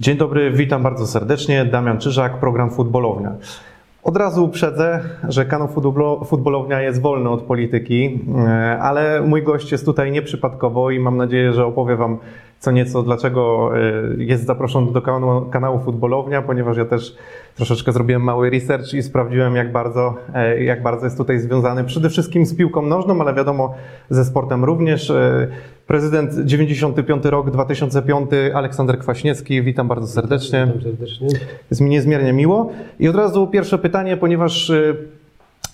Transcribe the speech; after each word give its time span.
Dzień 0.00 0.16
dobry, 0.16 0.50
witam 0.50 0.82
bardzo 0.82 1.06
serdecznie. 1.06 1.64
Damian 1.64 1.98
Czyżak, 1.98 2.40
program 2.40 2.70
Futbolownia. 2.70 3.32
Od 4.02 4.16
razu 4.16 4.44
uprzedzę, 4.44 5.00
że 5.28 5.44
kanał 5.44 5.68
Futbolownia 6.24 6.80
jest 6.80 7.00
wolny 7.00 7.30
od 7.30 7.42
polityki, 7.42 8.20
e, 8.38 8.78
ale 8.78 9.22
mój 9.22 9.42
gość 9.42 9.72
jest 9.72 9.84
tutaj 9.84 10.12
nieprzypadkowo 10.12 10.90
i 10.90 10.98
mam 11.00 11.16
nadzieję, 11.16 11.52
że 11.52 11.66
opowie 11.66 11.96
Wam 11.96 12.18
co 12.58 12.70
nieco, 12.70 13.02
dlaczego 13.02 13.70
e, 13.78 13.80
jest 14.18 14.46
zaproszony 14.46 14.92
do 14.92 15.02
kanału, 15.02 15.46
kanału 15.50 15.78
Futbolownia, 15.78 16.42
ponieważ 16.42 16.76
ja 16.76 16.84
też 16.84 17.16
troszeczkę 17.56 17.92
zrobiłem 17.92 18.22
mały 18.22 18.50
research 18.50 18.94
i 18.94 19.02
sprawdziłem, 19.02 19.56
jak 19.56 19.72
bardzo, 19.72 20.14
e, 20.34 20.64
jak 20.64 20.82
bardzo 20.82 21.06
jest 21.06 21.16
tutaj 21.16 21.38
związany 21.38 21.84
przede 21.84 22.10
wszystkim 22.10 22.46
z 22.46 22.56
piłką 22.56 22.82
nożną, 22.82 23.20
ale 23.20 23.34
wiadomo, 23.34 23.74
ze 24.10 24.24
sportem 24.24 24.64
również. 24.64 25.12
Prezydent 25.90 26.34
95 26.44 27.24
rok, 27.24 27.50
2005, 27.50 28.30
Aleksander 28.54 28.98
Kwaśniewski, 28.98 29.62
witam 29.62 29.88
bardzo 29.88 30.06
serdecznie. 30.06 30.66
Witam 30.66 30.82
serdecznie. 30.82 31.28
Jest 31.70 31.80
mi 31.80 31.90
niezmiernie 31.90 32.32
miło. 32.32 32.70
I 33.00 33.08
od 33.08 33.16
razu 33.16 33.46
pierwsze 33.46 33.78
pytanie, 33.78 34.16
ponieważ 34.16 34.70
y, 34.70 34.96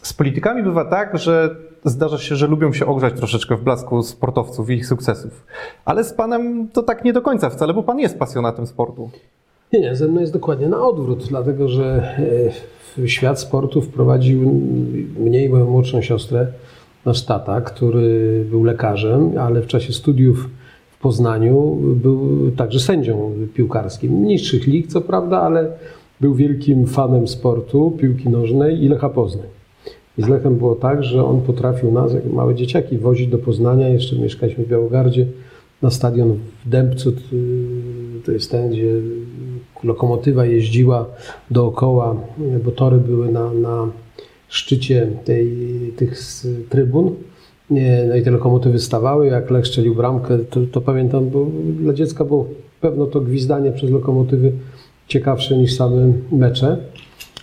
z 0.02 0.12
politykami 0.12 0.62
bywa 0.62 0.84
tak, 0.84 1.18
że 1.18 1.56
zdarza 1.84 2.18
się, 2.18 2.36
że 2.36 2.46
lubią 2.46 2.72
się 2.72 2.86
ogrzać 2.86 3.14
troszeczkę 3.14 3.56
w 3.56 3.62
blasku 3.62 4.02
sportowców 4.02 4.70
i 4.70 4.72
ich 4.72 4.86
sukcesów. 4.86 5.46
Ale 5.84 6.04
z 6.04 6.12
panem 6.12 6.68
to 6.68 6.82
tak 6.82 7.04
nie 7.04 7.12
do 7.12 7.22
końca 7.22 7.50
wcale, 7.50 7.74
bo 7.74 7.82
pan 7.82 7.98
jest 7.98 8.18
pasjonatem 8.18 8.66
sportu. 8.66 9.10
Nie, 9.72 9.80
nie, 9.80 9.96
ze 9.96 10.08
mną 10.08 10.20
jest 10.20 10.32
dokładnie 10.32 10.68
na 10.68 10.86
odwrót, 10.86 11.28
dlatego 11.28 11.68
że 11.68 12.16
e, 12.98 13.08
świat 13.08 13.40
sportu 13.40 13.82
wprowadził 13.82 14.62
mnie 15.18 15.44
i 15.44 15.48
moją 15.48 15.70
młodszą 15.70 16.02
siostrę 16.02 16.46
nasz 17.06 17.22
tata, 17.22 17.60
który 17.60 18.44
był 18.50 18.64
lekarzem, 18.64 19.32
ale 19.38 19.62
w 19.62 19.66
czasie 19.66 19.92
studiów 19.92 20.48
w 20.90 20.98
Poznaniu 20.98 21.78
był 22.02 22.50
także 22.56 22.80
sędzią 22.80 23.32
piłkarskim. 23.54 24.24
Niższych 24.24 24.66
lig, 24.66 24.86
co 24.86 25.00
prawda, 25.00 25.40
ale 25.40 25.68
był 26.20 26.34
wielkim 26.34 26.86
fanem 26.86 27.28
sportu, 27.28 27.90
piłki 28.00 28.28
nożnej 28.28 28.84
i 28.84 28.88
Lecha 28.88 29.08
Poznań. 29.08 29.46
I 30.18 30.22
z 30.22 30.28
Lechem 30.28 30.56
było 30.56 30.74
tak, 30.74 31.04
że 31.04 31.24
on 31.24 31.40
potrafił 31.40 31.92
nas, 31.92 32.14
jak 32.14 32.32
małe 32.32 32.54
dzieciaki, 32.54 32.98
wozić 32.98 33.28
do 33.28 33.38
Poznania. 33.38 33.88
Jeszcze 33.88 34.16
mieszkaliśmy 34.16 34.64
w 34.64 34.68
Białogardzie, 34.68 35.26
na 35.82 35.90
stadion 35.90 36.38
w 36.64 36.68
Dębcu. 36.68 37.12
To 38.24 38.32
jest 38.32 38.50
ten, 38.50 38.70
gdzie 38.70 38.92
lokomotywa 39.84 40.46
jeździła 40.46 41.06
dookoła, 41.50 42.16
bo 42.64 42.70
tory 42.70 42.96
były 42.96 43.32
na, 43.32 43.52
na 43.52 43.88
szczycie 44.56 45.08
tej, 45.24 45.48
tych 45.96 46.18
trybun. 46.68 47.14
No 48.08 48.16
i 48.16 48.22
te 48.22 48.30
lokomotywy 48.30 48.78
stawały, 48.78 49.26
jak 49.26 49.50
Lech 49.50 49.66
strzelił 49.66 49.94
bramkę, 49.94 50.38
to, 50.38 50.60
to, 50.72 50.80
pamiętam, 50.80 51.30
bo 51.30 51.46
dla 51.80 51.92
dziecka 51.92 52.24
było 52.24 52.48
pewno 52.80 53.06
to 53.06 53.20
gwizdanie 53.20 53.72
przez 53.72 53.90
lokomotywy 53.90 54.52
ciekawsze 55.08 55.56
niż 55.56 55.76
same 55.76 56.12
mecze. 56.32 56.76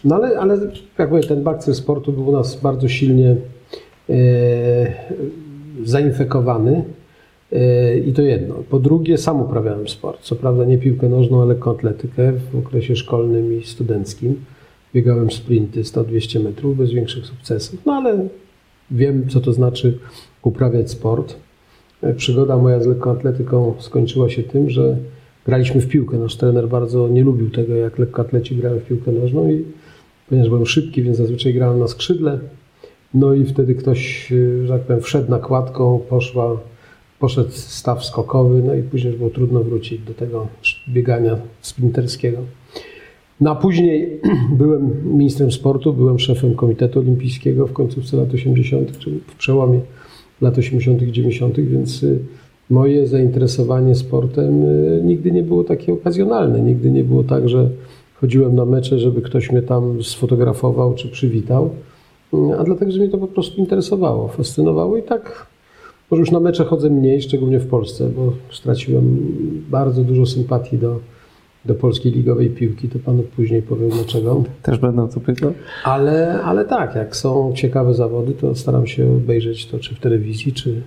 No 0.05 0.15
ale, 0.15 0.39
ale 0.39 0.57
jak 0.97 1.11
mówię, 1.11 1.23
ten 1.23 1.43
bakcyl 1.43 1.73
sportu 1.73 2.11
był 2.11 2.27
u 2.27 2.31
nas 2.31 2.61
bardzo 2.61 2.87
silnie 2.87 3.35
e, 4.09 4.15
zainfekowany. 5.83 6.83
E, 7.51 7.97
I 7.97 8.13
to 8.13 8.21
jedno. 8.21 8.55
Po 8.69 8.79
drugie, 8.79 9.17
sam 9.17 9.41
uprawiałem 9.41 9.87
sport. 9.87 10.21
Co 10.21 10.35
prawda 10.35 10.65
nie 10.65 10.77
piłkę 10.77 11.09
nożną, 11.09 11.41
ale 11.41 11.53
lekkoatletykę 11.53 12.33
w 12.51 12.57
okresie 12.57 12.95
szkolnym 12.95 13.59
i 13.59 13.65
studenckim. 13.65 14.35
Biegałem 14.93 15.31
sprinty 15.31 15.81
100-200 15.81 16.43
metrów 16.43 16.77
bez 16.77 16.91
większych 16.91 17.25
sukcesów, 17.25 17.79
no 17.85 17.93
ale 17.93 18.27
wiem, 18.91 19.29
co 19.29 19.39
to 19.39 19.53
znaczy 19.53 19.97
uprawiać 20.41 20.91
sport. 20.91 21.35
E, 22.01 22.13
przygoda 22.13 22.57
moja 22.57 22.83
z 22.83 22.87
lekkoatletyką 22.87 23.73
skończyła 23.79 24.29
się 24.29 24.43
tym, 24.43 24.69
że 24.69 24.97
graliśmy 25.45 25.81
w 25.81 25.87
piłkę. 25.87 26.17
Nasz 26.17 26.35
trener 26.35 26.67
bardzo 26.67 27.07
nie 27.07 27.23
lubił 27.23 27.49
tego, 27.49 27.75
jak 27.75 27.99
lekkoatleci 27.99 28.55
grają 28.55 28.79
w 28.79 28.83
piłkę 28.83 29.11
nożną 29.11 29.51
i 29.51 29.65
ponieważ 30.29 30.49
byłem 30.49 30.65
szybki, 30.65 31.01
więc 31.01 31.17
zazwyczaj 31.17 31.53
grałem 31.53 31.79
na 31.79 31.87
skrzydle. 31.87 32.39
No 33.13 33.33
i 33.33 33.45
wtedy 33.45 33.75
ktoś, 33.75 34.31
e, 34.31 34.67
że 34.67 34.73
tak 34.73 34.81
powiem, 34.81 35.01
wszedł 35.01 35.31
nakładką, 35.31 35.99
poszła, 36.09 36.57
poszedł 37.19 37.51
staw 37.51 38.05
skokowy, 38.05 38.63
no 38.63 38.75
i 38.75 38.83
później 38.83 39.13
było 39.13 39.29
trudno 39.29 39.63
wrócić 39.63 40.01
do 40.01 40.13
tego 40.13 40.47
biegania 40.89 41.37
sprinterskiego. 41.61 42.37
No 43.41 43.51
a 43.51 43.55
później 43.55 44.21
byłem 44.59 45.13
ministrem 45.17 45.51
sportu, 45.51 45.93
byłem 45.93 46.19
szefem 46.19 46.55
Komitetu 46.55 46.99
Olimpijskiego 46.99 47.67
w 47.67 47.73
końcówce 47.73 48.17
lat 48.17 48.33
80., 48.33 48.97
czyli 48.99 49.19
w 49.27 49.35
przełomie 49.35 49.79
lat 50.41 50.57
80. 50.57 51.01
i 51.01 51.11
90., 51.11 51.59
więc 51.59 52.03
y, 52.03 52.19
moje 52.69 53.07
zainteresowanie 53.07 53.95
sportem 53.95 54.63
y, 54.63 55.01
nigdy 55.03 55.31
nie 55.31 55.43
było 55.43 55.63
takie 55.63 55.93
okazjonalne. 55.93 56.61
Nigdy 56.61 56.91
nie 56.91 57.03
było 57.03 57.23
tak, 57.23 57.49
że 57.49 57.69
chodziłem 58.21 58.55
na 58.55 58.65
mecze, 58.65 58.99
żeby 58.99 59.21
ktoś 59.21 59.51
mnie 59.51 59.61
tam 59.61 60.03
sfotografował 60.03 60.93
czy 60.93 61.09
przywitał, 61.09 61.69
y, 62.33 62.37
a 62.59 62.63
dlatego, 62.63 62.91
że 62.91 62.99
mnie 62.99 63.09
to 63.09 63.17
po 63.17 63.27
prostu 63.27 63.61
interesowało, 63.61 64.27
fascynowało 64.27 64.97
i 64.97 65.03
tak 65.03 65.53
może 66.11 66.19
już 66.19 66.31
na 66.31 66.39
mecze 66.39 66.65
chodzę 66.65 66.89
mniej, 66.89 67.21
szczególnie 67.21 67.59
w 67.59 67.67
Polsce, 67.67 68.09
bo 68.09 68.33
straciłem 68.51 69.17
bardzo 69.69 70.03
dużo 70.03 70.25
sympatii 70.25 70.77
do 70.77 70.99
do 71.65 71.75
polskiej 71.75 72.11
ligowej 72.11 72.49
piłki, 72.49 72.89
to 72.89 72.99
panu 72.99 73.23
później 73.35 73.61
powiem 73.61 73.89
dlaczego. 73.89 74.43
Też 74.61 74.77
będę 74.77 75.07
to 75.09 75.19
pytał. 75.19 75.53
Ale, 75.83 76.41
ale 76.43 76.65
tak, 76.65 76.95
jak 76.95 77.15
są 77.15 77.53
ciekawe 77.55 77.93
zawody, 77.93 78.33
to 78.33 78.55
staram 78.55 78.87
się 78.87 79.11
obejrzeć 79.11 79.65
to 79.65 79.79
czy 79.79 79.95
w 79.95 79.99
telewizji, 79.99 80.53
czy, 80.53 80.81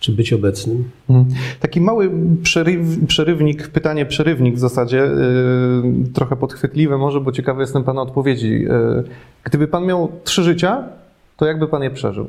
czy 0.00 0.12
być 0.12 0.32
obecnym. 0.32 0.84
Hmm. 1.08 1.26
Taki 1.60 1.80
mały 1.80 2.10
przeryw, 2.42 3.06
przerywnik, 3.06 3.68
pytanie 3.68 4.06
przerywnik 4.06 4.54
w 4.54 4.58
zasadzie, 4.58 4.96
yy, 4.96 6.12
trochę 6.14 6.36
podchwytliwe 6.36 6.98
może, 6.98 7.20
bo 7.20 7.32
ciekawy 7.32 7.60
jestem 7.60 7.84
Pana 7.84 8.02
odpowiedzi. 8.02 8.50
Yy, 8.50 9.04
gdyby 9.44 9.68
Pan 9.68 9.86
miał 9.86 10.08
trzy 10.24 10.42
życia, 10.42 10.82
to 11.36 11.46
jakby 11.46 11.68
Pan 11.68 11.82
je 11.82 11.90
przeżył? 11.90 12.28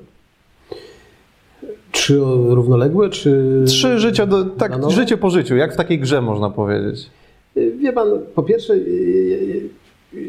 Trzy 1.92 2.20
równoległe, 2.50 3.10
czy... 3.10 3.64
Trzy 3.68 4.00
życia, 4.00 4.26
do, 4.26 4.46
tak, 4.46 4.92
życie 4.92 5.18
po 5.18 5.30
życiu, 5.30 5.56
jak 5.56 5.74
w 5.74 5.78
takiej 5.78 6.00
grze 6.00 6.22
można 6.22 6.50
powiedzieć. 6.50 7.10
Wie 7.80 7.94
pan, 7.94 8.08
po 8.36 8.44
pierwsze, 8.44 8.74
y, 8.74 8.78
y, 8.78 9.70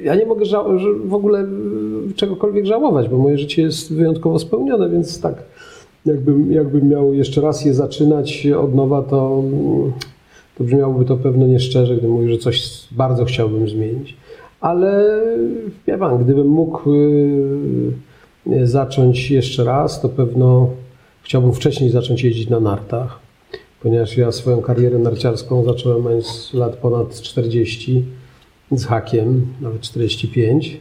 ja 0.05 0.15
nie 0.15 0.27
mogę 0.27 0.45
w 1.05 1.15
ogóle 1.15 1.47
czegokolwiek 2.17 2.67
żałować, 2.67 3.09
bo 3.09 3.19
moje 3.19 3.39
życie 3.39 3.63
jest 3.63 3.95
wyjątkowo 3.95 4.39
spełnione, 4.39 4.91
więc 4.91 5.21
tak, 5.21 5.43
jakbym, 6.07 6.53
jakbym 6.53 6.89
miał 6.89 7.15
jeszcze 7.15 7.41
raz 7.41 7.65
je 7.65 7.75
zaczynać 7.75 8.47
od 8.47 8.75
nowa, 8.75 9.03
to, 9.03 9.43
to 10.59 10.65
brzmiałoby 10.65 11.05
to 11.05 11.17
pewno 11.17 11.47
nieszczerze, 11.47 11.93
gdybym 11.93 12.11
mówił, 12.11 12.31
że 12.31 12.39
coś 12.39 12.87
bardzo 12.91 13.25
chciałbym 13.25 13.69
zmienić. 13.69 14.17
Ale 14.61 15.21
wie 15.87 15.99
pan, 15.99 16.25
gdybym 16.25 16.47
mógł 16.47 16.91
y, 16.93 18.67
zacząć 18.67 19.31
jeszcze 19.31 19.65
raz, 19.65 20.01
to 20.01 20.09
pewno 20.09 20.71
chciałbym 21.23 21.53
wcześniej 21.53 21.91
zacząć 21.91 22.25
jeździć 22.25 22.49
na 22.49 22.61
nartach 22.61 23.28
ponieważ 23.83 24.17
ja 24.17 24.33
swoją 24.33 24.63
karierę 24.63 24.99
narciarską 24.99 25.65
zacząłem 25.65 26.03
mając 26.03 26.51
lat 26.55 26.77
ponad 26.77 27.21
40 27.21 28.05
z 28.73 28.85
hakiem, 28.85 29.47
nawet 29.61 29.81
45 29.81 30.81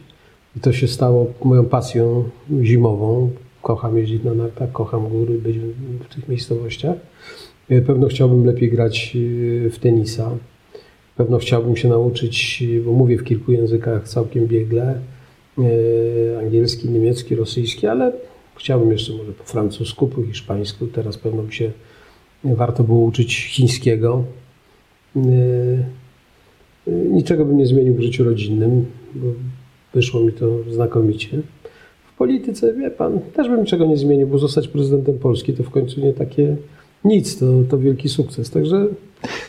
i 0.56 0.60
to 0.60 0.72
się 0.72 0.88
stało 0.88 1.32
moją 1.44 1.64
pasją 1.64 2.24
zimową. 2.62 3.30
Kocham 3.62 3.98
jeździć 3.98 4.24
na 4.24 4.34
nartach, 4.34 4.72
kocham 4.72 5.08
góry, 5.08 5.38
być 5.38 5.56
w 6.08 6.14
tych 6.14 6.28
miejscowościach. 6.28 6.96
E, 7.68 7.80
pewno 7.80 8.08
chciałbym 8.08 8.46
lepiej 8.46 8.70
grać 8.70 9.16
e, 9.66 9.70
w 9.70 9.78
tenisa. 9.78 10.30
Pewno 11.16 11.38
chciałbym 11.38 11.76
się 11.76 11.88
nauczyć, 11.88 12.64
bo 12.84 12.92
mówię 12.92 13.18
w 13.18 13.24
kilku 13.24 13.52
językach 13.52 14.08
całkiem 14.08 14.46
biegle. 14.46 15.00
E, 15.58 16.38
angielski, 16.38 16.90
niemiecki, 16.90 17.34
rosyjski, 17.34 17.86
ale 17.86 18.12
chciałbym 18.56 18.92
jeszcze 18.92 19.12
może 19.12 19.32
po 19.32 19.44
francusku, 19.44 20.08
po 20.08 20.22
hiszpańsku. 20.22 20.86
Teraz 20.86 21.18
pewno 21.18 21.42
by 21.42 21.52
się 21.52 21.72
warto 22.44 22.84
było 22.84 23.04
uczyć 23.04 23.36
chińskiego. 23.36 24.24
E, 25.16 25.20
e, 25.20 26.90
niczego 26.90 27.44
bym 27.44 27.56
nie 27.56 27.66
zmienił 27.66 27.94
w 27.94 28.00
życiu 28.00 28.24
rodzinnym, 28.24 28.86
bo 29.14 29.26
wyszło 29.94 30.20
mi 30.20 30.32
to 30.32 30.46
znakomicie. 30.70 31.42
W 32.12 32.16
polityce, 32.18 32.74
wie 32.74 32.90
pan, 32.90 33.20
też 33.20 33.48
bym 33.48 33.60
niczego 33.60 33.86
nie 33.86 33.96
zmienił, 33.96 34.26
bo 34.26 34.38
zostać 34.38 34.68
prezydentem 34.68 35.18
Polski 35.18 35.52
to 35.52 35.62
w 35.62 35.70
końcu 35.70 36.00
nie 36.00 36.12
takie 36.12 36.56
nic, 37.04 37.38
to, 37.38 37.46
to 37.70 37.78
wielki 37.78 38.08
sukces. 38.08 38.50
Także 38.50 38.86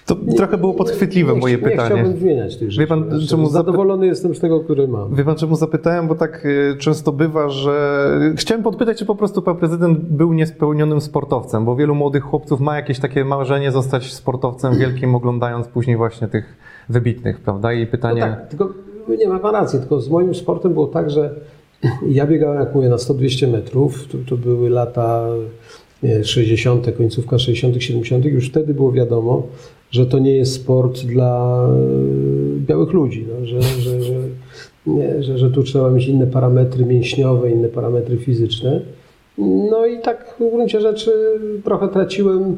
to 0.05 0.17
nie, 0.25 0.33
trochę 0.33 0.57
było 0.57 0.73
podchwytliwe 0.73 1.33
nie, 1.33 1.39
moje 1.39 1.55
nie 1.55 1.63
pytanie. 1.63 1.95
Nie 1.95 2.01
chciałbym 2.01 2.19
zmieniać 2.19 2.57
tych 2.57 2.71
rzeczy. 2.71 2.81
Wie 2.81 2.87
pan, 2.87 3.19
czemu 3.27 3.49
Zadowolony 3.49 4.05
jestem 4.07 4.35
z 4.35 4.39
tego, 4.39 4.59
który 4.59 4.87
mam. 4.87 5.15
Wie 5.15 5.23
pan, 5.23 5.35
czemu 5.35 5.55
zapytałem? 5.55 6.07
Bo 6.07 6.15
tak 6.15 6.45
y, 6.45 6.75
często 6.79 7.11
bywa, 7.11 7.49
że... 7.49 8.09
Chciałem 8.35 8.63
podpytać, 8.63 8.97
czy 8.97 9.05
po 9.05 9.15
prostu 9.15 9.41
pan 9.41 9.57
prezydent 9.57 9.99
był 9.99 10.33
niespełnionym 10.33 11.01
sportowcem, 11.01 11.65
bo 11.65 11.75
wielu 11.75 11.95
młodych 11.95 12.23
chłopców 12.23 12.59
ma 12.59 12.75
jakieś 12.75 12.99
takie 12.99 13.25
marzenie 13.25 13.71
zostać 13.71 14.13
sportowcem 14.13 14.77
wielkim, 14.77 15.15
oglądając 15.15 15.67
później 15.67 15.97
właśnie 15.97 16.27
tych 16.27 16.57
wybitnych, 16.89 17.39
prawda? 17.39 17.73
I 17.73 17.87
pytanie... 17.87 18.21
No 18.21 18.27
tak, 18.27 18.47
tylko 18.47 18.73
nie 19.19 19.29
ma 19.29 19.39
pan 19.39 19.53
racji, 19.53 19.79
tylko 19.79 20.01
z 20.01 20.09
moim 20.09 20.35
sportem 20.35 20.73
było 20.73 20.87
tak, 20.87 21.09
że 21.09 21.35
ja 22.07 22.27
biegałem, 22.27 22.59
jak 22.59 22.75
mówię, 22.75 22.89
na 22.89 22.95
100-200 22.95 23.51
metrów. 23.51 24.07
To, 24.07 24.17
to 24.29 24.37
były 24.37 24.69
lata 24.69 25.25
60., 26.23 26.95
końcówka 26.97 27.39
60., 27.39 27.83
70., 27.83 28.25
już 28.25 28.49
wtedy 28.49 28.73
było 28.73 28.91
wiadomo, 28.91 29.43
że 29.91 30.05
to 30.05 30.19
nie 30.19 30.35
jest 30.35 30.53
sport 30.53 31.01
dla 31.01 31.67
wspaniałych 32.61 32.93
ludzi, 32.93 33.25
no, 33.39 33.45
że, 33.45 33.61
że, 33.61 34.01
że, 34.01 34.13
nie, 34.87 35.23
że, 35.23 35.37
że 35.37 35.51
tu 35.51 35.63
trzeba 35.63 35.91
mieć 35.91 36.07
inne 36.07 36.27
parametry 36.27 36.85
mięśniowe, 36.85 37.51
inne 37.51 37.67
parametry 37.67 38.17
fizyczne. 38.17 38.81
No 39.69 39.85
i 39.85 40.01
tak 40.01 40.35
w 40.39 40.51
gruncie 40.51 40.81
rzeczy 40.81 41.11
trochę 41.63 41.87
traciłem 41.87 42.57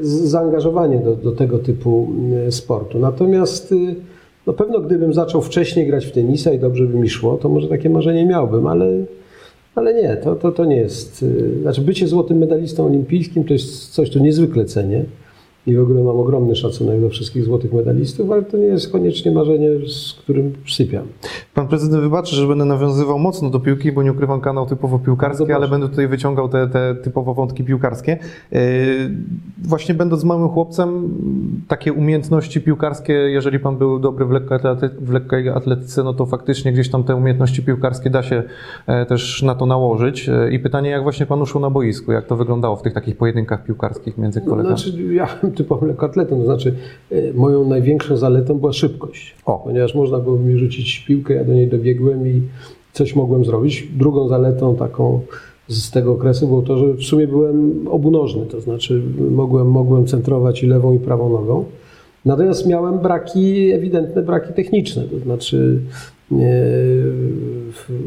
z- 0.00 0.20
zaangażowanie 0.30 0.98
do, 0.98 1.16
do 1.16 1.32
tego 1.32 1.58
typu 1.58 2.08
yy, 2.44 2.52
sportu. 2.52 2.98
Natomiast 2.98 3.74
na 4.46 4.52
pewno 4.52 4.80
gdybym 4.80 5.14
zaczął 5.14 5.42
wcześniej 5.42 5.86
grać 5.86 6.06
w 6.06 6.12
tenisa 6.12 6.52
i 6.52 6.58
dobrze 6.58 6.84
by 6.84 6.98
mi 6.98 7.08
szło, 7.08 7.36
to 7.36 7.48
może 7.48 7.68
takie 7.68 7.90
marzenie 7.90 8.26
miałbym, 8.26 8.66
ale, 8.66 8.86
ale 9.74 9.94
nie, 9.94 10.16
to, 10.16 10.36
to, 10.36 10.52
to 10.52 10.64
nie 10.64 10.76
jest. 10.76 11.22
yy, 11.22 11.60
Znaczy, 11.62 11.80
bycie 11.80 12.08
złotym 12.08 12.38
medalistą 12.38 12.86
olimpijskim 12.86 13.44
to 13.44 13.52
jest 13.52 13.88
coś, 13.88 14.08
co 14.08 14.18
niezwykle 14.18 14.64
cenię. 14.64 15.04
I 15.66 15.76
w 15.76 15.80
ogóle 15.80 16.02
mam 16.02 16.16
ogromny 16.16 16.56
szacunek 16.56 17.00
do 17.00 17.08
wszystkich 17.08 17.44
złotych 17.44 17.72
medalistów, 17.72 18.30
ale 18.30 18.42
to 18.42 18.56
nie 18.56 18.64
jest 18.64 18.92
koniecznie 18.92 19.30
marzenie, 19.30 19.68
z 19.88 20.12
którym 20.12 20.52
sypiam. 20.68 21.06
Pan 21.54 21.68
prezydent 21.68 22.02
wybaczy, 22.02 22.36
że 22.36 22.46
będę 22.46 22.64
nawiązywał 22.64 23.18
mocno 23.18 23.50
do 23.50 23.60
piłki, 23.60 23.92
bo 23.92 24.02
nie 24.02 24.12
ukrywam 24.12 24.40
kanał 24.40 24.66
typowo 24.66 24.98
piłkarski, 24.98 25.52
ale 25.52 25.68
będę 25.68 25.88
tutaj 25.88 26.08
wyciągał 26.08 26.48
te, 26.48 26.68
te 26.68 26.94
typowo 26.94 27.34
wątki 27.34 27.64
piłkarskie. 27.64 28.18
Yy, 28.52 28.58
Właśnie 29.64 29.94
będąc 29.94 30.24
małym 30.24 30.48
chłopcem, 30.48 31.08
takie 31.68 31.92
umiejętności 31.92 32.60
piłkarskie, 32.60 33.12
jeżeli 33.12 33.58
pan 33.58 33.76
był 33.78 33.98
dobry 33.98 34.24
w 34.24 34.30
lekkiej, 34.30 34.56
atlety, 34.56 34.88
w 35.00 35.10
lekkiej 35.10 35.48
atletyce, 35.48 36.02
no 36.02 36.14
to 36.14 36.26
faktycznie 36.26 36.72
gdzieś 36.72 36.90
tam 36.90 37.04
te 37.04 37.16
umiejętności 37.16 37.62
piłkarskie 37.62 38.10
da 38.10 38.22
się 38.22 38.42
e, 38.86 39.06
też 39.06 39.42
na 39.42 39.54
to 39.54 39.66
nałożyć. 39.66 40.28
E, 40.28 40.52
I 40.52 40.58
pytanie, 40.58 40.90
jak 40.90 41.02
właśnie 41.02 41.26
pan 41.26 41.42
uszło 41.42 41.60
na 41.60 41.70
boisku, 41.70 42.12
jak 42.12 42.26
to 42.26 42.36
wyglądało 42.36 42.76
w 42.76 42.82
tych 42.82 42.92
takich 42.92 43.16
pojedynkach 43.16 43.64
piłkarskich 43.64 44.18
między 44.18 44.40
kolegami? 44.40 44.78
Znaczy, 44.78 45.14
ja 45.14 45.28
byłem 45.52 45.56
typowym 45.56 45.88
lekkoatletą, 45.88 46.38
to 46.38 46.44
znaczy 46.44 46.74
e, 47.10 47.32
moją 47.32 47.68
największą 47.68 48.16
zaletą 48.16 48.58
była 48.58 48.72
szybkość. 48.72 49.34
O. 49.46 49.58
Ponieważ 49.64 49.94
można 49.94 50.18
było 50.18 50.38
mi 50.38 50.58
rzucić 50.58 51.04
piłkę, 51.06 51.34
ja 51.34 51.44
do 51.44 51.54
niej 51.54 51.68
dobiegłem 51.68 52.26
i 52.26 52.42
coś 52.92 53.16
mogłem 53.16 53.44
zrobić. 53.44 53.88
Drugą 53.98 54.28
zaletą 54.28 54.76
taką 54.76 55.20
z 55.68 55.90
tego 55.90 56.12
okresu 56.12 56.46
było 56.46 56.62
to, 56.62 56.78
że 56.78 56.94
w 56.94 57.02
sumie 57.02 57.28
byłem 57.28 57.88
obunożny, 57.88 58.46
to 58.46 58.60
znaczy 58.60 59.02
mogłem, 59.30 59.70
mogłem 59.70 60.06
centrować 60.06 60.62
i 60.62 60.66
lewą 60.66 60.92
i 60.94 60.98
prawą 60.98 61.30
nogą. 61.30 61.64
Natomiast 62.24 62.66
miałem 62.66 62.98
braki, 62.98 63.72
ewidentne 63.72 64.22
braki 64.22 64.52
techniczne, 64.52 65.02
to 65.02 65.18
znaczy 65.18 65.78
e, 66.32 66.36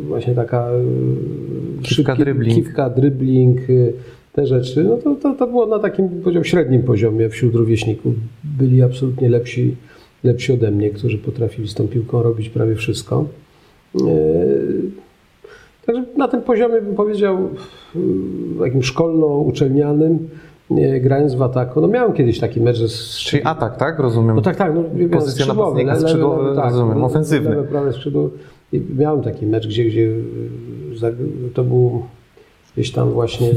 właśnie 0.08 0.36
taka 0.36 0.68
e, 0.70 1.84
Kiwka, 1.84 2.16
dribbling. 2.16 2.56
kiwka, 2.56 2.90
dribbling, 2.90 3.60
te 4.36 4.46
rzeczy, 4.48 4.84
no 4.84 4.98
to, 4.98 5.16
to, 5.16 5.34
to 5.34 5.48
było 5.48 5.66
na 5.66 5.80
takim 5.80 6.10
powiedział, 6.10 6.44
średnim 6.44 6.84
poziomie 6.84 7.30
wśród 7.30 7.56
rówieśników. 7.56 8.14
Byli 8.44 8.82
absolutnie 8.84 9.30
lepsi, 9.30 9.76
lepsi 10.24 10.54
ode 10.54 10.72
mnie, 10.72 10.90
którzy 10.90 11.18
potrafili 11.18 11.68
z 11.68 11.74
tą 11.74 11.88
piłką 11.88 12.24
robić 12.24 12.50
prawie 12.50 12.76
wszystko. 12.76 13.26
E, 13.96 14.00
Także 15.86 16.04
na 16.18 16.28
tym 16.28 16.42
poziomie 16.42 16.82
bym 16.82 16.96
powiedział, 16.96 17.38
takim 18.60 18.84
szkolno-uczelnianym, 18.84 20.30
e, 20.72 21.00
grając 21.00 21.36
w 21.36 21.42
ataku. 21.42 21.82
No 21.82 21.88
miałem 21.88 22.14
kiedyś 22.14 22.40
taki 22.40 22.62
mecz, 22.62 22.78
z 22.78 23.18
Czyli 23.20 23.44
atak, 23.44 23.78
tak? 23.78 24.00
Rozumiem. 24.00 24.36
no 24.36 24.42
tak, 24.42 24.56
tak. 24.56 24.72
No, 24.76 24.84
Pozycja 25.12 25.46
skrzydłowy, 25.46 25.84
napastnika, 25.84 25.94
le- 25.94 25.94
lewy, 25.94 26.02
skrzydłowy, 26.08 26.44
lewy, 26.44 26.56
tak, 26.56 26.66
rozumiem, 26.66 26.98
lewe- 26.98 27.06
ofensywny. 27.06 27.50
Lewe, 27.50 27.64
prawe 27.64 27.94
skrzydło. 27.94 28.30
I 28.74 28.82
miałem 28.98 29.22
taki 29.22 29.46
mecz, 29.46 29.68
gdzie, 29.68 29.86
gdzie 29.86 30.12
to 31.54 31.64
był 31.64 32.04
gdzieś 32.78 32.92
tam 32.92 33.12
właśnie 33.12 33.52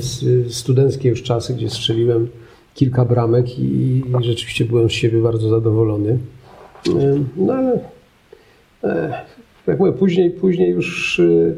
studenckie 0.48 1.08
już 1.08 1.22
czasy, 1.22 1.54
gdzie 1.54 1.70
strzeliłem 1.70 2.28
kilka 2.74 3.04
bramek 3.04 3.58
i, 3.58 3.62
i 3.62 4.24
rzeczywiście 4.24 4.64
byłem 4.64 4.90
z 4.90 4.92
siebie 4.92 5.22
bardzo 5.22 5.48
zadowolony. 5.48 6.18
No 7.36 7.52
ale 7.52 7.80
e, 8.84 9.24
jak 9.66 9.78
mówię, 9.78 9.92
później, 9.92 10.30
później 10.30 10.70
już 10.70 11.18
y, 11.18 11.56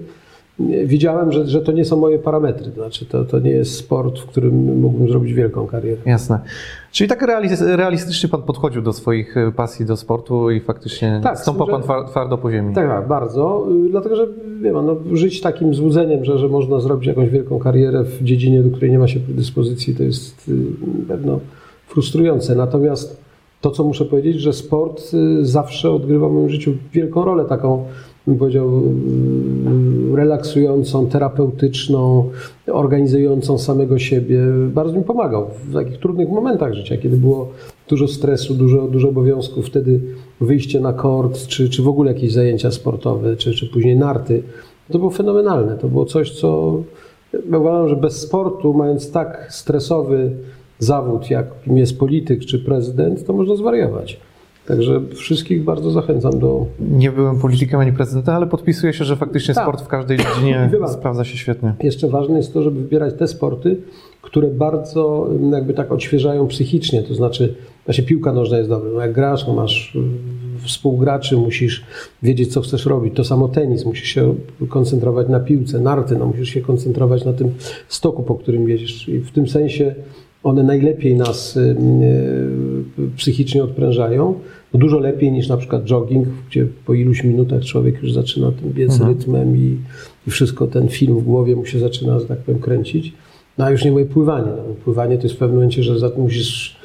widziałem, 0.85 1.33
że, 1.33 1.47
że 1.47 1.61
to 1.61 1.73
nie 1.73 1.85
są 1.85 1.97
moje 1.97 2.19
parametry. 2.19 2.67
To 2.67 2.75
znaczy, 2.81 3.07
to, 3.07 3.25
to 3.25 3.39
nie 3.39 3.51
jest 3.51 3.75
sport, 3.77 4.19
w 4.19 4.27
którym 4.27 4.81
mógłbym 4.81 5.09
zrobić 5.09 5.33
wielką 5.33 5.67
karierę. 5.67 5.97
Jasne. 6.07 6.41
Czyli 6.93 7.09
tak 7.09 7.23
realis- 7.23 7.77
realistycznie 7.77 8.29
pan 8.29 8.43
podchodził 8.43 8.83
do 8.83 8.93
swoich 8.93 9.37
e, 9.37 9.53
pasji 9.53 9.87
do 9.87 9.97
sportu 9.97 10.51
i 10.51 10.61
faktycznie 10.61 11.21
Tak, 11.23 11.39
stąpał 11.39 11.67
że- 11.67 11.73
pan 11.73 11.83
twar- 11.83 12.09
twardo 12.09 12.39
po 12.39 12.51
ziemi. 12.51 12.75
Tak, 12.75 12.89
tak, 12.89 13.09
bardzo. 13.09 13.67
Y, 13.87 13.91
Dlatego, 13.91 14.17
że 14.17 14.27
wie 14.63 14.73
pan, 14.73 14.87
no, 14.87 14.97
żyć 15.13 15.41
takim 15.41 15.75
złudzeniem, 15.75 16.25
że, 16.25 16.39
że 16.39 16.49
można 16.49 16.81
zrobić 16.81 17.07
jakąś 17.07 17.29
wielką 17.31 17.59
karierę 17.59 18.05
w 18.05 18.23
dziedzinie, 18.25 18.63
do 18.63 18.71
której 18.71 18.91
nie 18.91 18.99
ma 18.99 19.09
się 19.09 19.21
predyspozycji, 19.21 19.95
to 19.97 20.03
jest 20.03 20.49
y, 20.49 20.53
pewno 21.09 21.41
frustrujące. 21.89 22.55
Natomiast 22.55 23.21
to, 23.61 23.71
co 23.71 23.85
muszę 23.85 24.05
powiedzieć, 24.05 24.41
że 24.41 24.53
sport 24.53 25.03
y, 25.15 25.47
zawsze 25.47 25.91
odgrywa 25.91 26.29
w 26.29 26.33
moim 26.33 26.51
życiu 26.51 26.73
wielką 26.93 27.25
rolę, 27.25 27.45
taką, 27.45 27.85
bym 28.27 28.39
powiedział, 28.39 28.69
y, 30.13 30.17
relaksującą, 30.17 31.07
terapeutyczną, 31.07 32.31
organizującą 32.67 33.59
samego 33.59 33.99
siebie. 33.99 34.41
Bardzo 34.69 34.99
mi 34.99 35.05
pomagał 35.05 35.51
w 35.65 35.75
takich 35.75 35.99
trudnych 35.99 36.29
momentach 36.29 36.75
życia, 36.75 36.97
kiedy 36.97 37.17
było 37.17 37.49
dużo 37.89 38.09
stresu, 38.09 38.55
dużo, 38.55 38.89
dużo 38.89 39.09
obowiązków, 39.09 39.67
wtedy 39.67 40.01
wyjście 40.41 40.81
na 40.81 40.93
kort, 40.93 41.47
czy, 41.47 41.69
czy 41.69 41.83
w 41.83 41.89
ogóle 41.89 42.13
jakieś 42.13 42.33
zajęcia 42.33 42.71
sportowe, 42.71 43.37
czy, 43.37 43.55
czy 43.55 43.67
później 43.67 43.97
narty, 43.97 44.43
to 44.93 44.99
było 44.99 45.11
fenomenalne. 45.11 45.77
To 45.79 45.89
było 45.89 46.05
coś, 46.05 46.31
co 46.41 46.81
ja 47.51 47.59
uważam, 47.59 47.89
że 47.89 47.97
bez 47.97 48.21
sportu, 48.21 48.75
mając 48.75 49.11
tak 49.11 49.47
stresowy 49.51 50.31
zawód, 50.79 51.31
jakim 51.31 51.79
jest 51.79 51.99
polityk 51.99 52.45
czy 52.45 52.59
prezydent, 52.59 53.27
to 53.27 53.33
można 53.33 53.57
zwariować. 53.57 54.21
Także 54.71 55.01
wszystkich 55.15 55.65
bardzo 55.65 55.91
zachęcam 55.91 56.39
do. 56.39 56.67
Nie 56.81 57.13
byłem 57.13 57.39
politykiem 57.39 57.81
ani 57.81 57.93
prezydentem, 57.93 58.35
ale 58.35 58.47
podpisuję 58.47 58.93
się, 58.93 59.05
że 59.05 59.17
faktycznie 59.17 59.55
Tak. 59.55 59.65
sport 59.65 59.83
w 59.83 59.89
każdej 59.89 60.19
dziedzinie 60.19 60.71
sprawdza 60.99 61.25
się 61.25 61.37
świetnie. 61.37 61.75
Jeszcze 61.83 62.09
ważne 62.09 62.37
jest 62.37 62.53
to, 62.53 62.63
żeby 62.63 62.81
wybierać 62.81 63.15
te 63.15 63.29
sporty, 63.29 63.77
które 64.23 64.49
bardzo 64.49 65.29
mm, 65.31 65.53
jakby 65.53 65.75
tak 65.75 65.93
odświeżają 65.93 66.47
psychicznie. 66.47 67.03
To 67.03 67.15
znaczy, 67.15 67.55
właśnie 67.85 68.05
piłka 68.05 68.33
nożna 68.33 68.59
jest 68.59 68.69
dobra. 68.69 68.91
No 68.95 69.01
jak 69.01 69.13
grasz, 69.13 69.47
no 69.47 69.55
masz 69.55 69.97
mm, 69.97 70.19
współgraczy, 70.65 71.37
musisz 71.37 71.85
wiedzieć, 72.23 72.53
co 72.53 72.61
chcesz 72.61 72.87
robić. 72.87 73.17
To 73.17 73.25
samo 73.25 73.49
tenis, 73.49 73.85
musisz 73.85 74.09
się 74.09 74.35
koncentrować 74.69 75.29
na 75.29 75.41
piłce, 75.41 75.81
narty, 75.81 76.17
no 76.17 76.27
musisz 76.27 76.49
się 76.49 76.61
koncentrować 76.61 77.25
na 77.25 77.33
tym 77.33 77.55
stoku, 77.89 78.23
po 78.23 78.35
którym 78.35 78.69
jedziesz. 78.69 79.09
I 79.09 79.19
w 79.19 79.31
tym 79.33 79.49
sensie 79.49 79.95
one 80.43 80.63
najlepiej 80.63 81.17
nas 81.17 81.57
y, 81.57 81.77
y, 82.99 83.17
psychicznie 83.17 83.65
odprężają. 83.65 84.35
No 84.75 84.81
Dużo 84.81 84.99
lepiej 84.99 85.33
niż 85.33 85.49
na 85.49 85.57
przykład 85.57 85.85
jogging, 85.85 86.29
gdzie 86.51 86.67
po 86.87 86.95
iluś 86.95 87.25
minutach 87.25 87.65
człowiek 87.65 88.03
już 88.03 88.13
zaczyna 88.13 88.53
tym 88.53 88.71
biec 88.73 88.93
Mhm. 88.93 89.11
rytmem 89.11 89.57
i, 89.57 89.77
i 90.27 90.31
wszystko, 90.31 90.67
ten 90.67 90.89
film 90.89 91.19
w 91.19 91.23
głowie 91.23 91.57
mu 91.57 91.65
się 91.67 91.79
zaczyna, 91.79 92.21
że 92.21 92.27
tak 92.27 92.39
powiem, 92.39 92.61
kręcić. 92.61 93.13
No 93.59 93.65
a 93.65 93.71
już 93.71 93.85
nie 93.85 93.93
moje 93.93 94.05
pływanie. 94.05 94.47
No, 94.69 94.75
pływanie 94.85 95.17
to 95.17 95.23
jest 95.23 95.35
w 95.35 95.39
pewnym 95.39 95.57
momencie, 95.57 95.83
że 95.83 95.99
za- 95.99 96.11
musisz 96.17 96.77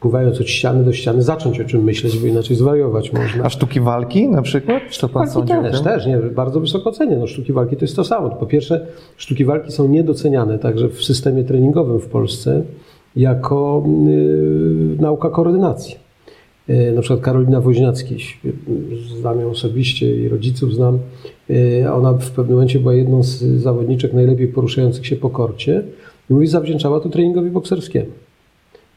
pływając 0.00 0.40
od 0.40 0.48
ściany 0.48 0.84
do 0.84 0.92
ściany 0.92 1.22
zacząć 1.22 1.60
o 1.60 1.64
czym 1.64 1.84
myśleć, 1.84 2.18
bo 2.18 2.26
inaczej 2.26 2.56
zwariować 2.56 3.12
można. 3.12 3.44
A 3.44 3.50
sztuki 3.50 3.80
walki 3.80 4.28
na 4.28 4.42
przykład? 4.42 4.82
Co 4.90 5.08
pan 5.08 5.22
Walki 5.26 5.32
sądzi 5.34 5.52
też, 5.70 5.80
też, 5.82 6.06
nie, 6.06 6.16
bardzo 6.18 6.60
wysoko 6.60 6.92
cenię. 6.92 7.16
No, 7.16 7.26
sztuki 7.26 7.52
walki 7.52 7.76
to 7.76 7.84
jest 7.84 7.96
to 7.96 8.04
samo. 8.04 8.30
Po 8.30 8.46
pierwsze, 8.46 8.86
sztuki 9.16 9.44
walki 9.44 9.72
są 9.72 9.88
niedoceniane 9.88 10.58
także 10.58 10.88
w 10.88 11.04
systemie 11.04 11.44
treningowym 11.44 12.00
w 12.00 12.06
Polsce 12.06 12.62
jako 13.16 13.84
y, 14.08 14.96
nauka 15.02 15.30
koordynacji. 15.30 16.03
Y, 16.70 16.92
na 16.92 17.00
przykład 17.00 17.20
Karolina 17.20 17.60
Woźniacki, 17.60 18.16
znam 19.20 19.40
ją 19.40 19.50
osobiście 19.50 20.16
i 20.16 20.28
rodziców 20.28 20.74
znam. 20.74 20.98
Y, 21.50 21.92
ona 21.92 22.12
w 22.12 22.30
pewnym 22.30 22.54
momencie 22.54 22.78
była 22.78 22.94
jedną 22.94 23.22
z 23.22 23.42
zawodniczek 23.42 24.12
najlepiej 24.12 24.48
poruszających 24.48 25.06
się 25.06 25.16
po 25.16 25.30
korcie 25.30 25.82
i 26.30 26.34
mówi, 26.34 26.46
zawdzięczała 26.46 27.00
to 27.00 27.08
treningowi 27.08 27.50
bokserskiemu. 27.50 28.10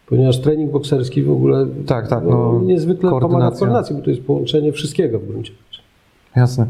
Ponieważ 0.07 0.41
trening 0.41 0.71
bokserski 0.71 1.23
w 1.23 1.31
ogóle 1.31 1.67
Tak, 1.85 2.07
tak, 2.07 2.23
no, 2.23 2.29
no, 2.53 2.61
niezwykle 2.65 3.09
pomaga 3.09 3.51
w 3.51 3.59
koordynacji, 3.59 3.95
bo 3.95 4.01
to 4.01 4.09
jest 4.09 4.21
połączenie 4.21 4.71
wszystkiego 4.71 5.19
w 5.19 5.27
gruncie 5.27 5.51
rzeczy. 5.51 5.81
Jasne. 6.35 6.67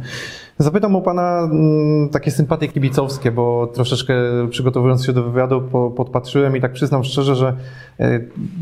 Zapytam 0.60 0.96
o 0.96 1.02
Pana 1.02 1.40
mm, 1.52 2.10
takie 2.10 2.32
sympatie 2.32 2.68
kibicowskie, 2.68 3.32
bo 3.32 3.68
troszeczkę 3.68 4.14
przygotowując 4.50 5.06
się 5.06 5.14
do 5.14 5.24
wywiadu 5.24 5.62
po, 5.62 5.92
podpatrzyłem 5.92 6.58
i 6.58 6.62
tak 6.62 6.74
przyznam 6.74 7.04
szczerze, 7.04 7.36
że 7.36 7.54
e, 8.00 8.20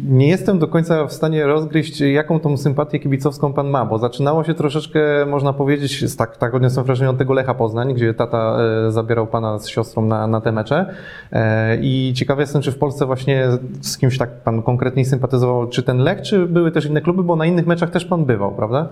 nie 0.10 0.28
jestem 0.28 0.60
do 0.60 0.68
końca 0.68 1.06
w 1.06 1.14
stanie 1.14 1.46
rozgryźć, 1.46 2.02
jaką 2.02 2.40
tą 2.40 2.58
sympatię 2.58 3.00
kibicowską 3.00 3.54
Pan 3.54 3.70
ma, 3.70 3.86
bo 3.86 3.98
zaczynało 3.98 4.44
się 4.44 4.54
troszeczkę, 4.54 5.26
można 5.26 5.54
powiedzieć, 5.54 6.16
tak, 6.16 6.38
tak 6.38 6.54
odniosłem 6.54 6.86
wrażenie 6.86 7.10
od 7.10 7.18
tego 7.18 7.34
Lecha 7.34 7.54
Poznań, 7.54 7.94
gdzie 7.94 8.14
tata 8.14 8.58
e, 8.88 8.92
zabierał 8.92 9.28
Pana 9.28 9.60
z 9.60 9.68
siostrą 9.68 10.06
na, 10.06 10.28
na 10.28 10.42
te 10.42 10.52
mecze 10.52 10.96
E, 11.32 11.78
i 11.82 12.14
ciekawy 12.16 12.42
jestem, 12.42 12.62
czy 12.62 12.72
w 12.72 12.78
Polsce 12.78 13.06
właśnie 13.06 13.48
z 13.82 13.98
kimś 13.98 14.18
tak 14.18 14.30
Pan 14.44 14.62
konkretnie 14.62 15.06
sympatyzował, 15.06 15.68
czy 15.68 15.84
ten 15.84 15.98
Lech, 15.98 16.22
czy 16.22 16.46
były 16.46 16.72
też 16.72 16.86
inne 16.86 17.02
kluby, 17.02 17.24
bo 17.24 17.36
na 17.36 17.46
innych 17.46 17.68
meczach 17.68 17.90
też 17.90 18.06
Pan 18.06 18.26
bywał, 18.26 18.52
prawda? 18.52 18.90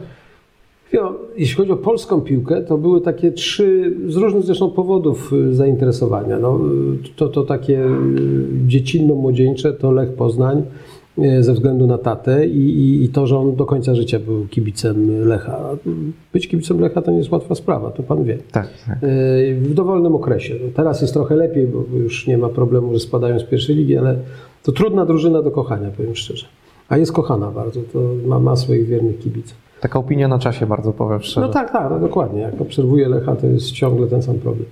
Ja, 0.93 1.13
jeśli 1.37 1.55
chodzi 1.55 1.71
o 1.71 1.77
polską 1.77 2.21
piłkę, 2.21 2.61
to 2.61 2.77
były 2.77 3.01
takie 3.01 3.31
trzy, 3.31 3.95
z 4.07 4.15
różnych 4.15 4.43
zresztą 4.43 4.69
powodów 4.69 5.33
y, 5.33 5.55
zainteresowania. 5.55 6.39
No, 6.39 6.59
y, 7.05 7.15
to, 7.15 7.27
to 7.27 7.43
takie 7.43 7.85
y, 7.85 7.89
dziecinno-młodzieńcze 8.67 9.73
to 9.73 9.91
Lech 9.91 10.13
Poznań, 10.13 10.63
e, 11.17 11.43
ze 11.43 11.53
względu 11.53 11.87
na 11.87 11.97
tatę 11.97 12.47
i, 12.47 12.59
i, 12.59 13.03
i 13.03 13.09
to, 13.09 13.27
że 13.27 13.37
on 13.37 13.55
do 13.55 13.65
końca 13.65 13.95
życia 13.95 14.19
był 14.19 14.47
kibicem 14.47 15.27
Lecha. 15.27 15.59
Być 16.33 16.47
kibicem 16.47 16.79
Lecha 16.79 17.01
to 17.01 17.11
nie 17.11 17.17
jest 17.17 17.31
łatwa 17.31 17.55
sprawa, 17.55 17.91
to 17.91 18.03
pan 18.03 18.23
wie. 18.23 18.37
Tak, 18.51 18.69
tak. 18.87 18.99
W 19.61 19.73
dowolnym 19.73 20.15
okresie. 20.15 20.55
No, 20.63 20.71
Teraz 20.75 21.01
jest 21.01 21.13
trochę 21.13 21.35
lepiej, 21.35 21.67
bo 21.67 21.97
już 21.97 22.27
nie 22.27 22.37
ma 22.37 22.49
problemu, 22.49 22.93
że 22.93 22.99
spadają 22.99 23.39
z 23.39 23.43
pierwszej 23.43 23.75
ligi, 23.75 23.97
ale 23.97 24.17
to 24.63 24.71
trudna 24.71 25.05
drużyna 25.05 25.41
do 25.41 25.51
kochania, 25.51 25.89
powiem 25.97 26.15
szczerze. 26.15 26.45
A 26.89 26.97
jest 26.97 27.11
kochana 27.11 27.51
bardzo, 27.51 27.81
to 27.93 27.99
ma, 28.25 28.39
ma 28.39 28.55
swoich 28.55 28.87
wiernych 28.87 29.19
kibiców. 29.19 29.63
Taka 29.83 29.99
opinia 29.99 30.27
na 30.27 30.39
czasie, 30.39 30.65
bardzo 30.65 30.93
powiem 30.93 31.21
szczerze. 31.21 31.47
No 31.47 31.53
tak, 31.53 31.71
tak, 31.71 31.91
no 31.91 31.99
dokładnie. 31.99 32.41
Jak 32.41 32.61
obserwuję 32.61 33.09
Lecha, 33.09 33.35
to 33.35 33.47
jest 33.47 33.71
ciągle 33.71 34.07
ten 34.07 34.21
sam 34.21 34.35
problem. 34.35 34.65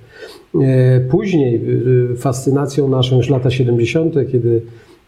E, 0.61 0.99
Później 0.99 1.61
fascynacją 2.17 2.87
naszą 2.87 3.17
już 3.17 3.29
lata 3.29 3.49
70., 3.49 4.15
kiedy 4.31 4.61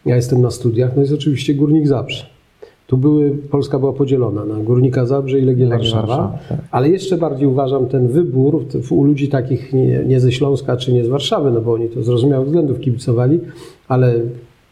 ja 0.06 0.16
jestem 0.16 0.42
na 0.42 0.50
studiach, 0.50 0.90
no 0.96 1.02
jest 1.02 1.14
oczywiście 1.14 1.54
Górnik 1.54 1.88
Zabrze. 1.88 2.26
Tu 2.86 2.96
były, 2.96 3.30
Polska 3.30 3.78
była 3.78 3.92
podzielona 3.92 4.44
na 4.44 4.54
Górnika 4.54 5.06
Zabrze 5.06 5.38
i 5.38 5.42
Legię 5.42 5.66
Warszawa, 5.66 6.06
Warszawa, 6.06 6.38
tak. 6.48 6.58
ale 6.70 6.88
jeszcze 6.88 7.18
bardziej 7.18 7.48
uważam 7.48 7.86
ten 7.86 8.08
wybór 8.08 8.64
u 8.90 9.04
ludzi 9.04 9.28
takich 9.28 9.72
nie, 9.72 10.04
nie 10.06 10.20
ze 10.20 10.32
Śląska 10.32 10.76
czy 10.76 10.92
nie 10.92 11.04
z 11.04 11.08
Warszawy, 11.08 11.50
no 11.50 11.60
bo 11.60 11.72
oni 11.72 11.88
to 11.88 12.02
z 12.02 12.06
zrozumiałych 12.06 12.46
względów 12.46 12.80
kibicowali, 12.80 13.40
ale 13.88 14.14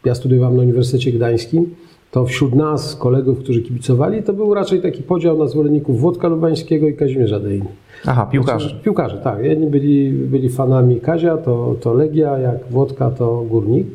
ja 0.05 0.15
studiowałem 0.15 0.55
na 0.55 0.61
Uniwersytecie 0.61 1.11
Gdańskim, 1.11 1.75
to 2.13 2.25
wśród 2.25 2.55
nas, 2.55 2.95
kolegów, 2.95 3.39
którzy 3.39 3.61
kibicowali, 3.61 4.23
to 4.23 4.33
był 4.33 4.53
raczej 4.53 4.81
taki 4.81 5.03
podział 5.03 5.37
na 5.37 5.47
zwolenników 5.47 5.99
Włodka 5.99 6.27
Lubańskiego 6.27 6.87
i 6.87 6.93
Kazimierza 6.93 7.39
Dejny. 7.39 7.65
Aha, 8.05 8.25
piłkarze. 8.31 8.79
Piłkarze, 8.83 9.17
tak. 9.17 9.43
Jedni 9.43 9.67
byli, 9.67 10.11
byli 10.11 10.49
fanami 10.49 10.99
Kazia, 10.99 11.37
to, 11.37 11.75
to 11.81 11.93
Legia, 11.93 12.37
jak 12.37 12.57
Włodka, 12.69 13.11
to 13.11 13.45
Górnik. 13.49 13.87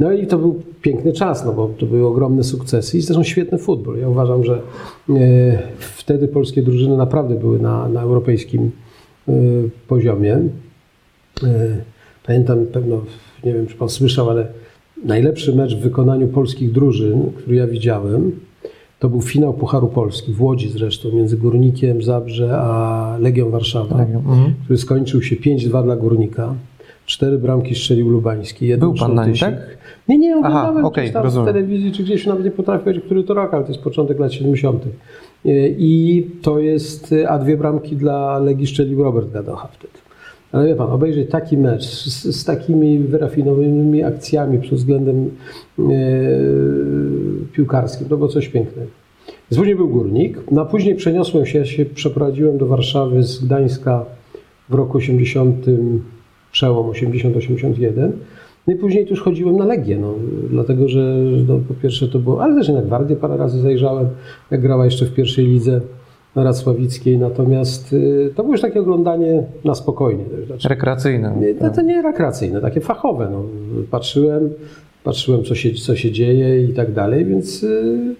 No 0.00 0.12
i 0.12 0.26
to 0.26 0.38
był 0.38 0.62
piękny 0.82 1.12
czas, 1.12 1.44
no 1.44 1.52
bo 1.52 1.70
to 1.78 1.86
były 1.86 2.06
ogromne 2.06 2.44
sukcesy 2.44 2.98
i 2.98 3.00
zresztą 3.00 3.22
świetny 3.22 3.58
futbol. 3.58 3.98
Ja 3.98 4.08
uważam, 4.08 4.44
że 4.44 4.60
e, 5.10 5.58
wtedy 5.78 6.28
polskie 6.28 6.62
drużyny 6.62 6.96
naprawdę 6.96 7.34
były 7.34 7.58
na, 7.58 7.88
na 7.88 8.02
europejskim 8.02 8.70
e, 9.28 9.32
poziomie. 9.88 10.34
E, 10.34 10.48
pamiętam 12.26 12.66
pewno, 12.66 13.00
nie 13.44 13.54
wiem 13.54 13.66
czy 13.66 13.76
pan 13.76 13.88
słyszał, 13.88 14.30
ale 14.30 14.46
najlepszy 15.04 15.56
mecz 15.56 15.76
w 15.76 15.80
wykonaniu 15.80 16.28
polskich 16.28 16.72
drużyn, 16.72 17.32
który 17.36 17.56
ja 17.56 17.66
widziałem, 17.66 18.32
to 18.98 19.08
był 19.08 19.20
finał 19.20 19.54
Pucharu 19.54 19.88
Polski, 19.88 20.32
w 20.32 20.42
Łodzi 20.42 20.68
zresztą, 20.68 21.12
między 21.12 21.36
Górnikiem 21.36 22.02
Zabrze 22.02 22.58
a 22.58 23.16
Legią 23.20 23.50
Warszawa, 23.50 23.98
Legią, 23.98 24.18
mhm. 24.18 24.54
który 24.64 24.78
skończył 24.78 25.22
się 25.22 25.36
5-2 25.36 25.84
dla 25.84 25.96
Górnika. 25.96 26.54
Cztery 27.06 27.38
bramki 27.38 27.74
strzelił 27.74 28.10
Lubański. 28.10 28.66
jedną 28.66 28.86
Był 28.86 28.98
pan 28.98 29.14
na 29.14 29.26
nim, 29.26 29.36
tak? 29.36 29.54
Nie, 30.08 30.18
nie, 30.18 30.36
Aha, 30.36 30.48
oglądałem 30.48 30.84
okej, 30.84 31.04
gdzieś 31.04 31.14
tam 31.14 31.22
rozumiem. 31.22 31.48
w 31.48 31.52
telewizji, 31.52 31.92
czy 31.92 32.02
gdzieś 32.02 32.26
nawet 32.26 32.44
nie 32.44 32.50
potrafię 32.50 32.84
powiedzieć, 32.84 33.04
który 33.04 33.24
to 33.24 33.34
rok, 33.34 33.54
ale 33.54 33.64
to 33.64 33.68
jest 33.68 33.82
początek 33.82 34.18
lat 34.18 34.32
70. 34.32 34.84
I 35.78 36.26
to 36.42 36.58
jest, 36.58 37.14
a 37.28 37.38
dwie 37.38 37.56
bramki 37.56 37.96
dla 37.96 38.38
Legii 38.38 38.66
strzelił 38.66 39.02
Robert 39.04 39.32
Gadocha 39.32 39.68
wtedy. 39.68 39.99
Ale 40.52 40.66
wie 40.66 40.74
pan, 40.74 40.90
obejrzeć 40.90 41.30
taki 41.30 41.58
mecz 41.58 41.84
z, 41.84 42.36
z 42.36 42.44
takimi 42.44 42.98
wyrafinowanymi 42.98 44.02
akcjami 44.02 44.58
pod 44.58 44.78
względem 44.78 45.30
e, 45.78 45.82
piłkarskim, 47.52 48.08
to 48.08 48.16
było 48.16 48.28
coś 48.28 48.48
pięknego. 48.48 48.90
Więc 49.50 49.58
Później 49.58 49.76
był 49.76 49.88
Górnik, 49.88 50.38
no 50.50 50.66
później 50.66 50.94
przeniosłem 50.94 51.46
się, 51.46 51.58
ja 51.58 51.64
się 51.64 51.84
przeprowadziłem 51.84 52.58
do 52.58 52.66
Warszawy 52.66 53.22
z 53.22 53.44
Gdańska 53.44 54.04
w 54.68 54.74
roku 54.74 54.98
80, 54.98 55.66
przełom 56.52 56.86
80-81. 56.86 58.10
No 58.66 58.72
i 58.72 58.76
później 58.76 59.06
już 59.10 59.20
chodziłem 59.20 59.56
na 59.56 59.64
Legię, 59.64 59.98
no, 59.98 60.14
dlatego 60.50 60.88
że 60.88 61.16
no, 61.48 61.60
po 61.68 61.74
pierwsze 61.74 62.08
to 62.08 62.18
było, 62.18 62.42
ale 62.42 62.54
też 62.54 62.68
na 62.68 62.82
Gwardię 62.82 63.16
parę 63.16 63.36
razy 63.36 63.60
zajrzałem, 63.60 64.06
jak 64.50 64.60
grała 64.60 64.84
jeszcze 64.84 65.06
w 65.06 65.14
pierwszej 65.14 65.46
lidze 65.46 65.80
Racławickiej, 66.36 67.18
natomiast 67.18 67.92
y, 67.92 68.30
to 68.36 68.42
było 68.42 68.54
już 68.54 68.60
takie 68.60 68.80
oglądanie 68.80 69.42
na 69.64 69.74
spokojnie. 69.74 70.24
Znaczy, 70.46 70.68
Rekreacyjne. 70.68 71.34
nie, 71.40 71.54
to, 71.54 71.70
to 71.70 71.82
nie 71.82 72.02
rekreacyjne, 72.02 72.60
takie 72.60 72.80
fachowe. 72.80 73.28
No. 73.32 73.42
Patrzyłem, 73.90 74.50
patrzyłem 75.04 75.44
co 75.44 75.54
się, 75.54 75.70
co 75.74 75.96
się 75.96 76.12
dzieje 76.12 76.62
i 76.64 76.72
tak 76.72 76.92
dalej, 76.92 77.24
więc 77.24 77.62
y, 77.62 78.14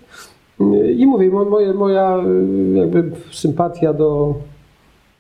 y, 0.61 0.93
i 0.93 1.07
mówię, 1.07 1.31
mo- 1.31 1.45
moje, 1.45 1.75
moja 1.75 2.25
jakby 2.75 3.11
sympatia 3.33 3.93
do, 3.93 4.35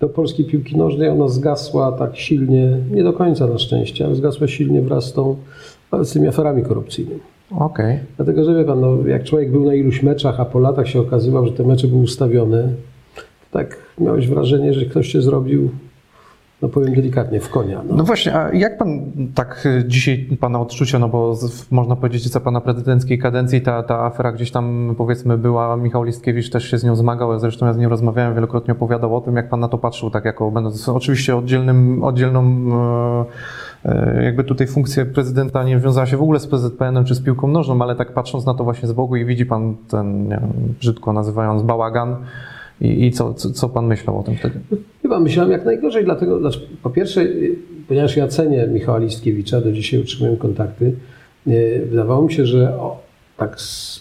do 0.00 0.08
polskiej 0.08 0.46
piłki 0.46 0.76
nożnej, 0.76 1.08
ona 1.08 1.28
zgasła 1.28 1.92
tak 1.92 2.16
silnie, 2.16 2.76
nie 2.92 3.02
do 3.04 3.12
końca 3.12 3.46
na 3.46 3.58
szczęście, 3.58 4.04
ale 4.06 4.14
zgasła 4.14 4.46
silnie 4.48 4.82
wraz 4.82 5.04
z, 5.04 5.12
tą, 5.12 5.36
z 6.02 6.12
tymi 6.12 6.28
aferami 6.28 6.62
korupcyjnymi. 6.62 7.20
Okej. 7.58 7.98
Dlatego, 8.16 8.44
że 8.44 8.54
wie 8.54 8.64
pan, 8.64 8.80
no, 8.80 8.96
jak 9.06 9.24
człowiek 9.24 9.50
był 9.50 9.64
na 9.66 9.74
iluś 9.74 10.02
meczach, 10.02 10.40
a 10.40 10.44
po 10.44 10.58
latach 10.58 10.88
się 10.88 11.00
okazywał, 11.00 11.46
że 11.46 11.52
te 11.52 11.64
mecze 11.64 11.86
były 11.86 12.02
ustawione, 12.02 12.68
to 13.14 13.22
tak 13.58 13.76
miałeś 13.98 14.28
wrażenie, 14.28 14.74
że 14.74 14.84
ktoś 14.84 15.12
cię 15.12 15.22
zrobił, 15.22 15.70
no 16.62 16.68
powiem 16.68 16.94
delikatnie, 16.94 17.40
w 17.40 17.48
konia. 17.48 17.82
No. 17.88 17.96
No 17.96 18.04
właśnie, 18.04 18.36
a 18.36 18.52
jak 18.52 18.78
pan 18.78 19.00
tak 19.34 19.66
y, 19.66 19.84
dzisiaj 19.86 20.28
pana 20.40 20.60
odczucia, 20.60 20.98
no 20.98 21.08
bo 21.08 21.34
z, 21.34 21.70
można 21.70 21.96
powiedzieć, 21.96 22.28
za 22.28 22.40
pana 22.40 22.60
prezydenckiej 22.60 23.18
kadencji 23.18 23.60
ta, 23.60 23.82
ta 23.82 24.04
afera 24.04 24.32
gdzieś 24.32 24.50
tam 24.50 24.94
powiedzmy 24.98 25.38
była, 25.38 25.76
Michał 25.76 26.02
Listkiewicz 26.02 26.50
też 26.50 26.70
się 26.70 26.78
z 26.78 26.84
nią 26.84 26.96
zmagał, 26.96 27.38
zresztą 27.38 27.66
ja 27.66 27.72
z 27.72 27.78
nim 27.78 27.90
rozmawiałem, 27.90 28.34
wielokrotnie 28.34 28.72
opowiadał 28.72 29.16
o 29.16 29.20
tym, 29.20 29.36
jak 29.36 29.48
pan 29.48 29.60
na 29.60 29.68
to 29.68 29.78
patrzył, 29.78 30.10
tak 30.10 30.24
jako 30.24 30.50
będąc 30.50 30.88
oczywiście 30.88 31.36
oddzielnym, 31.36 32.04
oddzielną 32.04 32.42
e, 32.42 33.24
jakby 34.22 34.44
tutaj 34.44 34.66
funkcja 34.66 35.06
prezydenta 35.06 35.64
nie 35.64 35.78
wiązała 35.78 36.06
się 36.06 36.16
w 36.16 36.22
ogóle 36.22 36.40
z 36.40 36.46
PZPN-em 36.46 37.04
czy 37.04 37.14
z 37.14 37.20
piłką 37.20 37.48
nożną, 37.48 37.82
ale 37.82 37.96
tak 37.96 38.12
patrząc 38.12 38.46
na 38.46 38.54
to 38.54 38.64
właśnie 38.64 38.88
z 38.88 38.92
boku 38.92 39.16
i 39.16 39.24
widzi 39.24 39.46
pan 39.46 39.76
ten, 39.88 40.24
nie 40.24 40.28
wiem, 40.28 40.74
brzydko 40.80 41.12
nazywając 41.12 41.62
bałagan 41.62 42.16
i, 42.80 43.06
i 43.06 43.12
co, 43.12 43.34
co, 43.34 43.50
co 43.50 43.68
pan 43.68 43.86
myślał 43.86 44.18
o 44.18 44.22
tym 44.22 44.36
wtedy? 44.36 44.60
Chyba 45.02 45.20
myślałem 45.20 45.52
jak 45.52 45.64
najgorzej, 45.64 46.04
dlatego, 46.04 46.40
znaczy, 46.40 46.60
po 46.82 46.90
pierwsze, 46.90 47.26
ponieważ 47.88 48.16
ja 48.16 48.28
cenię 48.28 48.66
Michała 48.66 48.98
Listkiewicza, 48.98 49.60
do 49.60 49.72
dzisiaj 49.72 50.00
utrzymuję 50.00 50.36
kontakty, 50.36 50.92
y, 51.46 51.86
wydawało 51.90 52.22
mi 52.22 52.32
się, 52.32 52.46
że 52.46 52.78
o, 52.78 53.02
tak 53.36 53.56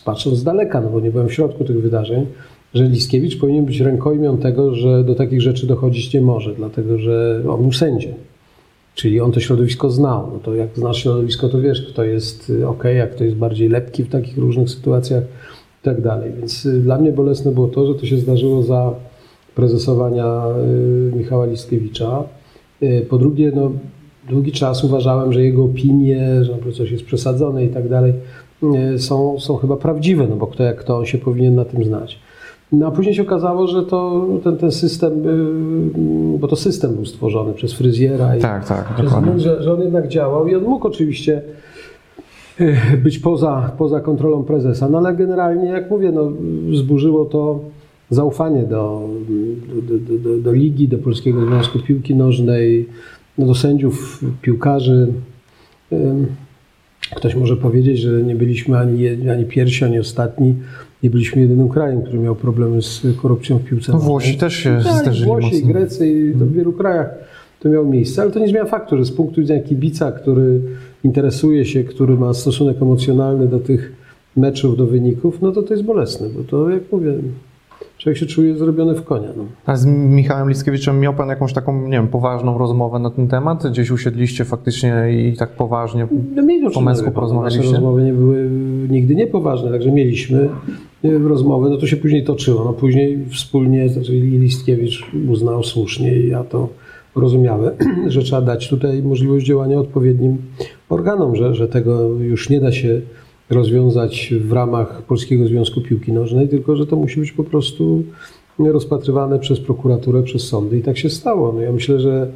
patrząc 0.05 0.37
z 0.37 0.43
daleka, 0.43 0.81
no 0.81 0.89
bo 0.89 0.99
nie 0.99 1.11
byłem 1.11 1.27
w 1.27 1.33
środku 1.33 1.63
tych 1.63 1.81
wydarzeń, 1.81 2.25
że 2.73 2.83
Listkiewicz 2.83 3.39
powinien 3.39 3.65
być 3.65 3.79
rękojmią 3.79 4.37
tego, 4.37 4.75
że 4.75 5.03
do 5.03 5.15
takich 5.15 5.41
rzeczy 5.41 5.67
dochodzić 5.67 6.13
nie 6.13 6.21
może, 6.21 6.55
dlatego 6.55 6.97
że 6.97 7.41
on 7.49 7.61
był 7.61 7.71
sędzią. 7.71 8.09
Czyli 8.99 9.21
on 9.21 9.31
to 9.31 9.39
środowisko 9.39 9.89
znał. 9.89 10.29
No 10.33 10.39
to 10.39 10.55
jak 10.55 10.69
znasz 10.75 11.03
środowisko, 11.03 11.49
to 11.49 11.61
wiesz, 11.61 11.81
kto 11.81 12.03
jest 12.03 12.49
y, 12.49 12.67
ok, 12.67 12.83
a 13.03 13.07
kto 13.07 13.23
jest 13.23 13.35
bardziej 13.35 13.69
lepki 13.69 14.03
w 14.03 14.09
takich 14.09 14.37
różnych 14.37 14.69
sytuacjach 14.69 15.23
i 15.81 15.83
tak 15.83 16.01
dalej. 16.01 16.31
Więc 16.39 16.65
y, 16.65 16.79
dla 16.79 16.97
mnie 16.97 17.11
bolesne 17.11 17.51
było 17.51 17.67
to, 17.67 17.85
że 17.85 17.95
to 17.95 18.05
się 18.05 18.17
zdarzyło 18.17 18.63
za 18.63 18.93
prezesowania 19.55 20.43
y, 21.11 21.17
Michała 21.17 21.45
Listkiewicza. 21.45 22.23
Po 23.09 23.17
drugie, 23.17 23.51
no, 23.55 23.71
długi 24.29 24.51
czas 24.51 24.83
uważałem, 24.83 25.33
że 25.33 25.43
jego 25.43 25.63
opinie, 25.63 26.43
że 26.43 26.71
coś 26.71 26.91
jest 26.91 27.05
przesadzone 27.05 27.65
i 27.65 27.69
tak 27.69 27.89
dalej, 27.89 28.13
są, 28.97 29.39
są 29.39 29.55
chyba 29.55 29.77
prawdziwe, 29.77 30.27
no 30.27 30.35
bo 30.35 30.47
kto 30.47 30.63
jak 30.63 30.77
kto, 30.77 30.97
on 30.97 31.05
się 31.05 31.17
powinien 31.17 31.55
na 31.55 31.65
tym 31.65 31.83
znać. 31.83 32.19
No 32.71 32.87
a 32.87 32.91
później 32.91 33.15
się 33.15 33.21
okazało, 33.21 33.67
że 33.67 33.83
to 33.83 34.27
ten, 34.43 34.57
ten 34.57 34.71
system, 34.71 35.13
y, 36.35 36.37
bo 36.39 36.47
to 36.47 36.55
system 36.55 36.95
był 36.95 37.05
stworzony 37.05 37.53
przez 37.53 37.73
fryzjera 37.73 38.37
i 38.37 38.41
Tak, 38.41 38.67
tak, 38.67 38.93
przez 38.93 39.05
dokładnie. 39.05 39.31
wzgląd, 39.31 39.41
że, 39.59 39.63
że 39.63 39.73
on 39.73 39.81
jednak 39.81 40.07
działał 40.07 40.47
i 40.47 40.55
on 40.55 40.63
mógł 40.63 40.87
oczywiście 40.87 41.41
e, 42.59 42.97
być 42.97 43.19
poza, 43.19 43.71
poza 43.77 43.99
kontrolą 43.99 44.43
prezesa, 44.43 44.89
no 44.89 44.97
ale 44.97 45.13
generalnie, 45.15 45.65
jak 45.65 45.91
mówię, 45.91 46.11
no, 46.11 46.31
zburzyło 46.73 47.25
to 47.25 47.59
zaufanie 48.09 48.63
do, 48.63 49.09
do, 49.81 49.97
do, 50.19 50.37
do, 50.37 50.51
ligi, 50.51 50.87
do 50.87 50.97
Polskiego 50.97 51.45
Związku 51.45 51.79
Piłki 51.79 52.15
Nożnej, 52.15 52.87
no, 53.37 53.45
do 53.45 53.55
sędziów, 53.55 54.23
piłkarzy. 54.41 55.07
Ym, 55.91 56.27
Ktoś 57.15 57.35
może 57.35 57.57
powiedzieć, 57.57 57.99
że 57.99 58.23
nie 58.23 58.35
byliśmy 58.35 58.77
ani, 58.77 59.29
ani 59.29 59.45
pierwsi, 59.45 59.85
ani 59.85 59.99
ostatni. 59.99 60.55
Nie 61.03 61.09
byliśmy 61.09 61.41
jedynym 61.41 61.69
krajem, 61.69 62.01
który 62.01 62.19
miał 62.19 62.35
problemy 62.35 62.81
z 62.81 63.01
korupcją 63.21 63.57
w 63.57 63.63
piłce 63.63 63.91
No. 63.91 63.99
Włosi 63.99 64.37
też 64.37 64.53
się 64.55 64.79
Tak, 64.83 65.01
zderzyli 65.01 65.25
Włosi, 65.25 65.55
mocno. 65.55 65.73
Grecy 65.73 66.09
i 66.09 66.31
w 66.33 66.51
wielu 66.53 66.73
krajach 66.73 67.09
to 67.59 67.69
miało 67.69 67.85
miejsce, 67.85 68.21
ale 68.21 68.31
to 68.31 68.39
nie 68.39 68.47
zmienia 68.47 68.65
faktu, 68.65 68.97
że 68.97 69.05
z 69.05 69.11
punktu 69.11 69.41
widzenia 69.41 69.63
kibica, 69.63 70.11
który 70.11 70.61
interesuje 71.03 71.65
się, 71.65 71.83
który 71.83 72.15
ma 72.15 72.33
stosunek 72.33 72.81
emocjonalny 72.81 73.47
do 73.47 73.59
tych 73.59 73.93
meczów, 74.37 74.77
do 74.77 74.85
wyników, 74.85 75.41
no 75.41 75.51
to 75.51 75.63
to 75.63 75.73
jest 75.73 75.85
bolesne, 75.85 76.27
bo 76.29 76.43
to 76.43 76.69
jak 76.69 76.81
mówię, 76.91 77.13
człowiek 77.97 78.17
się 78.17 78.25
czuje 78.25 78.57
zrobiony 78.57 78.95
w 78.95 79.03
konia. 79.03 79.27
No. 79.37 79.43
A 79.65 79.75
z 79.75 79.85
Michałem 79.85 80.49
Lickiewiczem 80.49 80.99
miał 80.99 81.13
Pan 81.13 81.29
jakąś 81.29 81.53
taką, 81.53 81.81
nie 81.81 81.91
wiem, 81.91 82.07
poważną 82.07 82.57
rozmowę 82.57 82.99
na 82.99 83.09
ten 83.09 83.27
temat? 83.27 83.67
Gdzieś 83.67 83.91
usiedliście 83.91 84.45
faktycznie 84.45 84.93
i 85.11 85.37
tak 85.37 85.49
poważnie? 85.49 86.07
No 86.35 86.71
Po 86.73 86.81
męsku 86.81 87.03
Nasze 87.05 87.11
porozmawialiście? 87.15 87.71
rozmowy 87.71 88.03
nie 88.03 88.13
były 88.13 88.49
nigdy 88.89 89.15
niepoważne, 89.15 89.71
także 89.71 89.91
mieliśmy 89.91 90.49
rozmowy, 91.03 91.69
no 91.69 91.77
to 91.77 91.87
się 91.87 91.97
później 91.97 92.23
toczyło. 92.23 92.63
No 92.63 92.73
później 92.73 93.25
wspólnie, 93.31 93.89
znaczy 93.89 94.11
Listkiewicz 94.13 95.11
uznał 95.29 95.63
słusznie 95.63 96.19
i 96.19 96.27
ja 96.27 96.43
to 96.43 96.69
rozumiałem, 97.15 97.75
że 98.07 98.21
trzeba 98.21 98.41
dać 98.41 98.69
tutaj 98.69 99.03
możliwość 99.03 99.45
działania 99.45 99.79
odpowiednim 99.79 100.37
organom, 100.89 101.35
że, 101.35 101.55
że 101.55 101.67
tego 101.67 102.09
już 102.09 102.49
nie 102.49 102.59
da 102.59 102.71
się 102.71 103.01
rozwiązać 103.49 104.33
w 104.41 104.51
ramach 104.51 105.01
Polskiego 105.01 105.47
Związku 105.47 105.81
Piłki 105.81 106.13
Nożnej, 106.13 106.49
tylko 106.49 106.75
że 106.75 106.87
to 106.87 106.95
musi 106.95 107.19
być 107.19 107.31
po 107.31 107.43
prostu 107.43 108.03
rozpatrywane 108.59 109.39
przez 109.39 109.59
prokuraturę, 109.59 110.23
przez 110.23 110.47
sądy 110.47 110.77
i 110.77 110.81
tak 110.81 110.97
się 110.97 111.09
stało. 111.09 111.53
No 111.53 111.61
ja 111.61 111.71
myślę, 111.71 111.99
że 111.99 112.27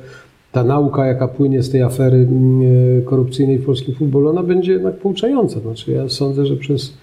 ta 0.51 0.63
nauka, 0.63 1.05
jaka 1.05 1.27
płynie 1.27 1.63
z 1.63 1.69
tej 1.69 1.81
afery 1.81 2.17
mm, 2.17 2.61
e, 2.97 3.01
korupcyjnej 3.01 3.57
w 3.57 3.65
polskim 3.65 3.95
futbolu, 3.95 4.29
ona 4.29 4.43
będzie 4.43 4.71
jednak 4.71 4.97
pouczająca. 4.97 5.59
Znaczy 5.59 5.91
ja 5.91 6.09
sądzę, 6.09 6.45
że 6.45 6.55
przez 6.55 6.93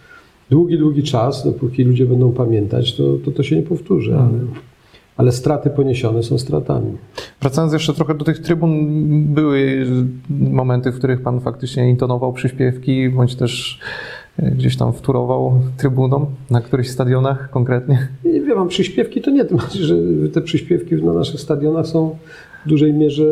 długi, 0.50 0.78
długi 0.78 1.02
czas, 1.02 1.44
dopóki 1.44 1.84
ludzie 1.84 2.06
będą 2.06 2.32
pamiętać, 2.32 2.96
to 2.96 3.16
to, 3.24 3.30
to 3.30 3.42
się 3.42 3.56
nie 3.56 3.62
powtórzy, 3.62 4.14
ale, 4.14 4.38
ale 5.16 5.32
straty 5.32 5.70
poniesione 5.70 6.22
są 6.22 6.38
stratami. 6.38 6.92
Wracając 7.40 7.72
jeszcze 7.72 7.94
trochę 7.94 8.14
do 8.14 8.24
tych 8.24 8.38
trybun, 8.38 8.88
były 9.34 9.86
momenty, 10.30 10.92
w 10.92 10.98
których 10.98 11.22
pan 11.22 11.40
faktycznie 11.40 11.90
intonował 11.90 12.32
przyśpiewki, 12.32 13.08
bądź 13.08 13.34
też 13.34 13.80
e, 14.38 14.50
gdzieś 14.50 14.76
tam 14.76 14.92
wturował 14.92 15.60
trybuną 15.76 16.26
na 16.50 16.60
którychś 16.60 16.88
stadionach 16.88 17.50
konkretnie? 17.50 18.08
Nie 18.24 18.40
wiem, 18.40 18.68
przyśpiewki, 18.68 19.20
to 19.20 19.30
nie, 19.30 19.44
tym 19.50 19.56
bardziej, 19.56 19.82
że 19.82 19.96
te 20.32 20.40
przyśpiewki 20.40 20.94
na 20.94 21.12
naszych 21.12 21.40
stadionach 21.40 21.86
są 21.86 22.16
w 22.66 22.68
dużej 22.68 22.94
mierze 22.94 23.24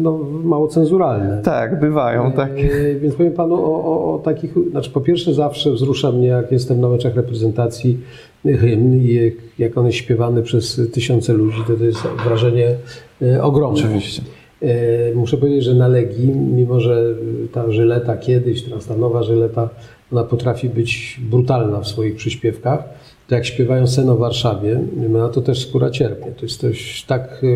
no, 0.00 0.18
mało 0.44 0.68
cenzuralne. 0.68 1.42
Tak, 1.42 1.80
bywają, 1.80 2.32
tak. 2.32 2.50
E, 2.50 2.94
Więc 2.94 3.14
powiem 3.14 3.32
panu 3.32 3.54
o, 3.54 3.84
o, 3.84 4.14
o 4.14 4.18
takich, 4.18 4.54
znaczy 4.70 4.90
po 4.90 5.00
pierwsze 5.00 5.34
zawsze 5.34 5.70
wzrusza 5.72 6.12
mnie, 6.12 6.26
jak 6.26 6.52
jestem 6.52 6.80
na 6.80 6.88
meczach 6.88 7.16
reprezentacji 7.16 7.98
hymn 8.44 8.94
i 8.94 9.32
jak, 9.58 9.78
on 9.78 9.86
jest 9.86 9.98
śpiewany 9.98 10.42
przez 10.42 10.80
tysiące 10.92 11.32
ludzi, 11.32 11.58
to 11.66 11.76
to 11.76 11.84
jest 11.84 12.02
wrażenie 12.24 12.74
e, 13.22 13.42
ogromne. 13.42 13.80
Oczywiście. 13.80 14.22
E, 14.62 15.14
Muszę 15.14 15.36
powiedzieć, 15.36 15.64
że 15.64 15.74
na 15.74 15.88
Legii, 15.88 16.28
mimo 16.28 16.80
że 16.80 17.04
ta 17.52 17.70
żyleta 17.70 18.16
kiedyś, 18.16 18.62
teraz 18.62 18.86
ta 18.86 18.96
nowa 18.96 19.22
żyleta, 19.22 19.68
ona 20.12 20.24
potrafi 20.24 20.68
być 20.68 21.20
brutalna 21.30 21.80
w 21.80 21.88
swoich 21.88 22.16
przyśpiewkach, 22.16 22.84
to 23.28 23.34
jak 23.34 23.46
śpiewają 23.46 23.86
sen 23.86 24.10
o 24.10 24.16
Warszawie, 24.16 24.80
no 25.08 25.28
to 25.28 25.40
też 25.40 25.68
skóra 25.68 25.90
cierpnie. 25.90 26.32
To 26.32 26.42
jest 26.42 26.60
coś 26.60 27.04
tak 27.04 27.44
e, 27.44 27.46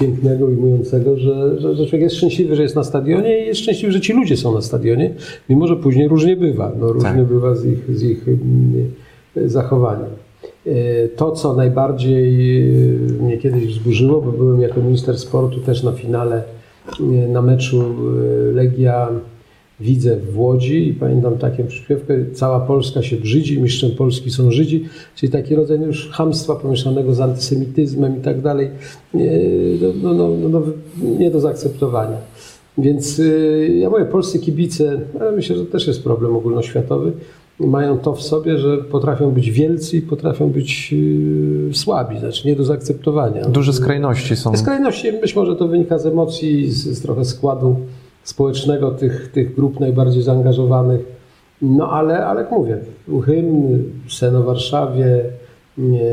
pięknego, 0.00 0.46
ujmującego, 0.46 1.16
że, 1.16 1.60
że, 1.60 1.74
że 1.74 1.86
człowiek 1.86 2.00
jest 2.00 2.16
szczęśliwy, 2.16 2.56
że 2.56 2.62
jest 2.62 2.76
na 2.76 2.84
stadionie 2.84 3.44
i 3.44 3.46
jest 3.46 3.60
szczęśliwy, 3.60 3.92
że 3.92 4.00
ci 4.00 4.12
ludzie 4.12 4.36
są 4.36 4.54
na 4.54 4.60
stadionie, 4.60 5.10
mimo 5.48 5.66
że 5.66 5.76
później 5.76 6.08
różnie 6.08 6.36
bywa. 6.36 6.72
No, 6.80 6.92
różnie 6.92 7.10
Tak. 7.10 7.24
bywa 7.24 7.54
z 7.54 7.66
ich, 7.66 7.96
z 7.96 8.02
ich 8.02 8.28
mm, 8.28 8.90
zachowaniem. 9.46 10.10
E, 10.66 11.08
To, 11.08 11.32
co 11.32 11.54
najbardziej 11.54 12.60
e, 12.70 13.22
mnie 13.22 13.38
kiedyś 13.38 13.66
wzburzyło, 13.66 14.20
bo 14.20 14.32
byłem 14.32 14.60
jako 14.60 14.80
minister 14.80 15.18
sportu 15.18 15.60
też 15.60 15.82
na 15.82 15.92
finale 15.92 16.42
e, 17.00 17.28
na 17.28 17.42
meczu 17.42 17.84
Legia 18.52 19.08
Widzę 19.80 20.16
w 20.16 20.38
Łodzi 20.38 20.88
i 20.88 20.94
pamiętam 20.94 21.38
taką 21.38 21.66
przyśpiewkę 21.66 22.14
Cała 22.32 22.60
Polska 22.60 23.02
się 23.02 23.16
brzydzi, 23.16 23.60
mistrzem 23.60 23.90
Polski 23.90 24.30
są 24.30 24.50
Żydzi, 24.50 24.84
czyli 25.14 25.32
taki 25.32 25.54
rodzaj 25.54 25.80
już 25.80 26.10
chamstwa 26.10 26.54
pomieszanego 26.54 27.14
z 27.14 27.20
antysemityzmem 27.20 28.18
i 28.18 28.20
tak 28.20 28.40
dalej, 28.40 28.66
e, 29.14 29.18
no, 30.02 30.14
no, 30.14 30.28
no, 30.28 30.48
no, 30.48 30.62
nie 31.18 31.30
do 31.30 31.40
zaakceptowania. 31.40 32.16
Więc 32.78 33.18
y, 33.18 33.76
ja 33.78 33.90
mówię, 33.90 34.04
polscy 34.04 34.38
kibice, 34.38 35.00
ale 35.20 35.32
myślę, 35.32 35.56
że 35.56 35.64
to 35.64 35.72
też 35.72 35.86
jest 35.86 36.04
problem 36.04 36.36
ogólnoświatowy, 36.36 37.12
mają 37.60 37.98
to 37.98 38.14
w 38.14 38.22
sobie, 38.22 38.58
że 38.58 38.78
potrafią 38.78 39.30
być 39.30 39.50
wielcy 39.50 39.96
i 39.96 40.02
potrafią 40.02 40.48
być 40.50 40.94
y, 41.70 41.74
słabi, 41.74 42.18
znaczy 42.18 42.48
nie 42.48 42.56
do 42.56 42.64
zaakceptowania. 42.64 43.44
Duże 43.44 43.72
skrajności 43.72 44.36
są. 44.36 44.56
Skrajności, 44.56 45.12
być 45.12 45.36
może 45.36 45.56
to 45.56 45.68
wynika 45.68 45.98
z 45.98 46.06
emocji, 46.06 46.70
z, 46.70 46.88
z 46.88 47.02
trochę 47.02 47.24
składu 47.24 47.76
społecznego 48.24 48.90
tych, 48.90 49.32
tych 49.32 49.54
grup 49.54 49.80
najbardziej 49.80 50.22
zaangażowanych. 50.22 51.00
No 51.62 51.90
ale, 51.90 52.26
ale 52.26 52.40
jak 52.40 52.50
mówię, 52.50 52.78
hymn, 53.24 53.84
sen 54.08 54.36
o 54.36 54.42
Warszawie, 54.42 55.24
nie, 55.78 56.10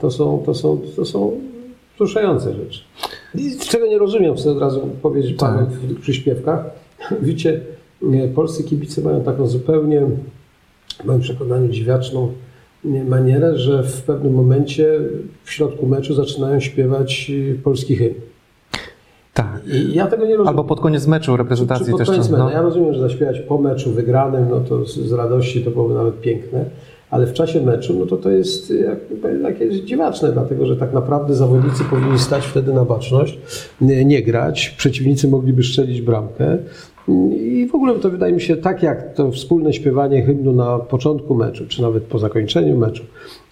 to, 0.00 0.10
są, 0.10 0.42
to, 0.46 0.54
są, 0.54 0.80
to 0.96 1.04
są 1.04 1.40
wzruszające 1.94 2.54
rzeczy. 2.54 2.80
I 3.34 3.58
czego 3.58 3.86
nie 3.86 3.98
rozumiem, 3.98 4.36
chcę 4.36 4.50
od 4.50 4.58
razu 4.58 4.80
powiedzieć 5.02 5.36
Tak. 5.38 5.54
panu 5.54 5.66
w 5.66 5.88
tych 5.88 6.00
przyśpiewkach. 6.00 6.70
Widzicie, 7.22 7.60
polscy 8.34 8.64
kibice 8.64 9.00
mają 9.00 9.20
taką 9.20 9.46
zupełnie, 9.46 10.02
w 11.02 11.04
moim 11.04 11.20
przekonaniu, 11.20 11.68
dziwaczną 11.68 12.32
nie, 12.84 13.04
manierę, 13.04 13.58
że 13.58 13.82
w 13.82 14.02
pewnym 14.02 14.34
momencie 14.34 15.00
w 15.44 15.52
środku 15.52 15.86
meczu 15.86 16.14
zaczynają 16.14 16.60
śpiewać 16.60 17.32
polski 17.64 17.96
hymn. 17.96 18.14
Tak. 19.34 19.60
I 19.66 19.94
ja 19.94 20.06
tego 20.06 20.24
nie 20.24 20.36
rozumiem. 20.36 20.48
Albo 20.48 20.64
pod 20.64 20.80
koniec 20.80 21.06
meczu 21.06 21.36
reprezentacji 21.36 21.90
pod 21.90 21.98
też. 21.98 22.08
koniec 22.08 22.30
no. 22.30 22.38
meczu. 22.38 22.56
Ja 22.56 22.62
rozumiem, 22.62 22.94
że 22.94 23.00
zaśpiewać 23.00 23.40
po 23.40 23.58
meczu 23.58 23.90
wygranym, 23.90 24.46
no 24.50 24.60
to 24.60 24.86
z, 24.86 24.94
z 24.94 25.12
radości 25.12 25.64
to 25.64 25.70
byłoby 25.70 25.94
nawet 25.94 26.20
piękne, 26.20 26.64
ale 27.10 27.26
w 27.26 27.32
czasie 27.32 27.62
meczu, 27.62 27.96
no 27.98 28.06
to 28.06 28.16
to 28.16 28.30
jest 28.30 28.72
takie 29.42 29.84
dziwaczne, 29.84 30.32
dlatego 30.32 30.66
że 30.66 30.76
tak 30.76 30.92
naprawdę 30.92 31.34
zawodnicy 31.34 31.84
powinni 31.84 32.18
stać 32.18 32.46
wtedy 32.46 32.72
na 32.72 32.84
baczność, 32.84 33.38
nie, 33.80 34.04
nie 34.04 34.22
grać, 34.22 34.74
przeciwnicy 34.78 35.28
mogliby 35.28 35.62
strzelić 35.62 36.02
bramkę 36.02 36.58
i 37.08 37.66
w 37.66 37.74
ogóle 37.74 37.94
to 37.94 38.10
wydaje 38.10 38.32
mi 38.32 38.40
się 38.40 38.56
tak 38.56 38.82
jak 38.82 39.14
to 39.14 39.30
wspólne 39.30 39.72
śpiewanie 39.72 40.22
hymnu 40.22 40.52
na 40.52 40.78
początku 40.78 41.34
meczu, 41.34 41.66
czy 41.68 41.82
nawet 41.82 42.04
po 42.04 42.18
zakończeniu 42.18 42.76
meczu, 42.76 43.04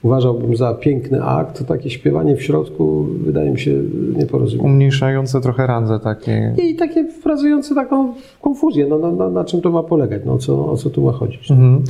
uważałbym 0.03 0.57
za 0.57 0.75
piękny 0.75 1.25
akt, 1.25 1.59
to 1.59 1.65
takie 1.65 1.91
śpiewanie 1.91 2.37
w 2.37 2.43
środku 2.43 3.07
wydaje 3.25 3.51
mi 3.51 3.61
się 3.61 3.71
nieporozumieniem. 4.17 4.73
Umniejszające 4.73 5.41
trochę 5.41 5.67
randze 5.67 6.01
takie. 6.01 6.55
I 6.59 6.77
takie 6.77 7.05
wprawiające 7.05 7.75
taką 7.75 8.15
konfuzję, 8.41 8.87
no, 8.87 8.99
no, 8.99 9.13
no, 9.13 9.31
na 9.31 9.45
czym 9.45 9.61
to 9.61 9.71
ma 9.71 9.83
polegać, 9.83 10.23
no, 10.27 10.39
co, 10.39 10.71
o 10.73 10.77
co 10.77 10.91
tu 10.91 11.03
ma 11.03 11.13
chodzić. 11.13 11.51
Mhm. 11.51 11.85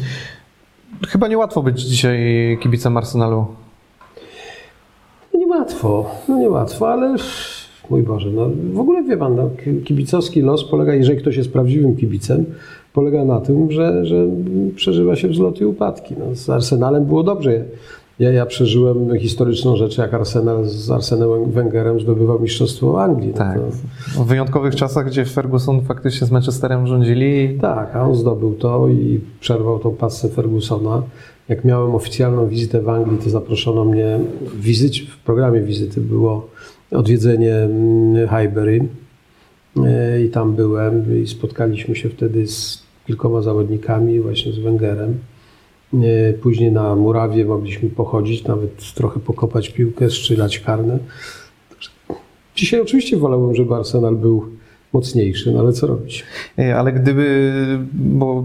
Chyba 1.09 1.29
niełatwo 1.29 1.62
być 1.62 1.83
dzisiaj 1.83 2.18
kibicem 2.62 2.96
Arsenalu. 2.96 3.46
No 5.35 5.40
niełatwo, 5.40 6.11
no 6.29 6.38
niełatwo, 6.38 6.88
ale 6.88 7.16
mój 7.90 8.03
Boże, 8.03 8.31
no 8.31 8.51
w 8.73 8.79
ogóle 8.81 9.03
wie 9.03 9.16
Pan, 9.16 9.37
no, 9.37 9.51
ki- 9.64 9.83
kibicowski 9.85 10.40
los 10.42 10.64
polega, 10.64 10.95
jeżeli 10.95 11.18
ktoś 11.18 11.37
jest 11.37 11.53
prawdziwym 11.53 11.97
kibicem, 11.97 12.45
polega 12.92 13.25
na 13.25 13.40
tym, 13.40 13.71
że, 13.73 14.07
że 14.07 14.27
przeżywa 14.77 15.16
się 15.16 15.29
wzloty 15.29 15.64
i 15.64 15.66
upadki. 15.66 16.14
No, 16.18 16.35
z 16.37 16.51
Arsenalem 16.51 17.05
było 17.05 17.23
dobrze. 17.23 17.64
Ja, 18.18 18.33
ja 18.33 18.47
przeżyłem 18.47 19.18
historyczną 19.18 19.77
rzecz, 19.77 19.99
jak 19.99 20.14
Arsenal 20.14 20.64
z 20.64 20.90
Arsenem 20.90 21.51
Wengerem 21.51 22.01
zdobywał 22.01 22.40
Mistrzostwo 22.40 23.03
Anglii. 23.03 23.29
No 23.31 23.38
Tak. 23.38 23.59
to- 23.59 24.23
W 24.25 24.27
wyjątkowych 24.27 24.75
czasach, 24.75 25.07
gdzie 25.07 25.25
Ferguson 25.25 25.81
faktycznie 25.81 26.27
z 26.27 26.31
Manchesterem 26.31 26.87
rządzili. 26.87 27.59
Tak, 27.61 27.97
a 27.97 28.03
on 28.09 28.14
zdobył 28.14 28.55
to 28.55 28.88
i 28.88 29.21
przerwał 29.40 29.79
tą 29.79 29.90
pasę 29.95 30.29
Fergusona. 30.29 31.03
Jak 31.49 31.64
miałem 31.64 31.95
oficjalną 31.95 32.49
wizytę 32.49 32.83
w 32.83 32.88
Anglii, 32.88 33.18
to 33.25 33.31
zaproszono 33.31 33.85
mnie, 33.85 34.18
w, 34.40 34.61
wizycie, 34.61 35.05
w 35.07 35.18
programie 35.25 35.61
wizyty 35.61 36.01
było 36.01 36.47
odwiedzenie 36.92 37.55
mm, 37.55 38.28
Highbury 38.28 38.88
E, 39.76 40.22
i 40.22 40.28
tam 40.28 40.55
byłem 40.55 41.22
i 41.22 41.26
spotkaliśmy 41.26 41.96
się 41.96 42.09
wtedy 42.09 42.46
z 42.46 42.83
kilkoma 43.07 43.42
zawodnikami, 43.42 44.20
właśnie 44.20 44.52
z 44.52 44.59
Wengerem. 44.59 45.18
E, 45.94 46.33
Później 46.33 46.72
na 46.72 46.96
murawie 46.96 47.44
mogliśmy 47.44 47.90
pochodzić, 47.90 48.44
nawet 48.44 48.94
trochę 48.94 49.20
pokopać 49.20 49.68
piłkę, 49.68 50.11
strzelać 50.11 50.59
karne. 50.59 50.98
Dzisiaj 52.57 52.81
oczywiście 52.81 53.16
wolałbym, 53.16 53.55
żeby 53.55 53.74
Arsenal 53.74 54.16
był 54.16 54.46
mocniejszy, 54.92 55.52
no 55.52 55.61
ale 55.61 55.72
co 55.72 55.87
robić? 55.87 56.24
Ale 56.76 56.92
gdyby, 56.92 57.52
bo 57.92 58.44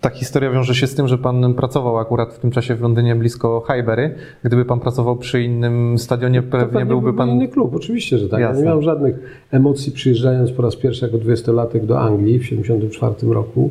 ta 0.00 0.10
historia 0.10 0.50
wiąże 0.50 0.74
się 0.74 0.86
z 0.86 0.94
tym, 0.94 1.08
że 1.08 1.18
pan 1.18 1.54
pracował 1.54 1.98
akurat 1.98 2.34
w 2.34 2.38
tym 2.38 2.50
czasie 2.50 2.74
w 2.74 2.80
Londynie 2.80 3.16
blisko 3.16 3.64
Highbury. 3.66 4.14
Gdyby 4.44 4.64
pan 4.64 4.80
pracował 4.80 5.16
przy 5.16 5.42
innym 5.42 5.98
stadionie, 5.98 6.42
pewnie 6.42 6.86
byłby 6.86 7.12
pan. 7.12 7.30
inny 7.30 7.48
klub, 7.48 7.74
oczywiście, 7.74 8.18
że 8.18 8.28
tak. 8.28 8.40
Ja 8.40 8.46
Jasne. 8.46 8.60
nie 8.62 8.66
miałem 8.66 8.82
żadnych 8.82 9.44
emocji 9.50 9.92
przyjeżdżając 9.92 10.52
po 10.52 10.62
raz 10.62 10.76
pierwszy 10.76 11.06
jako 11.06 11.18
20-latek 11.18 11.86
do 11.86 12.00
Anglii 12.00 12.38
w 12.38 12.42
1974 12.42 13.34
roku. 13.34 13.70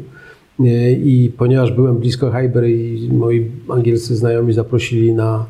E, 0.59 0.91
I 0.91 1.31
ponieważ 1.37 1.71
byłem 1.71 1.97
blisko 1.97 2.31
Highbury 2.31 2.71
i 2.71 3.13
moi 3.13 3.51
angielscy 3.69 4.15
znajomi 4.15 4.53
zaprosili 4.53 5.13
na, 5.13 5.45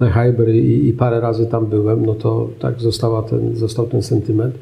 na 0.00 0.10
Highbury 0.10 0.58
i, 0.58 0.88
i 0.88 0.92
parę 0.92 1.20
razy 1.20 1.46
tam 1.46 1.66
byłem, 1.66 2.06
no 2.06 2.14
to 2.14 2.48
tak 2.58 2.80
została 2.80 3.22
ten, 3.22 3.56
został 3.56 3.86
ten 3.86 4.02
sentyment. 4.02 4.54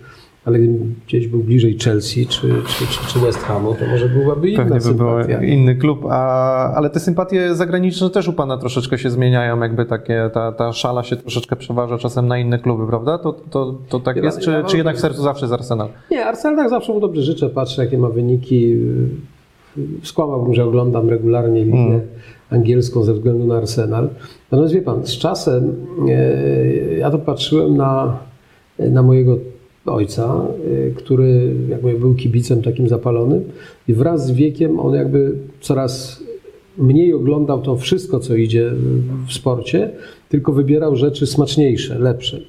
Ale 0.45 0.59
gdybym 0.59 0.95
gdzieś 1.07 1.27
był 1.29 1.41
bliżej 1.43 1.79
Chelsea 1.79 2.27
czy, 2.27 2.41
czy, 2.69 2.87
czy, 2.87 3.13
czy 3.13 3.19
West 3.19 3.39
Hamu, 3.39 3.75
to 3.75 3.87
może 3.87 4.09
byłaby 4.09 4.51
inna 4.51 4.65
Pewnie 4.65 4.79
by 4.81 4.95
był 4.95 5.09
sympatia. 5.09 5.43
inny 5.45 5.75
klub, 5.77 6.07
a, 6.11 6.73
ale 6.75 6.91
te 6.91 7.01
sympatie 7.01 7.55
zagraniczne 7.55 8.11
też 8.11 8.29
u 8.29 8.33
pana 8.33 8.59
troszeczkę 8.59 8.99
się 8.99 9.11
zmieniają, 9.11 9.61
jakby 9.61 9.85
takie, 9.87 10.31
ta, 10.35 10.53
ta 10.53 10.73
szala 10.73 11.03
się 11.03 11.17
troszeczkę 11.17 11.57
przeważa 11.57 11.99
czasem 11.99 12.29
na 12.29 12.39
inne 12.39 12.59
kluby, 12.59 12.87
prawda? 12.87 13.19
To, 13.19 13.33
to, 13.51 13.75
to 13.89 14.01
tak 14.01 14.17
Ja- 14.17 14.23
jest, 14.23 14.41
czy, 14.41 14.51
ja 14.51 14.63
czy 14.65 14.77
jednak 14.77 14.97
w 14.97 15.01
sercu 15.01 15.23
zawsze 15.23 15.45
jest 15.45 15.55
Arsenal? 15.55 15.89
Nie, 16.11 16.27
Arsenal 16.27 16.57
tak 16.57 16.71
zawsze 16.71 16.93
mu 16.93 17.01
dobrze 17.01 17.23
życzę, 17.23 17.49
patrzę 17.51 17.85
jakie 17.85 17.99
ma 17.99 18.09
wyniki. 18.09 18.77
Skłamałbym, 20.03 20.55
że 20.55 20.65
oglądam 20.65 21.09
regularnie 21.09 21.65
ligę 21.65 21.79
Mm. 21.79 22.01
angielską 22.51 23.03
ze 23.03 23.15
względu 23.15 23.47
na 23.47 23.57
Arsenal. 23.57 24.09
Natomiast 24.51 24.75
wie 24.75 24.83
pan, 24.83 25.07
z 25.07 25.19
czasem 25.19 25.73
e, 26.09 26.95
ja 26.99 27.11
to 27.11 27.19
patrzyłem 27.19 27.77
na, 27.77 28.19
na 28.79 29.03
mojego 29.03 29.37
ojca, 29.93 30.47
e, 30.89 30.91
który 30.91 31.55
jakby 31.69 31.99
był 31.99 32.15
kibicem 32.15 32.63
takim 32.63 32.89
zapalonym 32.89 33.45
i 33.89 33.95
wraz 33.95 34.27
z 34.27 34.31
wiekiem 34.31 34.81
on 34.81 34.95
jakby 34.95 35.33
coraz 35.61 36.23
mniej 36.79 37.15
oglądał 37.15 37.63
to 37.63 37.77
wszystko, 37.77 38.21
co 38.21 38.35
idzie 38.35 38.71
w 39.29 39.33
sporcie, 39.33 39.91
tylko 40.29 40.53
wybierał 40.53 40.97
rzeczy 40.97 41.27
smaczniejsze, 41.27 41.99
lepsze. 41.99 42.41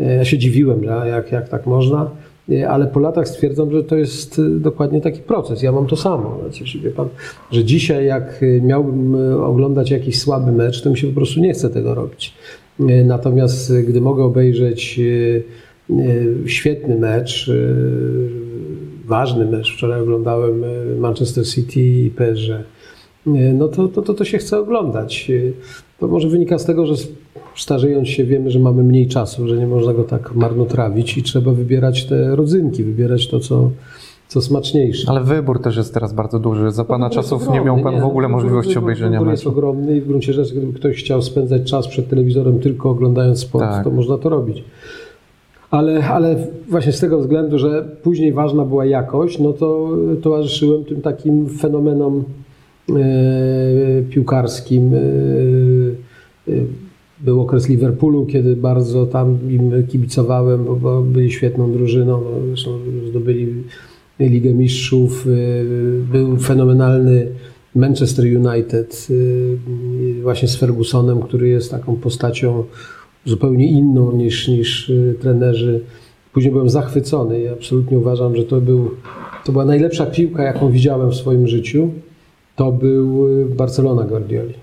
E, 0.00 0.14
Ja 0.14 0.24
się 0.24 0.38
dziwiłem, 0.38 0.82
jak, 0.84 1.32
jak 1.32 1.48
tak 1.48 1.66
można, 1.66 2.10
e, 2.52 2.68
ale 2.68 2.86
po 2.86 3.00
latach 3.00 3.28
stwierdzam, 3.28 3.70
że 3.72 3.84
to 3.84 3.96
jest 3.96 4.40
dokładnie 4.60 5.00
taki 5.00 5.20
proces. 5.20 5.62
Ja 5.62 5.72
mam 5.72 5.86
to 5.86 5.96
samo. 5.96 6.38
Znaczy, 6.42 6.78
wie 6.78 6.90
pan, 6.90 7.08
że 7.50 7.64
dzisiaj 7.64 8.06
jak 8.06 8.44
miałbym 8.62 9.14
oglądać 9.42 9.90
jakiś 9.90 10.18
słaby 10.18 10.52
mecz, 10.52 10.82
to 10.82 10.90
mi 10.90 10.98
się 10.98 11.08
po 11.08 11.14
prostu 11.14 11.40
nie 11.40 11.52
chce 11.52 11.70
tego 11.70 11.94
robić. 11.94 12.34
Natomiast 13.04 13.72
gdy 13.88 14.00
mogę 14.00 14.24
obejrzeć 14.24 15.00
świetny 16.46 16.98
mecz, 16.98 17.48
e, 17.48 17.54
ważny 19.08 19.44
mecz, 19.46 19.74
wczoraj 19.74 20.00
oglądałem 20.00 20.64
e, 20.64 21.00
Manchester 21.00 21.46
City 21.46 21.80
i 21.80 22.10
PSG, 22.10 22.50
no 23.54 23.68
to, 23.68 23.88
to, 23.88 24.02
to, 24.02 24.14
to 24.14 24.24
się 24.24 24.38
chce 24.38 24.58
oglądać. 24.58 25.30
To 25.98 26.08
może 26.08 26.28
wynika 26.28 26.58
z 26.58 26.64
tego, 26.64 26.86
że 26.86 26.94
starzejąc 27.56 28.08
się 28.08 28.24
wiemy, 28.24 28.50
że 28.50 28.58
mamy 28.58 28.82
mniej 28.84 29.08
czasu, 29.08 29.48
że 29.48 29.56
nie 29.56 29.66
można 29.66 29.92
go 29.92 30.04
tak 30.04 30.34
marnotrawić 30.34 31.18
i 31.18 31.22
trzeba 31.22 31.52
wybierać 31.52 32.04
te 32.04 32.36
rodzynki, 32.36 32.84
wybierać 32.84 33.28
to, 33.28 33.40
co, 33.40 33.70
co 34.28 34.40
smaczniejsze. 34.42 35.10
Ale 35.10 35.24
wybór 35.24 35.62
też 35.62 35.76
jest 35.76 35.94
teraz 35.94 36.12
bardzo 36.12 36.38
duży. 36.38 36.70
Za 36.70 36.84
pana 36.84 37.06
jest 37.06 37.14
czasów 37.14 37.48
nie 37.48 37.60
miał 37.60 37.74
ogromny, 37.74 37.82
pan 37.82 38.00
w 38.00 38.04
ogóle 38.04 38.28
możliwości 38.28 38.74
wybór- 38.74 38.82
obejrzenia 38.82 39.18
Wybór 39.18 39.30
jest 39.32 39.44
meczu. 39.44 39.58
ogromny 39.58 39.96
i 39.96 40.00
w 40.00 40.06
gruncie 40.06 40.32
rzeczy, 40.32 40.54
gdyby 40.54 40.72
ktoś 40.72 40.96
chciał 40.96 41.22
spędzać 41.22 41.62
czas 41.70 41.88
przed 41.88 42.08
telewizorem 42.08 42.60
tylko 42.60 42.90
oglądając 42.90 43.38
sport, 43.40 43.64
Tak. 43.64 43.84
to 43.84 43.90
można 43.90 44.18
to 44.18 44.28
robić. 44.28 44.64
Ale, 45.70 46.08
ale 46.08 46.36
właśnie 46.68 46.92
z 46.92 47.00
tego 47.00 47.18
względu, 47.18 47.58
że 47.58 47.96
później 48.02 48.32
ważna 48.32 48.64
była 48.64 48.86
jakość, 48.86 49.38
no 49.38 49.52
to 49.52 49.96
towarzyszyłem 50.22 50.84
tym 50.84 51.00
takim 51.00 51.48
fenomenom 51.48 52.24
e, 52.88 52.92
piłkarskim. 54.10 54.94
E, 54.94 54.98
e, 54.98 56.56
był 57.20 57.40
okres 57.40 57.68
Liverpoolu, 57.68 58.26
kiedy 58.26 58.56
bardzo 58.56 59.06
tam 59.06 59.38
im 59.50 59.86
kibicowałem, 59.88 60.64
bo, 60.64 60.76
bo 60.76 61.02
byli 61.02 61.30
świetną 61.30 61.72
drużyną. 61.72 62.22
Zresztą 62.48 62.70
zdobyli 63.10 63.54
Ligę 64.20 64.54
Mistrzów. 64.54 65.26
Był 66.12 66.36
fenomenalny 66.36 67.26
Manchester 67.74 68.24
United, 68.24 69.08
właśnie 70.22 70.48
z 70.48 70.56
Fergusonem, 70.56 71.22
który 71.22 71.48
jest 71.48 71.70
taką 71.70 71.96
postacią 71.96 72.64
zupełnie 73.24 73.70
inną 73.70 74.12
niż, 74.12 74.48
niż 74.48 74.90
e, 74.90 75.14
trenerzy. 75.14 75.80
Później 76.32 76.52
byłem 76.52 76.70
zachwycony 76.70 77.40
i 77.40 77.48
absolutnie 77.48 77.98
uważam, 77.98 78.36
że 78.36 78.44
to, 78.44 78.60
był, 78.60 78.90
to 79.44 79.52
była 79.52 79.64
najlepsza 79.64 80.06
piłka, 80.06 80.42
jaką 80.42 80.70
widziałem 80.70 81.10
w 81.10 81.14
swoim 81.14 81.48
życiu. 81.48 81.90
To 82.56 82.72
był 82.72 83.26
e, 83.42 83.44
Barcelona 83.44 84.04
Guardioli. 84.04 84.54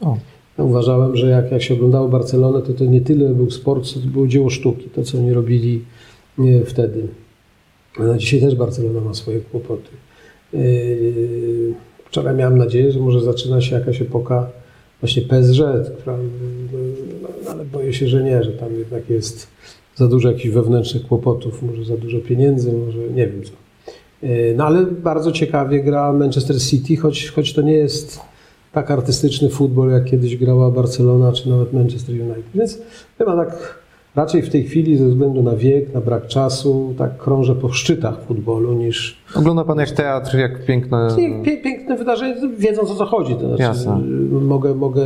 O, 0.00 0.16
uważałem, 0.58 1.16
że 1.16 1.30
jak, 1.30 1.52
jak 1.52 1.62
się 1.62 1.74
oglądało 1.74 2.08
Barcelonę, 2.08 2.62
to 2.62 2.72
to 2.72 2.84
nie 2.84 3.00
tyle 3.00 3.28
był 3.28 3.50
sport, 3.50 3.84
co 3.86 4.00
to 4.00 4.06
było 4.06 4.26
dzieło 4.26 4.50
sztuki, 4.50 4.90
to 4.90 5.02
co 5.02 5.18
oni 5.18 5.32
robili 5.32 5.84
e, 6.38 6.64
wtedy. 6.64 7.08
No, 7.98 8.18
dzisiaj 8.18 8.40
też 8.40 8.54
Barcelona 8.54 9.00
ma 9.00 9.14
swoje 9.14 9.40
kłopoty. 9.40 9.90
Yy, 10.52 11.74
Wczoraj 12.10 12.36
miałem 12.36 12.58
nadzieję, 12.58 12.92
że 12.92 13.00
może 13.00 13.20
zaczyna 13.20 13.60
się 13.60 13.74
jakaś 13.74 14.02
epoka 14.02 14.46
właśnie 15.00 15.22
no, 16.06 17.50
ale 17.50 17.64
boję 17.64 17.92
się, 17.92 18.08
że 18.08 18.22
nie, 18.22 18.44
że 18.44 18.52
tam 18.52 18.74
jednak 18.74 19.10
jest 19.10 19.46
za 19.96 20.08
dużo 20.08 20.30
jakichś 20.30 20.54
wewnętrznych 20.54 21.06
kłopotów, 21.06 21.62
może 21.62 21.84
za 21.84 21.96
dużo 21.96 22.18
pieniędzy, 22.18 22.72
może 22.72 22.98
nie 22.98 23.26
wiem 23.26 23.42
co. 23.44 23.52
Yy, 24.26 24.54
No 24.56 24.64
ale 24.66 24.86
bardzo 24.86 25.32
ciekawie 25.32 25.82
gra 25.82 26.12
Manchester 26.12 26.62
City, 26.62 26.96
choć, 26.96 27.30
choć 27.30 27.52
to 27.52 27.62
nie 27.62 27.74
jest 27.74 28.20
tak 28.72 28.90
artystyczny 28.90 29.48
futbol, 29.48 29.90
jak 29.90 30.04
kiedyś 30.04 30.36
grała 30.36 30.70
Barcelona 30.70 31.32
czy 31.32 31.48
nawet 31.48 31.72
Manchester 31.72 32.14
United. 32.14 32.44
Więc 32.54 32.78
chyba 33.18 33.36
tak 33.44 33.79
raczej 34.14 34.42
w 34.42 34.50
tej 34.50 34.64
chwili 34.64 34.96
ze 34.96 35.08
względu 35.08 35.42
na 35.42 35.56
wiek, 35.56 35.94
na 35.94 36.00
brak 36.00 36.26
czasu, 36.26 36.94
tak 36.98 37.16
krążę 37.16 37.54
po 37.54 37.72
szczytach 37.72 38.22
futbolu 38.22 38.72
niż 38.72 39.16
Ogląda 39.34 39.64
pan 39.64 39.78
jak 39.78 39.90
teatr, 39.90 40.38
jak 40.38 40.64
piękne... 40.64 41.08
Piękne 41.62 41.96
wydarzenie, 41.96 42.36
wiedząc 42.58 42.90
o 42.90 42.94
co 42.94 43.06
chodzi. 43.06 43.34
To 43.34 43.48
znaczy, 43.48 43.62
Jasne. 43.62 43.98
mogę, 44.30 44.74
mogę, 44.74 45.04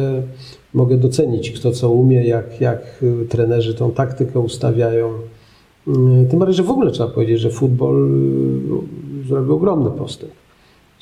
mogę 0.74 0.96
docenić 0.96 1.50
kto 1.50 1.72
co 1.72 1.90
umie, 1.90 2.24
jak, 2.24 2.60
jak 2.60 2.80
y, 3.02 3.26
trenerzy 3.28 3.74
tą 3.74 3.90
taktykę 3.90 4.40
ustawiają. 4.40 5.10
Y, 5.88 5.92
Tym 6.30 6.38
bardziej, 6.38 6.56
że 6.56 6.62
w 6.62 6.70
ogóle 6.70 6.90
trzeba 6.90 7.08
powiedzieć, 7.08 7.40
że 7.40 7.50
futbol 7.50 8.08
y, 9.24 9.28
zrobił 9.28 9.54
ogromny 9.54 9.90
postęp. 9.90 10.32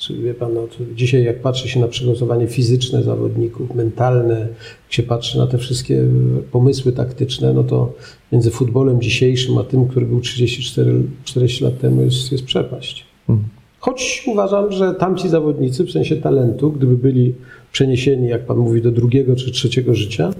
Czy 0.03 0.13
wie 0.13 0.33
pan, 0.33 0.53
no, 0.53 0.67
dzisiaj 0.95 1.23
jak 1.23 1.41
patrzy 1.41 1.69
się 1.69 1.79
na 1.79 1.87
przygotowanie 1.87 2.47
fizyczne 2.47 3.03
zawodników, 3.03 3.75
mentalne, 3.75 4.39
jak 4.39 4.93
się 4.93 5.03
patrzy 5.03 5.37
na 5.37 5.47
te 5.47 5.57
wszystkie 5.57 6.03
pomysły 6.51 6.91
taktyczne, 6.91 7.53
no 7.53 7.63
to 7.63 7.93
między 8.31 8.51
futbolem 8.51 9.01
dzisiejszym 9.01 9.57
a 9.57 9.63
tym, 9.63 9.87
który 9.87 10.05
był 10.05 10.21
34 10.21 11.01
40 11.23 11.63
lat 11.63 11.79
temu 11.79 12.01
jest, 12.01 12.31
jest 12.31 12.43
przepaść. 12.43 13.05
Mhm. 13.29 13.49
Choć 13.79 14.23
uważam, 14.27 14.71
że 14.71 14.93
tamci 14.93 15.29
zawodnicy 15.29 15.83
w 15.83 15.91
sensie 15.91 16.15
talentu, 16.15 16.71
gdyby 16.71 16.97
byli 16.97 17.33
przeniesieni, 17.71 18.27
jak 18.27 18.45
pan 18.45 18.57
mówi, 18.57 18.81
do 18.81 18.91
drugiego 18.91 19.35
czy 19.35 19.51
trzeciego 19.51 19.95
życia, 19.95 20.33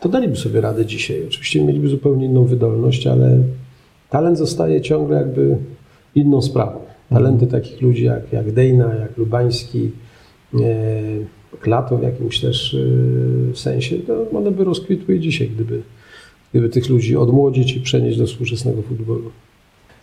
to 0.00 0.08
daliby 0.08 0.36
sobie 0.36 0.60
radę 0.60 0.86
dzisiaj. 0.86 1.26
Oczywiście 1.28 1.64
mieliby 1.64 1.88
zupełnie 1.88 2.26
inną 2.26 2.44
wydolność, 2.44 3.06
ale 3.06 3.38
talent 4.10 4.38
zostaje 4.38 4.80
ciągle 4.80 5.16
jakby 5.16 5.56
inną 6.14 6.42
sprawą. 6.42 6.89
Talenty 7.10 7.46
takich 7.46 7.82
ludzi 7.82 8.04
jak, 8.04 8.32
jak 8.32 8.52
Dejna, 8.52 8.94
jak 8.94 9.16
Lubański, 9.16 9.90
e, 10.54 10.58
Klato 11.60 11.98
w 11.98 12.02
jakimś 12.02 12.40
też 12.40 12.74
e, 13.52 13.56
sensie, 13.56 13.96
to 13.96 14.26
one 14.38 14.50
by 14.50 14.64
rozkwitły 14.64 15.18
dzisiaj, 15.18 15.48
gdyby, 15.48 15.82
gdyby 16.50 16.68
tych 16.68 16.88
ludzi 16.88 17.16
odmłodzić 17.16 17.76
i 17.76 17.80
przenieść 17.80 18.18
do 18.18 18.26
współczesnego 18.26 18.82
futbolu. 18.82 19.30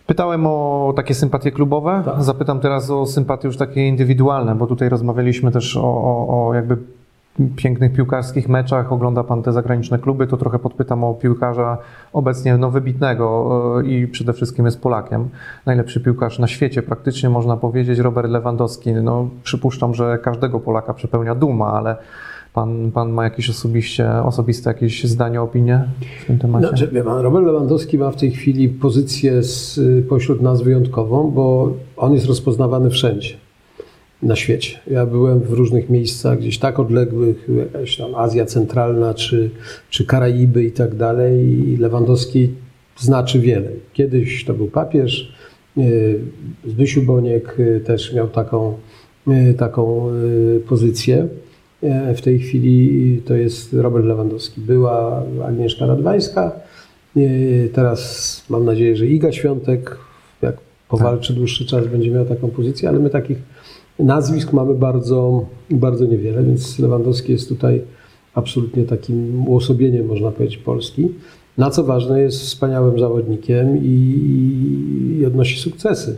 Pytałem 0.07 0.47
o 0.47 0.93
takie 0.95 1.13
sympatie 1.13 1.51
klubowe, 1.51 2.01
Tak. 2.05 2.23
zapytam 2.23 2.59
teraz 2.59 2.89
o 2.89 3.05
sympatie 3.05 3.47
już 3.47 3.57
takie 3.57 3.87
indywidualne, 3.87 4.55
bo 4.55 4.67
tutaj 4.67 4.89
rozmawialiśmy 4.89 5.51
też 5.51 5.77
o, 5.77 5.81
o, 5.83 6.47
o 6.47 6.53
jakby 6.53 6.77
pięknych 7.55 7.93
piłkarskich 7.93 8.49
meczach, 8.49 8.91
ogląda 8.91 9.23
Pan 9.23 9.43
te 9.43 9.53
zagraniczne 9.53 9.99
kluby, 9.99 10.27
to 10.27 10.37
trochę 10.37 10.59
podpytam 10.59 11.03
o 11.03 11.13
piłkarza 11.13 11.77
obecnie 12.13 12.57
no, 12.57 12.71
wybitnego 12.71 13.81
e, 13.81 13.85
i 13.85 14.07
przede 14.07 14.33
wszystkim 14.33 14.65
jest 14.65 14.81
Polakiem. 14.81 15.29
Najlepszy 15.65 16.01
piłkarz 16.01 16.39
na 16.39 16.47
świecie 16.47 16.83
praktycznie 16.83 17.29
można 17.29 17.57
powiedzieć, 17.57 17.99
Robert 17.99 18.29
Lewandowski. 18.29 18.93
No, 18.93 19.29
przypuszczam, 19.43 19.93
że 19.93 20.19
każdego 20.23 20.59
Polaka 20.59 20.93
przepełnia 20.93 21.35
duma, 21.35 21.73
ale 21.73 21.95
Pan, 22.53 22.91
pan 22.91 23.11
ma 23.11 23.23
jakieś 23.23 23.49
osobiście, 23.49 24.11
osobiste 24.11 24.69
jakieś 24.69 25.03
zdanie, 25.03 25.41
opinię 25.41 25.83
w 26.23 26.25
tym 26.25 26.39
temacie? 26.39 26.77
Że, 26.77 26.87
wie 26.87 27.03
pan, 27.03 27.21
Robert 27.21 27.45
Lewandowski 27.45 27.97
ma 27.97 28.11
w 28.11 28.15
tej 28.15 28.31
chwili 28.31 28.69
pozycję 28.69 29.43
z, 29.43 29.79
pośród 30.09 30.41
nas 30.41 30.61
wyjątkową, 30.61 31.31
bo 31.31 31.73
on 31.97 32.13
jest 32.13 32.25
rozpoznawany 32.25 32.89
wszędzie 32.89 33.46
na 34.23 34.35
świecie. 34.35 34.79
Ja 34.87 35.05
byłem 35.05 35.39
w 35.39 35.51
różnych 35.51 35.89
miejscach, 35.89 36.39
gdzieś 36.39 36.59
tak 36.59 36.79
odległych, 36.79 37.47
jakaś 37.57 37.97
tam 37.97 38.15
Azja 38.15 38.45
Centralna 38.45 39.13
czy, 39.13 39.49
czy 39.89 40.05
Karaiby 40.05 40.63
i 40.63 40.71
tak 40.71 40.95
dalej 40.95 41.69
i 41.69 41.77
Lewandowski 41.77 42.49
znaczy 42.97 43.39
wiele. 43.39 43.69
Kiedyś 43.93 44.45
to 44.45 44.53
był 44.53 44.67
papież, 44.67 45.33
yy, 45.77 46.19
Zbysiu 46.67 47.01
Boniek 47.01 47.55
yy, 47.57 47.79
też 47.79 48.13
miał 48.13 48.27
taką, 48.27 48.77
yy, 49.27 49.53
taką 49.53 50.09
pozycję. 50.67 51.27
E, 51.83 52.13
W 52.15 52.21
tej 52.21 52.39
chwili 52.39 53.21
to 53.25 53.33
jest 53.33 53.73
Robert 53.73 54.05
Lewandowski. 54.05 54.61
Była 54.61 55.23
Agnieszka 55.45 55.85
Radwańska, 55.85 56.51
e, 57.17 57.21
teraz 57.73 58.43
mam 58.49 58.65
nadzieję, 58.65 58.95
że 58.95 59.05
Iga 59.05 59.31
Świątek, 59.31 59.97
jak 60.41 60.57
powalczy 60.89 61.33
dłuższy 61.33 61.65
czas, 61.65 61.87
będzie 61.87 62.11
miał 62.11 62.25
taką 62.25 62.49
pozycję, 62.49 62.89
ale 62.89 62.99
my 62.99 63.09
takich 63.09 63.37
nazwisk 63.99 64.53
mamy 64.53 64.73
bardzo, 64.73 65.45
bardzo 65.69 66.05
niewiele, 66.05 66.43
więc 66.43 66.79
Lewandowski 66.79 67.31
jest 67.31 67.49
tutaj 67.49 67.81
absolutnie 68.33 68.83
takim 68.83 69.47
uosobieniem, 69.47 70.05
można 70.05 70.31
powiedzieć, 70.31 70.57
Polski. 70.57 71.07
Na 71.57 71.69
co 71.69 71.83
ważne, 71.83 72.21
jest 72.21 72.41
wspaniałym 72.41 72.99
zawodnikiem 72.99 73.77
i, 73.77 75.17
i 75.19 75.25
odnosi 75.25 75.59
sukcesy. 75.59 76.17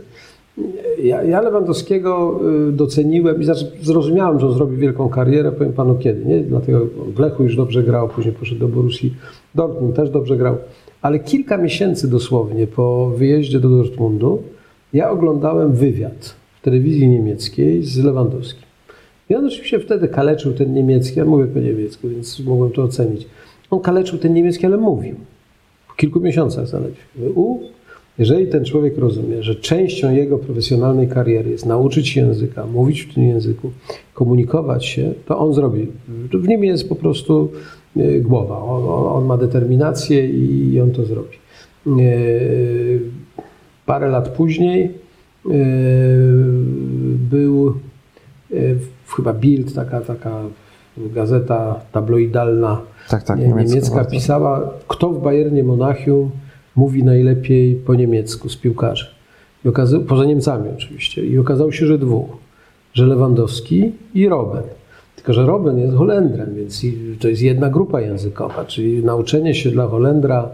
Ja, 1.02 1.22
ja 1.22 1.40
Lewandowskiego 1.40 2.40
y, 2.68 2.72
doceniłem 2.72 3.42
i 3.42 3.44
zrozumiałem, 3.82 4.40
że 4.40 4.46
on 4.46 4.54
zrobi 4.54 4.76
wielką 4.76 5.08
karierę, 5.08 5.52
powiem 5.52 5.72
panu 5.72 5.94
kiedy, 5.94 6.24
nie? 6.24 6.40
Dlatego 6.40 6.86
w 7.14 7.18
Lechu 7.18 7.42
już 7.42 7.56
dobrze 7.56 7.82
grał, 7.82 8.08
później 8.08 8.34
poszedł 8.34 8.60
do 8.60 8.68
Borussii 8.68 9.14
Dortmund, 9.54 9.96
też 9.96 10.10
dobrze 10.10 10.36
grał. 10.36 10.56
Ale 11.02 11.18
kilka 11.18 11.56
miesięcy 11.56 12.10
dosłownie 12.10 12.66
po 12.66 13.10
wyjeździe 13.10 13.60
do 13.60 13.68
Dortmundu 13.68 14.42
ja 14.92 15.10
oglądałem 15.10 15.72
wywiad 15.72 16.39
telewizji 16.62 17.08
niemieckiej 17.08 17.82
z 17.82 17.98
Lewandowskim. 17.98 18.62
I 19.30 19.34
on 19.34 19.46
oczywiście 19.46 19.80
wtedy 19.80 20.08
kaleczył 20.08 20.52
ten 20.52 20.74
niemiecki, 20.74 21.18
ja 21.18 21.24
mówię 21.24 21.46
po 21.46 21.60
niemiecku, 21.60 22.08
więc 22.08 22.40
mogłem 22.40 22.70
to 22.70 22.82
ocenić. 22.82 23.26
On 23.70 23.80
kaleczył 23.80 24.18
ten 24.18 24.34
niemiecki, 24.34 24.66
ale 24.66 24.76
mówił. 24.76 25.14
Po 25.88 25.94
kilku 25.94 26.20
miesiącach 26.20 26.66
zaledwie. 26.66 27.00
U, 27.34 27.60
Jeżeli 28.18 28.46
ten 28.46 28.64
człowiek 28.64 28.98
rozumie, 28.98 29.42
że 29.42 29.54
częścią 29.54 30.12
jego 30.12 30.38
profesjonalnej 30.38 31.08
kariery 31.08 31.50
jest 31.50 31.66
nauczyć 31.66 32.08
się 32.08 32.20
języka, 32.20 32.66
mówić 32.66 33.00
w 33.00 33.14
tym 33.14 33.22
języku, 33.22 33.70
komunikować 34.14 34.86
się, 34.86 35.12
to 35.26 35.38
on 35.38 35.54
zrobi. 35.54 35.86
W 36.32 36.48
nim 36.48 36.64
jest 36.64 36.88
po 36.88 36.94
prostu 36.94 37.50
y, 37.96 38.20
głowa. 38.20 38.58
On, 38.62 38.82
on, 38.82 39.16
on 39.16 39.24
ma 39.24 39.36
determinację 39.36 40.30
i, 40.30 40.80
on 40.80 40.90
to 40.90 41.04
zrobi. 41.04 41.36
Y, 42.00 43.00
Parę 43.86 44.08
lat 44.08 44.28
później 44.28 44.90
był 47.30 47.74
y, 48.52 48.78
chyba 49.16 49.32
Bild, 49.32 49.74
taka, 49.74 50.00
taka 50.00 50.40
gazeta 50.96 51.80
tabloidalna 51.92 52.80
Tak, 53.08 53.22
tak, 53.22 53.38
nie, 53.38 53.48
niemiecka 53.48 53.74
niemiecka 53.74 54.04
pisała, 54.04 54.70
kto 54.88 55.08
w 55.10 55.22
Bayernie 55.22 55.64
Monachium 55.64 56.30
mówi 56.76 57.04
najlepiej 57.04 57.74
po 57.74 57.94
niemiecku 57.94 58.48
z 58.48 58.56
piłkarzy. 58.56 59.06
I 59.64 59.68
okaza- 59.68 60.00
poza 60.00 60.24
Niemcami 60.24 60.68
oczywiście. 60.76 61.26
I 61.26 61.38
okazało 61.38 61.72
się, 61.72 61.86
że 61.86 61.98
dwóch. 61.98 62.36
Że 62.94 63.06
Lewandowski 63.06 63.92
i 64.14 64.28
Robben. 64.28 64.62
Tylko, 65.16 65.32
że 65.32 65.46
Robben 65.46 65.78
jest 65.78 65.96
Holendrem, 65.96 66.54
więc 66.54 66.82
to 67.20 67.28
jest 67.28 67.42
jedna 67.42 67.70
grupa 67.70 68.00
językowa, 68.00 68.64
czyli 68.64 69.04
nauczenie 69.04 69.54
się 69.54 69.70
dla 69.70 69.86
Holendra 69.86 70.48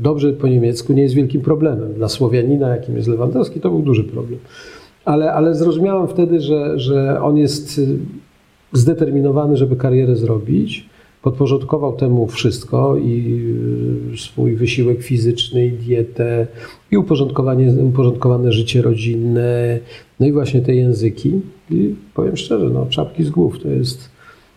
dobrze 0.00 0.32
po 0.32 0.48
niemiecku 0.48 0.92
nie 0.92 1.02
jest 1.02 1.14
wielkim 1.14 1.40
problemem. 1.40 1.94
Dla 1.94 2.08
Słowianina, 2.08 2.68
jakim 2.68 2.96
jest 2.96 3.08
Lewandowski, 3.08 3.60
to 3.60 3.70
był 3.70 3.82
duży 3.82 4.04
problem. 4.04 4.40
Ale, 5.04 5.32
ale 5.32 5.54
zrozumiałem 5.54 6.08
wtedy, 6.08 6.40
że, 6.40 6.78
że 6.78 7.22
on 7.22 7.36
jest 7.36 7.78
y, 7.78 7.98
zdeterminowany, 8.72 9.56
żeby 9.56 9.76
karierę 9.76 10.16
zrobić. 10.16 10.90
Podporządkował 11.22 11.96
temu 11.96 12.26
wszystko 12.26 12.96
i 12.96 13.42
y, 14.14 14.18
swój 14.18 14.56
wysiłek 14.56 15.02
fizyczny, 15.02 15.66
i 15.66 15.70
dietę, 15.70 16.46
i 16.90 16.96
uporządkowanie, 16.96 17.72
uporządkowane 17.82 18.52
życie 18.52 18.82
rodzinne, 18.82 19.78
no 20.20 20.26
i 20.26 20.32
właśnie 20.32 20.60
te 20.60 20.74
języki. 20.74 21.40
I 21.70 21.94
powiem 22.14 22.36
szczerze, 22.36 22.70
no, 22.70 22.86
czapki 22.86 23.24
z 23.24 23.30
głów 23.30 23.58
to 23.62 23.68
jest, 23.68 24.08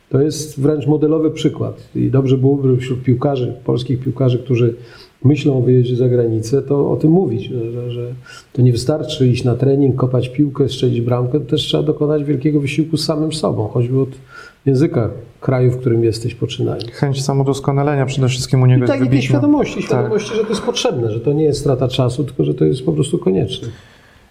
to 0.10 0.21
jest 0.21 0.60
wręcz 0.60 0.88
modelowy 0.88 1.32
przykład. 1.32 1.89
I 1.95 2.10
dobrze 2.10 2.38
byłoby 2.38 2.78
wśród 2.78 3.04
piłkarzy, 3.04 3.54
polskich 3.65 3.99
piłkarzy, 3.99 4.39
którzy 4.39 4.76
myślą 5.23 5.57
o 5.57 5.62
wyjeździe 5.62 5.95
za 5.95 6.09
granicę, 6.09 6.62
to 6.62 6.91
o 6.91 6.95
tym 6.95 7.12
mówić, 7.12 7.43
że, 7.45 7.91
że, 7.91 8.07
to 8.53 8.62
nie 8.62 8.71
wystarczy 8.71 9.27
iść 9.27 9.43
na 9.43 9.55
trening, 9.55 9.95
kopać 9.95 10.29
piłkę, 10.29 10.69
strzelić 10.69 11.01
bramkę, 11.01 11.39
to 11.39 11.45
też 11.45 11.62
trzeba 11.62 11.83
dokonać 11.83 12.23
wielkiego 12.23 12.59
wysiłku 12.59 12.97
z 12.97 13.05
samym 13.05 13.33
sobą, 13.33 13.67
choćby 13.67 13.99
od 14.01 14.09
języka 14.65 15.09
kraju, 15.41 15.71
w 15.71 15.77
którym 15.77 16.03
jesteś 16.03 16.36
poczynając. 16.36 16.86
Chęć 16.91 17.23
samodoskonalenia 17.23 18.05
przede 18.05 18.27
wszystkim 18.27 18.62
u 18.62 18.65
niego 18.65 18.77
I 18.77 18.81
jest 18.81 18.93
tak, 18.93 18.99
i 18.99 19.03
tej 19.03 19.09
wybitna. 19.09 19.27
świadomości, 19.29 19.75
Tak. 19.75 19.83
świadomości, 19.86 20.36
że 20.36 20.43
to 20.43 20.49
jest 20.49 20.62
potrzebne, 20.62 21.12
że 21.12 21.19
to 21.19 21.33
nie 21.33 21.43
jest 21.43 21.59
strata 21.59 21.88
czasu, 21.88 22.23
tylko 22.23 22.43
że 22.43 22.53
to 22.53 22.65
jest 22.65 22.86
po 22.86 22.93
prostu 22.93 23.17
konieczne. 23.17 23.67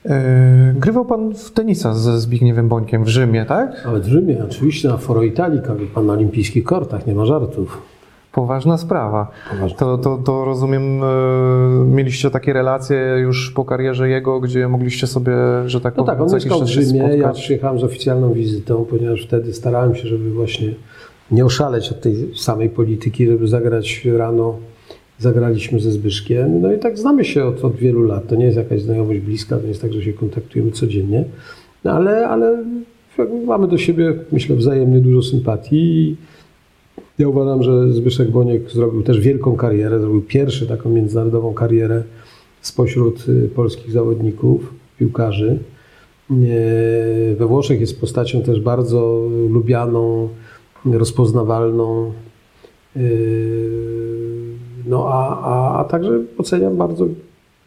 E, 0.07 0.75
Grywał 0.79 1.05
pan 1.05 1.35
w 1.35 1.51
tenisa 1.51 1.95
ze 1.95 2.21
Zbigniewem 2.21 2.69
Bońkiem 2.69 3.05
w 3.05 3.09
Rzymie, 3.09 3.45
tak? 3.45 3.87
Ale 3.89 4.01
w 4.01 4.07
Rzymie, 4.07 4.37
oczywiście 4.51 4.89
na 4.89 4.97
Foro 4.97 5.23
Italika, 5.23 5.75
wie 5.75 5.87
pan, 5.87 6.07
na 6.07 6.13
olimpijskich 6.13 6.65
kortach, 6.65 7.07
nie 7.07 7.15
ma 7.15 7.27
żartów. 7.27 7.83
Poważna 8.33 8.79
sprawa. 8.79 9.31
Poważna. 9.51 9.79
To, 9.79 9.99
to, 9.99 10.19
to 10.19 10.45
rozumiem, 10.45 11.03
e, 11.03 11.07
mieliście 11.87 12.31
takie 12.31 12.53
relacje 12.53 13.17
już 13.21 13.51
po 13.51 13.65
karierze 13.65 14.09
jego, 14.09 14.41
gdzie 14.41 14.69
mogliście 14.69 15.07
sobie, 15.07 15.33
że 15.67 15.81
tak 15.81 15.97
No 15.97 16.05
powiem, 16.05 16.19
tak, 16.19 16.29
on 16.29 16.35
mieszkał 16.35 16.61
w 16.61 16.67
Rzymie, 16.67 16.99
ja 17.17 17.33
przyjechałem 17.33 17.79
z 17.79 17.85
oficjalną 17.85 18.33
wizytą, 18.33 18.87
ponieważ 18.91 19.23
wtedy 19.27 19.53
starałem 19.53 19.95
się, 19.95 20.09
żeby 20.09 20.31
właśnie 20.31 20.75
nie 21.31 21.45
oszaleć 21.45 21.93
od 21.93 22.01
tej 22.01 22.37
samej 22.37 22.71
polityki, 22.71 23.27
żeby 23.27 23.49
zagrać 23.49 24.05
rano. 24.05 24.57
Zagraliśmy 25.19 25.81
ze 25.81 25.93
Zbyszkiem, 25.93 26.61
no 26.61 26.73
i 26.73 26.79
tak 26.79 26.99
znamy 26.99 27.25
się 27.25 27.45
od, 27.45 27.65
od 27.65 27.77
wielu 27.77 28.03
lat. 28.03 28.27
To 28.27 28.35
nie 28.35 28.45
jest 28.45 28.57
jakaś 28.57 28.83
znajomość 28.83 29.21
bliska, 29.21 29.57
to 29.57 29.63
nie 29.63 29.69
jest 29.69 29.83
tak, 29.83 29.93
że 29.93 30.03
się 30.03 30.13
kontaktujemy 30.13 30.71
codziennie, 30.71 31.25
no 31.85 31.93
ale, 31.93 32.29
ale 32.29 32.65
mamy 33.47 33.69
do 33.69 33.79
siebie, 33.79 34.15
myślę, 34.33 34.57
wzajemnie 34.57 35.01
dużo 35.01 35.23
sympatii 35.23 36.17
ja 37.23 37.29
uważam, 37.29 37.63
że 37.63 37.93
Zbyszek 37.93 38.31
Boniek 38.31 38.71
zrobił 38.71 39.03
też 39.03 39.21
wielką 39.21 39.57
karierę, 39.57 40.01
zrobił 40.01 40.23
pierwszy 40.23 40.67
taką 40.67 40.91
międzynarodową 40.91 41.55
karierę 41.55 42.03
spośród 42.61 43.29
y, 43.29 43.49
polskich 43.55 43.93
zawodników, 43.93 44.75
piłkarzy. 44.99 45.59
We 47.39 47.47
Włoszech 47.47 47.81
jest 47.81 48.01
postacią 48.01 48.43
też 48.43 48.61
bardzo 48.61 49.29
lubianą, 49.51 50.29
rozpoznawalną. 50.85 52.13
Yy, 52.97 53.03
No 54.87 55.09
a, 55.09 55.41
a, 55.41 55.79
a 55.81 55.85
także 55.85 56.21
oceniam 56.39 56.77
bardzo 56.77 57.07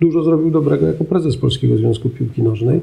dużo 0.01 0.23
zrobił 0.23 0.51
dobrego 0.51 0.85
jako 0.85 1.03
prezes 1.03 1.37
Polskiego 1.37 1.77
Związku 1.77 2.09
Piłki 2.09 2.43
Nożnej. 2.43 2.81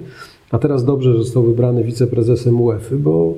A 0.50 0.58
teraz 0.58 0.84
dobrze, 0.84 1.12
że 1.12 1.18
został 1.18 1.42
wybrany 1.42 1.84
wiceprezesem 1.84 2.60
UEFA, 2.60 2.96
bo, 2.96 3.34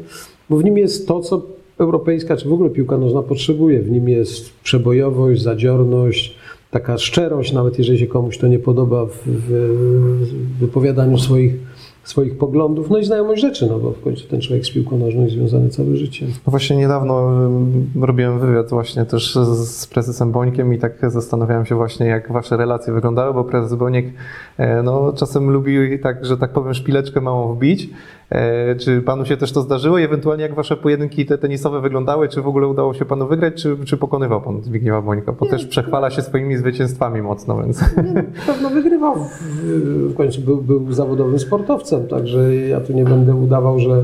bo 0.51 0.57
w 0.57 0.65
nim 0.65 0.79
jest 0.79 1.09
to, 1.09 1.21
co 1.21 1.43
europejska 1.79 2.37
czy 2.37 2.49
w 2.49 2.53
ogóle 2.53 2.71
piłka 2.71 2.99
nożna 2.99 3.23
potrzebuje. 3.23 3.83
W 3.83 3.91
nim 3.91 4.09
jest 4.09 4.61
przebojowość, 4.63 5.43
zadziorność, 5.43 6.37
taka 6.71 6.99
szczerość, 6.99 7.53
nawet 7.53 7.79
jeżeli 7.79 7.99
się 7.99 8.07
komuś 8.07 8.39
to 8.39 8.47
nie 8.47 8.59
podoba 8.59 9.07
w, 9.07 9.23
w, 9.27 9.51
wypowiadaniu 10.61 11.19
swoich, 11.19 11.55
swoich 12.05 12.39
poglądów, 12.39 12.91
no 12.91 12.99
i 12.99 13.05
znajomość 13.05 13.43
rzeczy, 13.43 13.67
no 13.67 13.79
bo 13.79 13.91
w 13.91 14.01
końcu 14.01 14.29
ten 14.29 14.41
człowiek 14.41 14.67
z 14.67 14.71
piłką 14.71 14.99
nożną 14.99 15.23
jest 15.23 15.35
związany 15.35 15.69
całe 15.69 15.97
życie. 15.97 16.27
No 16.27 16.51
Właśnie 16.51 16.77
niedawno 16.77 17.31
robiłem 18.01 18.39
wywiad 18.39 18.71
właśnie 18.71 19.05
też 19.05 19.35
z 19.35 19.87
prezesem 19.87 20.33
Bońkiem 20.33 20.75
i 20.75 20.79
tak 20.79 21.11
zastanawiałem 21.11 21.67
się 21.67 21.75
właśnie, 21.75 22.07
jak 22.07 22.33
wasze 22.33 22.57
relacje 22.57 22.93
wyglądały, 22.93 23.35
bo 23.35 23.45
prezes 23.45 23.75
Boniek 23.75 24.07
e, 24.59 24.83
no, 24.83 25.13
czasem 25.13 25.51
lubi 25.51 25.99
tak, 26.03 26.25
że 26.25 26.37
tak 26.37 26.53
powiem, 26.53 26.75
szpileczkę 26.75 27.21
małą 27.21 27.55
wbić. 27.55 27.91
E, 28.35 28.77
Czy 28.77 29.03
panu 29.03 29.27
się 29.27 29.37
też 29.37 29.53
to 29.53 29.61
zdarzyło 29.61 29.99
i 29.99 30.03
ewentualnie 30.03 30.43
jak 30.43 30.55
wasze 30.55 30.77
pojedynki 30.77 31.27
te 31.27 31.39
tenisowe 31.39 31.81
wyglądały, 31.81 32.29
czy 32.29 32.43
w 32.43 32.49
ogóle 32.49 32.69
udało 32.69 32.95
się 32.95 33.05
panu 33.05 33.27
wygrać, 33.27 33.55
czy, 33.63 33.77
czy 33.85 33.97
pokonywał 33.97 34.41
pan 34.41 34.63
Zbigniewa 34.63 35.03
Bońka? 35.03 35.33
Bo 35.33 35.47
też 35.47 35.67
przechwala 35.67 36.11
się 36.11 36.23
swoimi 36.23 36.57
zwycięstwami 36.57 37.23
mocno, 37.23 37.63
więc... 37.63 37.81
Nie, 38.15 38.25
pewno 38.47 38.71
wygrywał. 38.71 39.15
W, 40.09 40.15
końcu 40.15 40.41
był, 40.41 40.57
był 40.57 40.93
zawodowym 40.93 41.39
sportowcem, 41.39 42.07
także 42.07 42.57
ja 42.57 42.81
tu 42.81 42.93
nie 42.93 43.05
będę 43.05 43.35
udawał, 43.35 43.79
że. 43.79 44.03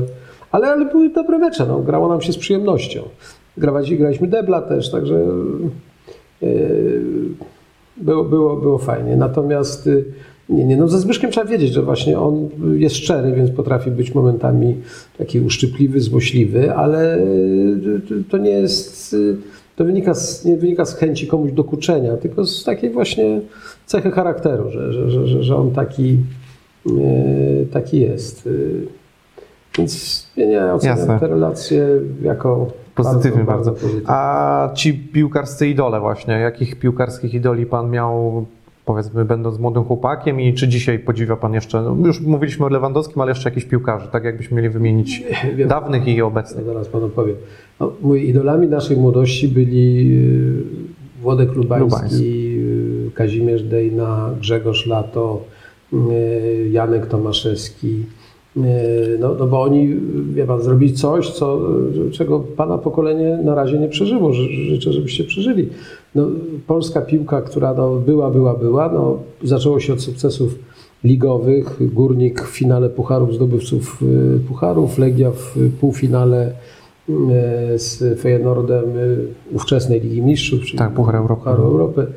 Ale, 0.51 0.67
ale 0.67 0.85
były 0.85 1.09
dobre 1.09 1.37
mecze, 1.37 1.65
no. 1.65 1.79
grało 1.79 2.07
nam 2.07 2.21
się 2.21 2.33
z 2.33 2.37
przyjemnością. 2.37 3.01
Grałeś, 3.57 3.95
graliśmy 3.95 4.27
debla 4.27 4.61
też, 4.61 4.91
także 4.91 5.25
yy, 6.41 6.49
było, 7.97 8.23
było, 8.23 8.55
było 8.55 8.77
fajnie. 8.77 9.15
Natomiast 9.15 9.85
yy, 9.85 10.05
nie, 10.51 10.65
nie, 10.65 10.77
no 10.77 10.87
ze 10.87 10.99
Zbyszkiem 10.99 11.31
trzeba 11.31 11.47
wiedzieć, 11.47 11.73
że 11.73 11.81
właśnie 11.81 12.19
on 12.19 12.49
jest 12.73 12.95
szczery, 12.95 13.31
więc 13.31 13.51
potrafi 13.51 13.91
być 13.91 14.15
momentami 14.15 14.75
taki 15.17 15.39
uszczypliwy, 15.39 15.99
złośliwy, 15.99 16.73
ale 16.75 17.17
yy, 17.83 18.23
to- 18.29 18.37
nie 18.37 18.49
jest. 18.49 19.13
yy, 19.13 19.37
To 19.75 19.85
wynika 19.85 20.13
z, 20.13 20.45
nie 20.45 20.57
wynika 20.57 20.85
z 20.85 20.95
chęci 20.95 21.27
komuś 21.27 21.51
dokuczenia, 21.51 22.17
tylko 22.17 22.45
z 22.45 22.63
takiej 22.63 22.89
właśnie 22.89 23.41
cechy 23.85 24.11
charakteru, 24.11 24.71
że, 24.71 24.93
że, 24.93 25.27
że, 25.27 25.43
że, 25.43 25.55
on 25.55 25.71
taki, 25.71 26.17
yy, 26.85 27.65
taki 27.71 27.99
jest. 27.99 28.49
Więc 29.77 30.25
nie, 30.37 30.47
nie 30.47 30.65
oceniam 30.73 30.97
Jasne. 30.97 31.19
te 31.19 31.27
relacje 31.27 31.87
jako 32.23 32.71
Pozytywnie 32.95 33.43
bardzo. 33.43 33.71
pozytywne. 33.71 34.01
A 34.07 34.69
ci 34.75 34.93
piłkarscy 34.93 35.67
idole 35.67 35.99
właśnie, 35.99 36.33
jakich 36.33 36.79
piłkarskich 36.79 37.33
idoli 37.33 37.65
pan 37.65 37.89
miał, 37.89 38.45
powiedzmy, 38.91 39.25
będąc 39.25 39.59
młodym 39.59 39.83
chłopakiem 39.83 40.41
i 40.41 40.53
czy 40.53 40.67
dzisiaj 40.67 40.99
podziwia 40.99 41.35
pan 41.35 41.53
jeszcze, 41.53 41.81
no 41.81 42.07
już 42.07 42.21
mówiliśmy 42.21 42.65
o 42.65 42.69
Lewandowskim, 42.69 43.21
ale 43.21 43.31
jeszcze 43.31 43.49
jakichś 43.49 43.65
piłkarzy, 43.65 44.07
tak 44.11 44.23
jakbyśmy 44.23 44.57
mieli 44.57 44.69
wymienić 44.69 45.23
Wiem. 45.55 45.69
dawnych 45.69 46.07
i 46.07 46.15
Ja 46.15 46.25
obecnych. 46.25 46.65
zaraz 46.65 46.87
panu 46.87 47.09
powiem. 47.09 47.35
No, 47.79 47.91
mój 48.01 48.29
idolami 48.29 48.67
naszej 48.67 48.97
młodości 48.97 49.47
byli 49.47 50.07
yy, 50.09 50.63
Włodek 51.21 51.53
Lubański, 51.55 51.89
Lubański. 51.95 52.55
yy, 52.55 53.11
Kazimierz 53.13 53.63
Dejna, 53.63 54.29
Grzegorz 54.39 54.85
Lato, 54.87 55.41
yy, 55.93 55.99
Janek 56.71 57.05
Tomaszewski. 57.05 58.03
No, 59.19 59.35
no 59.39 59.47
bo 59.47 59.61
oni, 59.61 59.95
wie 60.33 60.45
pan, 60.45 60.61
zrobili 60.61 60.93
coś, 60.93 61.29
co, 61.29 61.59
czego 62.11 62.39
pana 62.39 62.77
pokolenie 62.77 63.39
na 63.43 63.55
razie 63.55 63.79
nie 63.79 63.87
przeżyło. 63.87 64.33
Ży- 64.33 64.49
Życzę, 64.49 64.93
żebyście 64.93 65.23
przeżyli. 65.23 65.69
No, 66.15 66.27
polska 66.67 67.01
piłka, 67.01 67.41
która 67.41 67.73
no, 67.73 67.95
była, 67.95 68.31
była, 68.31 68.53
była, 68.55 68.89
no, 68.93 69.19
zaczęło 69.43 69.79
się 69.79 69.93
od 69.93 70.01
sukcesów 70.01 70.59
ligowych. 71.03 71.93
Górnik 71.93 72.41
w 72.41 72.49
finale 72.49 72.89
pucharów 72.89 73.33
zdobywców 73.35 74.03
y, 74.35 74.39
pucharów, 74.47 74.97
Legia 74.97 75.31
w 75.31 75.55
półfinale 75.79 76.51
y, 77.09 77.13
z 77.79 78.19
Feyenoordem 78.21 78.97
y, 78.97 79.27
ówczesnej 79.51 80.01
Ligi 80.01 80.21
Mistrzów, 80.21 80.61
czyli 80.65 80.77
Tak, 80.77 80.93
Puchar 80.93 81.15
Europy. 81.15 81.43
Pucharu 81.43 81.63
Europy. 81.63 82.07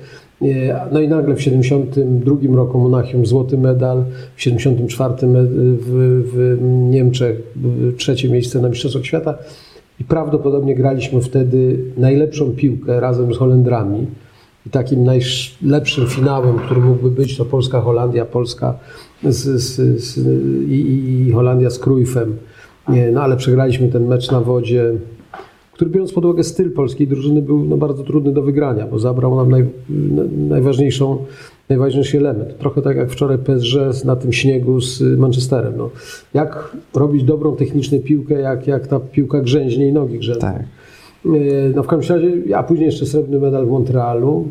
No 0.92 1.00
i 1.00 1.08
nagle 1.08 1.34
w 1.34 1.42
72 1.42 2.56
roku 2.56 2.78
Monachium 2.78 3.26
złoty 3.26 3.58
medal, 3.58 4.04
w 4.36 4.42
74 4.42 5.26
me- 5.26 5.44
w, 5.44 6.22
w 6.34 6.58
Niemczech 6.90 7.42
trzecie 7.96 8.28
miejsce 8.28 8.60
na 8.60 8.68
Mistrzostwach 8.68 9.06
Świata 9.06 9.38
i 10.00 10.04
prawdopodobnie 10.04 10.74
graliśmy 10.74 11.20
wtedy 11.20 11.78
najlepszą 11.96 12.52
piłkę 12.52 13.00
razem 13.00 13.34
z 13.34 13.36
Holendrami. 13.36 14.06
I 14.66 14.70
takim 14.70 15.04
najlepszym 15.04 16.06
finałem, 16.06 16.58
który 16.58 16.80
mógłby 16.80 17.10
być, 17.10 17.36
to 17.36 17.44
Polska-Holandia, 17.44 18.24
Polska 18.24 18.74
z, 19.22 19.60
z, 19.62 20.00
z, 20.00 20.18
i, 20.68 21.26
i 21.28 21.32
Holandia 21.32 21.70
z 21.70 21.78
Cruyffem. 21.78 22.36
Nie, 22.88 23.10
no 23.10 23.22
ale 23.22 23.36
przegraliśmy 23.36 23.88
ten 23.88 24.06
mecz 24.06 24.30
na 24.30 24.40
wodzie, 24.40 24.92
który 25.72 25.90
biorąc 25.90 26.12
pod 26.12 26.24
uwagę 26.24 26.44
styl 26.44 26.70
polskiej 26.70 27.08
drużyny 27.08 27.42
był 27.42 27.64
no, 27.64 27.76
bardzo 27.76 28.02
trudny 28.02 28.32
do 28.32 28.42
wygrania, 28.42 28.86
bo 28.86 28.98
zabrał 28.98 29.36
nam 29.36 29.50
naj, 29.50 29.64
najważniejszą, 30.48 31.24
najważniejszy 31.68 32.18
element. 32.18 32.58
Trochę 32.58 32.82
tak 32.82 32.96
jak 32.96 33.10
wczoraj 33.10 33.38
PSG 33.38 34.04
na 34.04 34.16
tym 34.16 34.32
śniegu 34.32 34.80
z 34.80 35.18
Manchesterem. 35.18 35.72
No, 35.76 35.90
jak 36.34 36.76
robić 36.94 37.24
dobrą 37.24 37.56
techniczną 37.56 37.98
piłkę, 37.98 38.34
jak, 38.34 38.66
jak 38.66 38.86
ta 38.86 39.00
piłka 39.00 39.40
grzęźnie 39.40 39.88
i 39.88 39.92
nogi 39.92 40.18
grzęzną. 40.18 40.40
Tak. 40.40 40.62
No 41.74 41.82
w 41.82 41.86
każdym 41.86 42.16
razie, 42.16 42.56
a 42.56 42.62
później 42.62 42.86
jeszcze 42.86 43.06
srebrny 43.06 43.38
medal 43.38 43.66
w 43.66 43.70
Montrealu. 43.70 44.48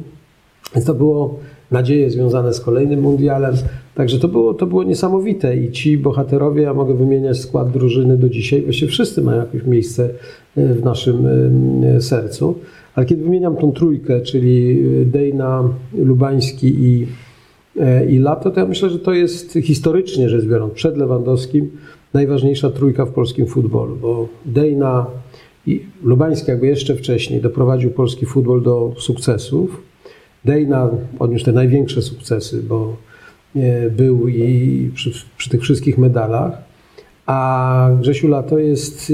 Więc 0.76 0.86
to 0.86 0.94
było 0.94 1.40
nadzieje 1.72 2.10
związane 2.10 2.54
z 2.54 2.60
kolejnym 2.60 3.02
mundialem. 3.02 3.56
Także 3.96 4.20
to 4.20 4.28
było, 4.28 4.54
to 4.54 4.66
było 4.66 4.84
niesamowite 4.84 5.58
i 5.58 5.72
ci 5.72 5.98
bohaterowie, 5.98 6.62
ja 6.62 6.74
mogę 6.74 6.94
wymieniać 6.94 7.40
skład 7.40 7.72
drużyny 7.72 8.18
do 8.18 8.30
dzisiaj, 8.30 8.62
właściwie 8.62 8.92
wszyscy 8.92 9.22
mają 9.22 9.40
jakieś 9.40 9.64
miejsce 9.64 10.10
e, 10.58 10.74
w 10.74 10.84
naszym 10.84 11.28
e, 11.98 12.02
sercu. 12.02 12.56
Ale 12.96 13.06
kiedy 13.06 13.24
wymieniam 13.24 13.56
tą 13.56 13.72
trójkę, 13.72 14.22
czyli 14.22 14.84
Dejna, 15.06 15.64
Lubański 15.94 16.68
i, 16.68 17.08
e, 17.80 18.06
i 18.06 18.20
Lato, 18.20 18.52
to 18.52 18.60
ja 18.60 18.66
myślę, 18.66 18.90
że 18.90 19.00
to 19.00 19.14
jest 19.14 19.54
historycznie 19.54 20.30
rzecz 20.30 20.46
biorąc, 20.46 20.74
przed 20.74 20.98
Lewandowskim, 20.98 21.72
najważniejsza 22.14 22.70
trójka 22.70 23.06
w 23.06 23.12
polskim 23.12 23.48
futbolu, 23.48 23.96
bo 23.96 24.28
Dejna 24.46 25.06
i 25.68 25.86
Lubański 26.04 26.52
jakby 26.52 26.68
jeszcze 26.68 26.96
wcześniej 26.96 27.42
doprowadził 27.42 27.92
polski 27.92 28.26
futbol 28.26 28.62
do 28.64 28.94
sukcesów. 28.98 29.82
Dejna 30.46 30.90
odniósł 31.20 31.46
te 31.46 31.52
największe 31.52 32.02
sukcesy, 32.02 32.64
bo 32.64 32.98
był 33.92 34.28
i 34.28 34.92
przy, 34.96 35.12
przy, 35.38 35.50
tych 35.50 35.62
wszystkich 35.62 35.98
medalach. 35.98 36.73
A 37.26 37.90
Grzesiu 38.02 38.28
Lato 38.28 38.58
jest 38.58 39.10
y, 39.10 39.14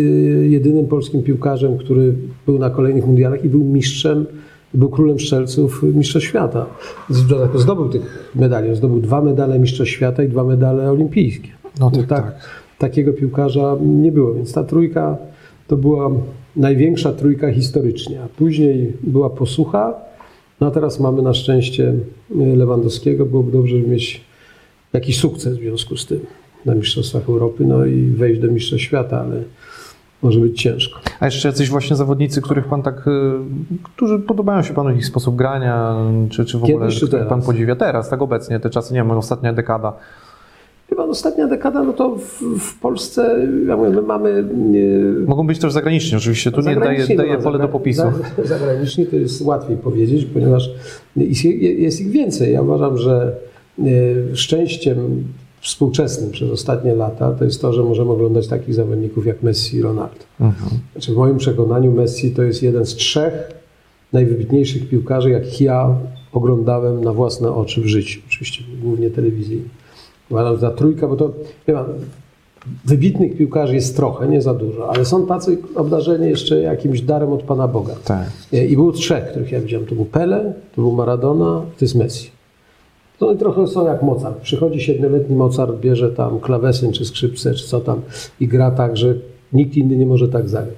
jedynym 0.49 0.87
polskim 0.87 1.23
piłkarzem, 1.23 1.77
który 1.77 2.13
był 2.45 2.59
na 2.59 2.69
kolejnych 2.69 3.05
mundialach 3.05 3.45
i 3.45 3.49
był 3.49 3.63
mistrzem, 3.63 4.25
był 4.73 4.89
królem 4.89 5.19
strzelców 5.19 5.83
Mistrza 5.83 6.19
Świata. 6.19 6.65
Zdobył 7.55 7.89
tych 7.89 8.31
medali. 8.35 8.75
Zdobył 8.75 8.99
dwa 8.99 9.21
medale 9.21 9.59
Mistrza 9.59 9.85
Świata 9.85 10.23
i 10.23 10.29
dwa 10.29 10.43
medale 10.43 10.91
olimpijskie. 10.91 11.49
No 11.79 11.91
tak, 11.91 12.07
tak. 12.07 12.49
Takiego 12.77 13.13
piłkarza 13.13 13.77
nie 13.81 14.11
było, 14.11 14.33
więc 14.33 14.53
ta 14.53 14.63
trójka 14.63 15.17
to 15.67 15.77
była 15.77 16.11
największa 16.55 17.13
trójka 17.13 17.51
historycznie. 17.51 18.21
A 18.23 18.27
później 18.27 18.93
była 19.03 19.29
posłucha, 19.29 19.93
no 20.61 20.67
a 20.67 20.71
teraz 20.71 20.99
mamy 20.99 21.21
na 21.21 21.33
szczęście 21.33 21.93
Lewandowskiego. 22.35 23.25
Byłoby 23.25 23.51
dobrze 23.51 23.75
mieć 23.75 24.21
jakiś 24.93 25.17
sukces 25.17 25.57
w 25.57 25.61
związku 25.61 25.97
z 25.97 26.05
tym 26.05 26.19
na 26.65 26.75
Mistrzostwach 26.75 27.29
Europy, 27.29 27.65
no 27.65 27.85
i 27.85 28.01
wejść 28.01 28.41
do 28.41 28.47
Mistrzostw 28.47 28.85
Świata, 28.85 29.21
ale 29.21 29.43
może 30.21 30.39
być 30.39 30.61
ciężko. 30.61 30.99
A 31.19 31.25
jeszcze 31.25 31.47
jacyś 31.47 31.69
właśnie 31.69 31.95
zawodnicy, 31.95 32.41
których 32.41 32.65
pan 32.67 32.83
tak, 32.83 33.07
y, 33.07 33.11
którzy 33.83 34.19
podobają 34.19 34.61
się 34.63 34.73
panu 34.73 34.89
ich 34.95 35.05
sposób 35.05 35.35
grania, 35.35 35.95
czy, 36.29 36.45
czy 36.45 36.57
w 36.57 36.63
ogóle, 36.63 36.79
Kiedyś, 36.79 36.99
czy 36.99 37.07
których 37.07 37.27
pan 37.27 37.41
podziwia 37.41 37.75
teraz, 37.75 38.09
tak 38.09 38.21
obecnie, 38.21 38.59
te 38.59 38.69
czasy, 38.69 38.93
nie 38.93 38.99
wiem, 38.99 39.11
ostatnia 39.11 39.53
dekada. 39.53 39.93
Chyba 40.89 41.03
ostatnia 41.03 41.47
dekada, 41.47 41.83
no 41.83 41.93
to 41.93 42.15
w, 42.15 42.41
w 42.59 42.79
Polsce, 42.79 43.47
ja 43.67 43.77
mówię, 43.77 43.89
my 43.89 44.01
mamy... 44.01 44.43
Nie, 44.55 44.87
Mogą 45.27 45.47
być 45.47 45.59
też 45.59 45.73
zagraniczni, 45.73 46.17
oczywiście, 46.17 46.51
tu 46.51 46.61
nie 46.61 46.75
daje, 46.75 47.15
daje 47.15 47.33
no, 47.37 47.43
pole 47.43 47.57
do 47.57 47.63
zagra- 47.63 47.71
popisu. 47.71 48.01
za- 48.37 48.43
Zagraniczni 48.45 49.05
to 49.05 49.15
jest 49.15 49.41
łatwiej 49.41 49.77
powiedzieć, 49.77 50.25
ponieważ 50.25 50.69
jest, 51.15 51.43
jest 51.61 52.01
ich 52.01 52.09
więcej. 52.11 52.53
Ja 52.53 52.61
uważam, 52.61 52.97
że 52.97 53.35
e, 53.79 54.35
szczęściem 54.35 55.23
współczesnym 55.61 56.31
przez 56.31 56.51
ostatnie 56.51 56.95
lata 56.95 57.31
to 57.31 57.45
jest 57.45 57.61
to, 57.61 57.73
że 57.73 57.83
możemy 57.83 58.11
oglądać 58.11 58.47
takich 58.47 58.73
zawodników 58.73 59.25
jak 59.25 59.43
Messi 59.43 59.77
i 59.77 59.81
Ronaldo. 59.81 60.23
Mhm. 60.39 60.69
Znaczy 60.91 61.13
w 61.13 61.15
moim 61.15 61.37
przekonaniu 61.37 61.91
Messi 61.91 62.31
to 62.31 62.43
jest 62.43 62.63
jeden 62.63 62.85
z 62.85 62.95
trzech 62.95 63.33
najwybitniejszych 64.13 64.89
piłkarzy, 64.89 65.29
jakich 65.29 65.61
ja 65.61 65.95
oglądałem 66.33 67.03
na 67.03 67.13
własne 67.13 67.51
oczy 67.51 67.81
w 67.81 67.85
życiu. 67.85 68.21
Oczywiście 68.27 68.63
głównie 68.81 69.09
telewizyjnie. 69.09 69.69
Uważam, 70.29 70.57
ta 70.57 70.71
trójka, 70.71 71.07
bo 71.07 71.15
to, 71.15 71.31
wie 71.67 71.73
pan, 71.73 71.85
wybitnych 72.85 73.37
piłkarzy 73.37 73.75
jest 73.75 73.95
trochę, 73.95 74.27
nie 74.27 74.41
za 74.41 74.53
dużo, 74.53 74.89
ale 74.89 75.05
są 75.05 75.25
tacy 75.25 75.57
obdarzeni 75.75 76.29
jeszcze 76.29 76.61
jakimś 76.61 77.01
darem 77.01 77.31
od 77.31 77.43
Pana 77.43 77.67
Boga. 77.67 77.95
Tak. 78.05 78.29
I 78.69 78.75
było 78.75 78.91
trzech, 78.91 79.25
których 79.29 79.51
ja 79.51 79.61
widziałem. 79.61 79.87
To 79.87 79.95
był 79.95 80.05
Pele, 80.05 80.53
to 80.75 80.81
był 80.81 80.91
Maradona, 80.91 81.61
to 81.77 81.85
jest 81.85 81.95
Messi. 81.95 82.31
To 83.19 83.27
oni 83.27 83.39
trochę 83.39 83.67
są 83.67 83.85
jak 83.85 84.03
Mozart. 84.03 84.37
Przychodzi 84.41 84.81
siedmioletni 84.81 85.35
Mozart, 85.35 85.79
bierze 85.79 86.11
tam 86.11 86.39
klawesyn 86.39 86.91
czy 86.91 87.05
skrzypce, 87.05 87.53
czy 87.53 87.67
co 87.67 87.79
tam 87.79 88.01
i 88.39 88.47
gra 88.47 88.71
tak, 88.71 88.97
że 88.97 89.15
nikt 89.53 89.77
inny 89.77 89.97
nie 89.97 90.05
może 90.05 90.27
tak 90.27 90.49
zagrać. 90.49 90.77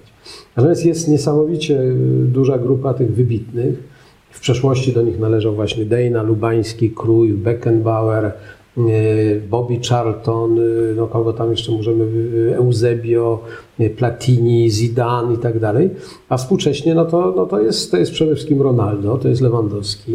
Natomiast 0.56 0.86
jest 0.86 1.08
niesamowicie 1.08 1.82
y, 1.82 1.96
duża 2.28 2.58
grupa 2.58 2.94
tych 2.94 3.16
wybitnych. 3.16 3.92
W 4.32 4.40
przeszłości 4.40 4.94
do 4.94 5.02
nich 5.02 5.20
należał 5.20 5.56
właśnie 5.56 5.86
Dejna, 5.86 6.24
Lubański, 6.24 6.92
Krój, 6.92 7.34
Beckenbauer, 7.34 8.32
y, 8.78 9.42
Bobby 9.50 9.80
Charlton, 9.90 10.60
y, 10.60 10.94
no 10.98 11.08
kogo 11.08 11.34
tam 11.34 11.52
jeszcze 11.52 11.72
możemy, 11.72 12.06
Eusebio, 12.56 13.40
Platini, 13.98 14.70
Zidane 14.70 15.34
i 15.34 15.38
tak 15.38 15.60
dalej. 15.60 15.90
A 16.30 16.38
współcześnie 16.38 16.96
no 16.96 17.06
to, 17.06 17.34
no 17.36 17.46
to, 17.46 17.62
jest, 17.62 17.92
to 17.92 17.98
jest 17.98 18.12
przede 18.12 18.36
wszystkim 18.36 18.62
Ronaldo, 18.62 19.18
to 19.18 19.28
jest 19.28 19.42
Lewandowski, 19.42 20.14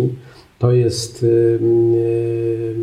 to 0.58 0.72
jest 0.72 1.22
y, 1.22 1.26
y, 1.26 2.74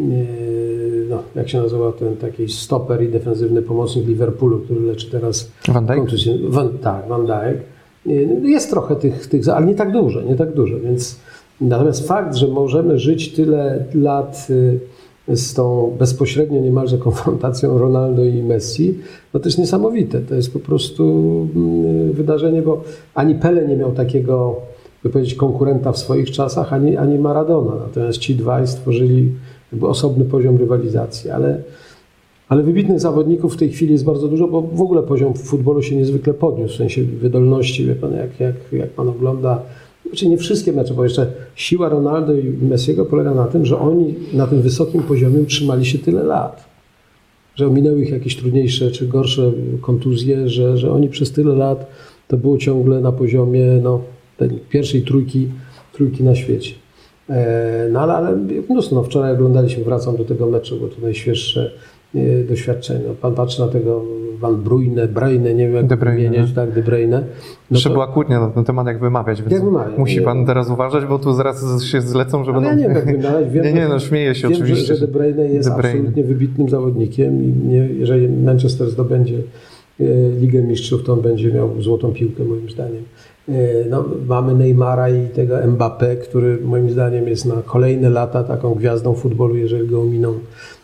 y, 0.00 1.06
no, 1.10 1.22
jak 1.36 1.48
się 1.48 1.58
nazywa 1.62 1.92
ten 1.92 2.16
taki 2.16 2.48
stoper 2.48 3.02
i 3.02 3.08
defensywny 3.08 3.62
pomocnik 3.62 4.06
Liverpoolu, 4.06 4.58
który 4.58 4.80
leczy 4.80 5.10
teraz 5.10 5.50
Van 5.68 5.86
Dijk? 5.86 5.98
kontuzję. 5.98 6.34
Van, 6.48 6.78
tak, 6.78 7.08
Van 7.08 7.26
Dijk. 7.26 7.62
Y, 8.06 8.28
Jest 8.44 8.70
trochę 8.70 8.96
tych, 8.96 9.26
tych, 9.26 9.48
ale 9.48 9.66
nie 9.66 9.74
tak 9.74 9.92
dużo, 9.92 10.22
nie 10.22 10.36
tak 10.36 10.54
dużo, 10.54 10.80
więc 10.80 11.18
natomiast 11.60 12.08
fakt, 12.08 12.34
że 12.36 12.48
możemy 12.48 12.98
żyć 12.98 13.32
tyle 13.32 13.84
lat 13.94 14.48
z 15.28 15.54
tą 15.54 15.96
bezpośrednio 15.98 16.60
niemalże 16.60 16.98
konfrontacją 16.98 17.78
Ronaldo 17.78 18.24
i 18.24 18.42
Messi, 18.42 18.98
no 19.34 19.40
to 19.40 19.48
jest 19.48 19.58
niesamowite. 19.58 20.20
To 20.20 20.34
jest 20.34 20.52
po 20.52 20.58
prostu 20.58 21.02
mm, 21.56 22.12
wydarzenie, 22.12 22.62
bo 22.62 22.82
ani 23.14 23.34
Pele 23.34 23.68
nie 23.68 23.76
miał 23.76 23.92
takiego, 23.92 24.56
by 25.06 25.12
powiedzieć, 25.12 25.34
konkurenta 25.34 25.92
w 25.92 25.98
swoich 25.98 26.30
czasach, 26.30 26.72
ani, 26.72 26.96
ani 26.96 27.18
Maradona. 27.18 27.72
Natomiast 27.74 28.18
ci 28.18 28.34
dwaj 28.34 28.66
stworzyli 28.66 29.32
jakby 29.72 29.88
osobny 29.88 30.24
poziom 30.24 30.56
rywalizacji, 30.56 31.30
ale 31.30 31.62
ale 32.48 32.62
wybitnych 32.62 33.00
zawodników 33.00 33.54
w 33.54 33.56
tej 33.56 33.70
chwili 33.70 33.92
jest 33.92 34.04
bardzo 34.04 34.28
dużo, 34.28 34.48
bo 34.48 34.62
w 34.62 34.80
ogóle 34.80 35.02
poziom 35.02 35.34
futbolu 35.34 35.82
się 35.82 35.96
niezwykle 35.96 36.34
podniósł, 36.34 36.74
w 36.74 36.76
sensie 36.76 37.02
wydolności, 37.02 37.86
wie 37.86 37.94
pan, 37.94 38.12
jak, 38.12 38.40
jak, 38.40 38.54
jak 38.72 38.90
pan 38.90 39.08
ogląda, 39.08 39.62
znaczy 40.06 40.28
nie 40.28 40.38
wszystkie 40.38 40.72
mecze, 40.72 40.94
bo 40.94 41.04
jeszcze 41.04 41.32
siła 41.54 41.88
Ronaldo 41.88 42.34
i 42.34 42.44
Messiego 42.62 43.04
polega 43.04 43.34
na 43.34 43.44
tym, 43.44 43.66
że 43.66 43.78
oni 43.78 44.14
na 44.32 44.46
tym 44.46 44.62
wysokim 44.62 45.02
poziomie 45.02 45.40
utrzymali 45.40 45.86
się 45.86 45.98
tyle 45.98 46.22
lat, 46.22 46.64
że 47.54 47.66
ominęły 47.66 48.02
ich 48.02 48.10
jakieś 48.10 48.36
trudniejsze 48.36 48.90
czy 48.90 49.06
gorsze 49.08 49.52
kontuzje, 49.80 50.48
że, 50.48 50.78
że 50.78 50.92
oni 50.92 51.08
przez 51.08 51.32
tyle 51.32 51.54
lat 51.54 51.86
to 52.28 52.36
było 52.36 52.58
ciągle 52.58 53.00
na 53.00 53.12
poziomie 53.12 53.66
no, 53.82 54.00
tej 54.36 54.48
pierwszej 54.50 55.02
trójki, 55.02 55.48
trójki 55.92 56.24
na 56.24 56.34
świecie. 56.34 56.74
E, 57.30 57.88
No 57.92 58.00
ale, 58.00 58.12
ale 58.14 58.36
mnóstwo, 58.70 58.94
no 58.96 59.02
wczoraj 59.02 59.32
oglądaliśmy, 59.32 59.84
wracam 59.84 60.16
do 60.16 60.24
tego 60.24 60.46
meczu, 60.46 60.80
bo 60.80 60.88
to 60.88 60.94
najświeższe 61.02 61.70
e, 62.14 62.44
doświadczenie. 62.48 63.00
No, 63.08 63.14
Pan 63.14 63.34
patrzy 63.34 63.60
na 63.60 63.68
tego 63.68 64.04
Van 64.40 64.56
Bruyne, 64.56 65.08
Bruyne, 65.08 65.54
nie 65.54 65.66
wiem 65.66 65.74
jak 65.76 65.86
De 65.86 65.96
Bruyne, 65.96 66.16
wymieniać, 66.16 66.48
no. 66.48 66.54
tak, 66.54 66.72
De 66.74 66.82
Bruyne. 66.82 67.22
No 67.70 67.80
to- 67.84 67.90
była 67.90 68.06
kłótnia 68.06 68.40
na 68.40 68.48
ten 68.50 68.64
temat, 68.64 68.86
jak 68.86 69.00
wymawiać, 69.00 69.40
więc 69.42 69.52
Jak 69.52 69.64
wymawiać? 69.64 69.98
musi 69.98 70.16
Nie. 70.18 70.22
pan 70.22 70.46
teraz 70.46 70.70
uważać, 70.70 71.04
bo 71.04 71.18
tu 71.18 71.32
zaraz 71.32 71.82
się 71.82 72.00
zlecą, 72.00 72.44
że 72.44 72.52
Ale 72.52 72.60
będą... 72.60 72.82
ja 72.82 72.88
nie 72.88 72.94
wiem, 72.94 73.06
jak 73.06 73.22
wymawiać. 73.22 73.50
Wiem, 73.54 73.64
nie, 73.64 73.72
nie, 73.72 73.88
no 73.88 73.98
śmieję 73.98 74.34
się 74.34 74.48
wiem, 74.48 74.56
oczywiście. 74.58 74.86
Że, 74.86 74.96
że 74.96 75.06
De 75.06 75.12
Bruyne 75.12 75.48
jest 75.48 75.68
De 75.68 75.74
Bruyne. 75.76 75.90
absolutnie 75.98 76.24
wybitnym 76.24 76.68
zawodnikiem 76.68 77.44
i 77.44 77.66
nie, 77.68 77.76
jeżeli 77.98 78.28
Manchester 78.28 78.90
zdobędzie 78.90 79.38
e, 80.00 80.04
Ligę 80.40 80.62
Mistrzów, 80.62 81.02
to 81.04 81.12
on 81.12 81.20
będzie 81.20 81.52
miał 81.52 81.82
złotą 81.82 82.12
piłkę 82.12 82.44
moim 82.44 82.70
zdaniem. 82.70 83.02
E, 83.48 83.88
No, 83.90 84.04
mamy 84.28 84.54
Neymara 84.54 85.08
i 85.10 85.28
tego 85.28 85.54
Mbappé, 85.56 86.16
który 86.16 86.58
moim 86.64 86.90
zdaniem 86.90 87.28
jest 87.28 87.44
na 87.44 87.62
kolejne 87.66 88.10
lata 88.10 88.44
taką 88.44 88.74
gwiazdą 88.74 89.14
futbolu, 89.14 89.56
jeżeli 89.56 89.88
go 89.88 90.02
ominą, 90.02 90.34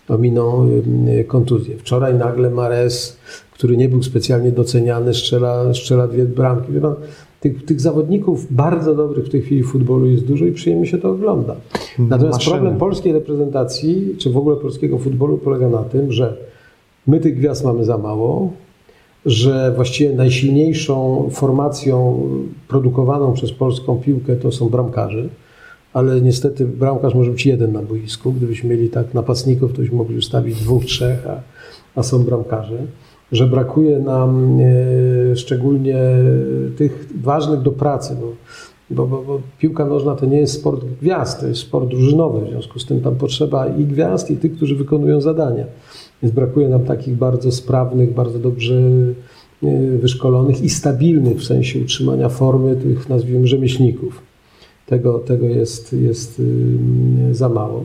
ominą 0.09 0.69
e, 1.09 1.25
kontuzje. 1.25 1.77
Wczoraj 1.77 2.15
nagle 2.15 2.51
Mares, 2.51 3.17
który 3.53 3.77
nie 3.77 3.89
był 3.89 4.03
specjalnie 4.03 4.51
doceniany, 4.51 5.15
strzela, 5.15 5.75
strzela 5.75 6.09
dwie 6.09 6.25
bramki. 6.25 6.73
Pan, 6.73 6.95
tych, 7.41 7.65
tych 7.65 7.81
zawodników 7.81 8.55
bardzo 8.55 8.95
dobrych 8.95 9.27
w 9.27 9.29
tej 9.29 9.43
chwili 9.43 9.63
w 9.63 9.67
futbolu 9.67 10.07
jest 10.07 10.25
dużo 10.25 10.45
i 10.45 10.53
przyjemnie 10.53 10.87
się 10.87 10.99
to 10.99 11.11
ogląda. 11.11 11.57
Natomiast 11.99 12.39
Maszyny. 12.39 12.57
problem 12.57 12.79
polskiej 12.79 13.13
reprezentacji, 13.13 14.17
czy 14.19 14.31
w 14.31 14.37
ogóle 14.37 14.57
polskiego 14.57 14.99
futbolu 14.99 15.39
polega 15.39 15.69
na 15.69 15.83
tym, 15.83 16.13
że 16.13 16.37
my 17.07 17.21
tych 17.21 17.37
gwiazd 17.37 17.65
mamy 17.65 17.85
za 17.85 17.99
mało, 17.99 18.53
że 19.27 19.73
właściwie 19.77 20.13
najsilniejszą 20.13 21.29
formacją 21.31 22.23
produkowaną 22.69 23.33
przez 23.33 23.53
polską 23.53 23.97
piłkę 23.97 24.37
to 24.37 24.53
są 24.53 24.69
bramkarze, 24.69 25.29
ale 25.93 26.21
niestety 26.21 26.67
bramkarz 26.67 27.15
może 27.15 27.31
być 27.31 27.47
jeden 27.47 27.73
na 27.73 27.83
boisku. 27.83 28.33
Gdybyśmy 28.33 28.71
mieli 28.71 28.89
tak 28.89 29.15
napastników, 29.15 29.73
to 29.73 29.79
byśmy 29.79 29.97
mogli 29.97 30.19
ustawić 30.19 30.61
dwóch, 30.61 30.85
trzech, 30.85 31.27
a, 31.27 31.41
a 31.95 32.03
są 32.03 32.25
bramkarze. 32.25 32.79
Że 33.33 33.47
brakuje 33.47 33.99
nam 33.99 34.59
e, 34.61 35.37
szczególnie 35.37 35.97
tych 36.77 37.09
ważnych 37.23 37.61
do 37.61 37.71
pracy, 37.71 38.17
bo, 38.21 38.33
bo, 38.91 39.07
bo, 39.07 39.23
bo 39.23 39.41
piłka 39.59 39.85
nożna 39.85 40.17
to 40.17 40.27
nie 40.27 40.39
jest 40.39 40.53
sport 40.53 40.85
gwiazd, 41.01 41.41
to 41.41 41.47
jest 41.47 41.61
sport 41.61 41.89
drużynowy, 41.89 42.47
w 42.47 42.49
związku 42.49 42.79
z 42.79 42.87
tym 42.87 43.01
tam 43.01 43.17
potrzeba 43.17 43.67
i 43.67 43.85
gwiazd, 43.85 44.31
i 44.31 44.37
tych, 44.37 44.57
którzy 44.57 44.77
wykonują 44.77 45.21
zadania. 45.21 45.65
Więc 46.23 46.35
brakuje 46.35 46.69
nam 46.69 46.85
takich 46.85 47.17
bardzo 47.17 47.53
sprawnych, 47.53 48.15
bardzo 48.15 48.39
dobrze 48.39 48.75
e, 49.63 49.99
wyszkolonych 49.99 50.63
i 50.63 50.71
stabilnych 50.71 51.39
w 51.39 51.45
sensie 51.45 51.81
utrzymania 51.81 52.29
formy 52.29 52.77
tych, 52.77 53.09
nazwijmy, 53.09 53.47
rzemieślników. 53.47 54.23
Tego, 54.87 55.19
tego 55.19 55.47
jest, 55.47 55.93
jest 55.93 56.41
y, 56.41 57.35
za 57.35 57.49
mało. 57.49 57.85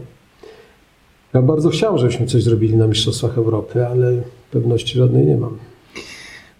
Ja 1.34 1.42
bardzo 1.42 1.70
chciał, 1.70 1.98
żebyśmy 1.98 2.26
coś 2.26 2.44
zrobili 2.44 2.76
na 2.76 2.88
Mistrzostwach 2.88 3.38
Europy, 3.38 3.88
ale 3.88 4.22
pewności 4.52 4.98
żadnej 4.98 5.26
nie 5.26 5.38
mam. 5.38 5.58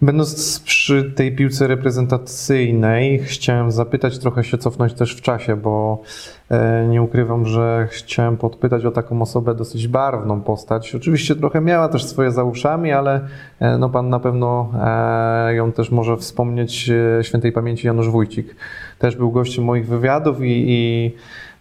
Będąc 0.02 0.60
przy 0.60 1.12
tej 1.12 1.36
piłce 1.36 1.66
reprezentacyjnej, 1.66 3.18
chciałem 3.18 3.72
zapytać, 3.72 4.18
trochę 4.18 4.44
się 4.44 4.58
cofnąć 4.58 4.94
też 4.94 5.16
w 5.16 5.20
czasie, 5.20 5.56
bo 5.56 6.02
e, 6.50 6.86
nie 6.88 7.02
ukrywam, 7.02 7.46
że 7.46 7.88
chciałem 7.90 8.36
podpytać 8.36 8.84
o 8.84 8.90
taką 8.90 9.22
osobę 9.22 9.54
dosyć 9.54 9.88
barwną 9.88 10.40
postać. 10.40 10.94
Oczywiście 10.94 11.36
trochę 11.36 11.60
miała 11.60 11.88
też 11.88 12.04
swoje 12.04 12.30
za 12.30 12.44
uszami, 12.44 12.92
ale 12.92 13.20
e, 13.60 13.78
no 13.78 13.90
pan 13.90 14.08
na 14.08 14.20
pewno 14.20 14.72
e, 14.84 15.54
ją 15.54 15.72
też 15.72 15.90
może 15.90 16.16
wspomnieć 16.16 16.90
świętej 17.22 17.52
pamięci 17.52 17.86
Janusz 17.86 18.08
Wójcik. 18.08 18.56
Też 18.98 19.16
był 19.16 19.30
gościem 19.30 19.64
moich 19.64 19.86
wywiadów 19.86 20.40
i, 20.40 20.64
i 20.68 21.14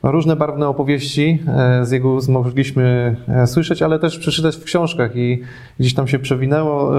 no, 0.04 0.12
różne 0.12 0.36
barwne 0.36 0.68
opowieści 0.68 1.40
z 1.84 1.92
jego 1.92 2.14
ust 2.14 2.30
mogliśmy 2.30 3.16
słyszeć, 3.46 3.82
ale 3.82 4.00
też 4.00 4.20
przeczytać 4.20 4.56
w 4.56 4.64
książkach 4.64 5.16
i 5.16 5.42
gdzieś 5.80 5.94
tam 5.94 6.08
się 6.08 6.20
przewinęło 6.20 6.92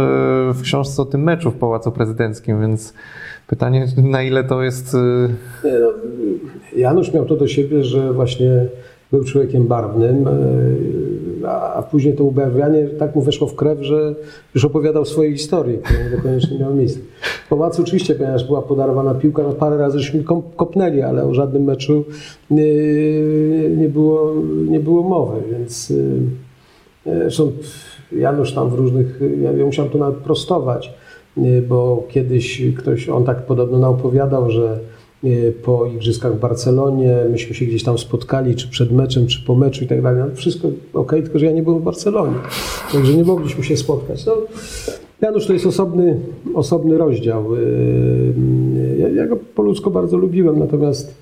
w 0.53 0.63
książce 0.63 1.03
o 1.03 1.05
tym 1.05 1.23
meczu 1.23 1.51
w 1.51 1.55
Pałacu 1.55 1.93
Prezydenckim, 1.93 2.61
więc 2.61 2.95
pytanie, 3.47 3.87
na 3.97 4.23
ile 4.23 4.45
to 4.45 4.63
jest... 4.63 4.97
Nie, 5.65 5.79
no, 5.81 5.89
Janusz 6.77 7.13
miał 7.13 7.25
to 7.25 7.37
do 7.37 7.49
siebie, 7.49 7.85
że 7.85 8.13
właśnie 8.13 8.67
był 9.11 9.25
człowiekiem 9.25 9.67
barwnym, 9.67 10.29
a 11.47 11.82
później 11.91 12.14
to 12.14 12.24
ubarwianie 12.24 12.86
tak 12.86 13.16
mu 13.16 13.22
weszło 13.22 13.47
w 13.47 13.55
krew, 13.55 13.78
że 13.80 14.14
już 14.55 14.64
opowiadał 14.64 15.05
swoje 15.05 15.32
historie, 15.32 15.78
które 15.78 16.11
niekoniecznie 16.16 16.59
miały 16.59 16.74
miejsce. 16.74 17.01
W 17.47 17.49
Pałacu 17.49 17.82
oczywiście, 17.82 18.14
ponieważ 18.14 18.45
była 18.45 18.62
podarowana 18.62 19.14
piłka, 19.14 19.43
no 19.43 19.53
parę 19.53 19.76
razy 19.76 19.99
żeśmy 19.99 20.24
kopnęli, 20.57 21.03
ale 21.03 21.24
o 21.24 21.34
żadnym 21.34 21.64
meczu 21.64 22.05
nie, 22.51 22.72
nie, 23.76 23.89
było, 23.89 24.34
nie 24.68 24.80
było 24.80 25.03
mowy, 25.03 25.36
więc 25.53 25.93
zresztą 27.07 27.53
Janusz 28.12 28.53
tam 28.53 28.70
w 28.70 28.74
różnych, 28.74 29.20
ja, 29.43 29.53
ja 29.53 29.64
musiałem 29.64 29.93
to 29.93 29.99
nawet 29.99 30.16
prostować, 30.16 30.95
bo 31.68 32.07
kiedyś 32.09 32.62
ktoś, 32.78 33.09
on 33.09 33.24
tak 33.24 33.47
podobno 33.47 33.78
naopowiadał, 33.78 34.51
że 34.51 34.78
po 35.62 35.87
igrzyskach 35.87 36.37
w 36.37 36.41
Barcelonie, 36.41 37.16
myśmy 37.31 37.55
się 37.55 37.64
gdzieś 37.64 37.83
tam 37.83 37.99
spotkali, 37.99 38.55
czy 38.55 38.69
przed 38.69 38.93
meczem, 38.93 39.27
czy 39.27 39.45
po 39.45 39.55
meczu 39.55 39.85
i 39.85 39.87
tak 39.87 40.03
dalej. 40.03 40.23
No, 40.29 40.37
wszystko 40.37 40.69
ok, 40.95 41.11
tylko 41.11 41.39
że 41.39 41.47
ja 41.47 41.53
nie 41.53 41.62
byłem 41.62 41.81
w 41.81 41.85
Barcelonie, 41.85 42.35
także 42.93 43.14
nie 43.14 43.25
mogliśmy 43.25 43.64
się 43.64 43.77
spotkać. 43.77 44.27
No, 44.27 44.33
Janusz 45.21 45.47
to 45.47 45.53
jest 45.53 45.66
osobny, 45.66 46.21
osobny 46.55 46.99
rozdział. 46.99 47.45
Ja, 48.99 49.09
ja 49.09 49.27
go 49.27 49.37
po 49.55 49.91
bardzo 49.91 50.16
lubiłem, 50.16 50.59
natomiast 50.59 51.14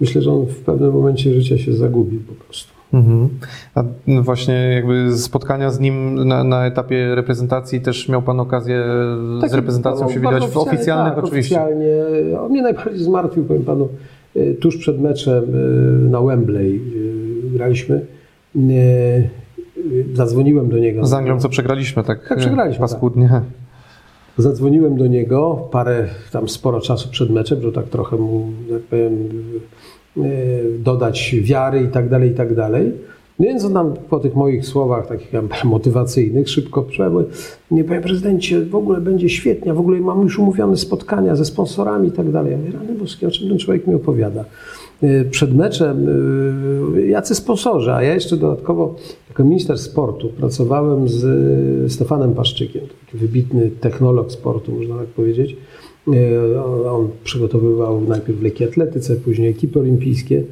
myślę, 0.00 0.22
że 0.22 0.32
on 0.32 0.46
w 0.46 0.56
pewnym 0.56 0.92
momencie 0.92 1.34
życia 1.34 1.58
się 1.58 1.72
zagubił 1.72 2.20
po 2.20 2.44
prostu. 2.44 2.75
Mhm. 2.92 3.28
A 3.74 3.82
właśnie 4.22 4.54
jakby 4.54 5.18
spotkania 5.18 5.70
z 5.70 5.80
nim 5.80 6.28
na, 6.28 6.44
na, 6.44 6.66
etapie 6.66 7.14
reprezentacji 7.14 7.80
też 7.80 8.08
miał 8.08 8.22
Pan 8.22 8.40
okazję 8.40 8.84
tak, 9.40 9.50
z 9.50 9.54
reprezentacją 9.54 10.10
się 10.10 10.20
widać 10.20 10.46
w 10.46 10.56
oficjalnych 10.56 11.14
tak, 11.14 11.24
oczywiście. 11.24 11.62
Oficjalnie. 11.62 11.92
On 12.40 12.50
mnie 12.50 12.62
najbardziej 12.62 13.04
zmartwił, 13.04 13.44
powiem 13.44 13.64
Panu, 13.64 13.88
tuż 14.60 14.76
przed 14.76 15.00
meczem 15.00 15.44
na 16.10 16.20
Wembley 16.20 16.80
graliśmy. 17.52 18.06
Zadzwoniłem 20.14 20.68
do 20.68 20.78
niego. 20.78 21.06
Z 21.06 21.12
Anglią 21.12 21.40
co 21.40 21.48
przegraliśmy, 21.48 22.04
tak? 22.04 22.28
Tak, 22.28 22.38
przegraliśmy. 22.38 22.80
Paskudnie. 22.80 23.28
Tak. 23.28 23.42
Zadzwoniłem 24.38 24.96
do 24.96 25.06
niego 25.06 25.68
parę, 25.70 26.08
tam 26.32 26.48
sporo 26.48 26.80
czasu 26.80 27.08
przed 27.08 27.30
meczem, 27.30 27.62
żeby 27.62 27.72
tak 27.72 27.84
trochę 27.84 28.16
mu, 28.16 28.46
jak 28.70 28.82
powiem, 28.82 29.28
dodać 30.78 31.36
wiary 31.40 31.82
i 31.82 31.88
tak 31.88 32.08
dalej, 32.08 32.30
i 32.30 32.34
tak 32.34 32.54
dalej. 32.54 32.92
Więc 33.40 33.64
on 33.64 33.94
po 34.10 34.18
tych 34.18 34.34
moich 34.34 34.66
słowach 34.66 35.06
takich 35.06 35.32
motywacyjnych 35.64 36.48
szybko 36.48 36.82
przemówił, 36.82 37.28
nie 37.70 37.84
panie 37.84 38.00
prezydencie, 38.00 38.60
w 38.60 38.74
ogóle 38.74 39.00
będzie 39.00 39.28
świetnie, 39.28 39.74
w 39.74 39.80
ogóle 39.80 40.00
mam 40.00 40.22
już 40.22 40.38
umówione 40.38 40.76
spotkania 40.76 41.36
ze 41.36 41.44
sponsorami 41.44 42.08
i 42.08 42.12
tak 42.12 42.30
dalej. 42.30 42.52
Ja 42.52 42.58
mówię, 42.58 42.72
rany 42.72 42.94
boskie, 42.94 43.28
o 43.28 43.30
czym 43.30 43.48
ten 43.48 43.58
człowiek 43.58 43.86
mi 43.86 43.94
opowiada? 43.94 44.44
Przed 45.30 45.54
meczem 45.54 46.06
jacy 47.08 47.34
sponsorzy, 47.34 47.92
a 47.92 48.02
ja 48.02 48.14
jeszcze 48.14 48.36
dodatkowo 48.36 48.94
jako 49.28 49.44
minister 49.44 49.78
sportu 49.78 50.28
pracowałem 50.28 51.08
z 51.08 51.92
Stefanem 51.92 52.34
Paszczykiem, 52.34 52.82
taki 53.06 53.18
wybitny 53.18 53.70
technolog 53.80 54.32
sportu, 54.32 54.72
można 54.72 54.96
tak 54.96 55.06
powiedzieć. 55.06 55.56
On 56.90 57.08
przygotowywał 57.24 58.00
najpierw 58.00 58.42
leki 58.42 58.64
atletyce, 58.64 59.16
później 59.16 59.50
ekipy 59.50 59.80
olimpijskie. 59.80 60.42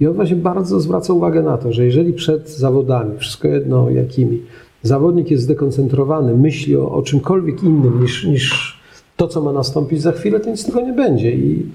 I 0.00 0.06
on 0.06 0.14
właśnie 0.14 0.36
bardzo 0.36 0.80
zwraca 0.80 1.12
uwagę 1.12 1.42
na 1.42 1.58
to, 1.58 1.72
że 1.72 1.84
jeżeli 1.84 2.12
przed 2.12 2.50
zawodami, 2.50 3.18
wszystko 3.18 3.48
jedno 3.48 3.90
jakimi, 3.90 4.42
zawodnik 4.82 5.30
jest 5.30 5.42
zdekoncentrowany, 5.42 6.34
myśli 6.34 6.76
o, 6.76 6.92
o 6.92 7.02
czymkolwiek 7.02 7.62
innym 7.62 8.02
niż, 8.02 8.24
niż 8.24 8.76
to, 9.16 9.28
co 9.28 9.40
ma 9.40 9.52
nastąpić 9.52 10.02
za 10.02 10.12
chwilę, 10.12 10.40
to 10.40 10.50
nic 10.50 10.60
z 10.60 10.64
tego 10.64 10.80
nie 10.80 10.92
będzie. 10.92 11.32
I, 11.32 11.66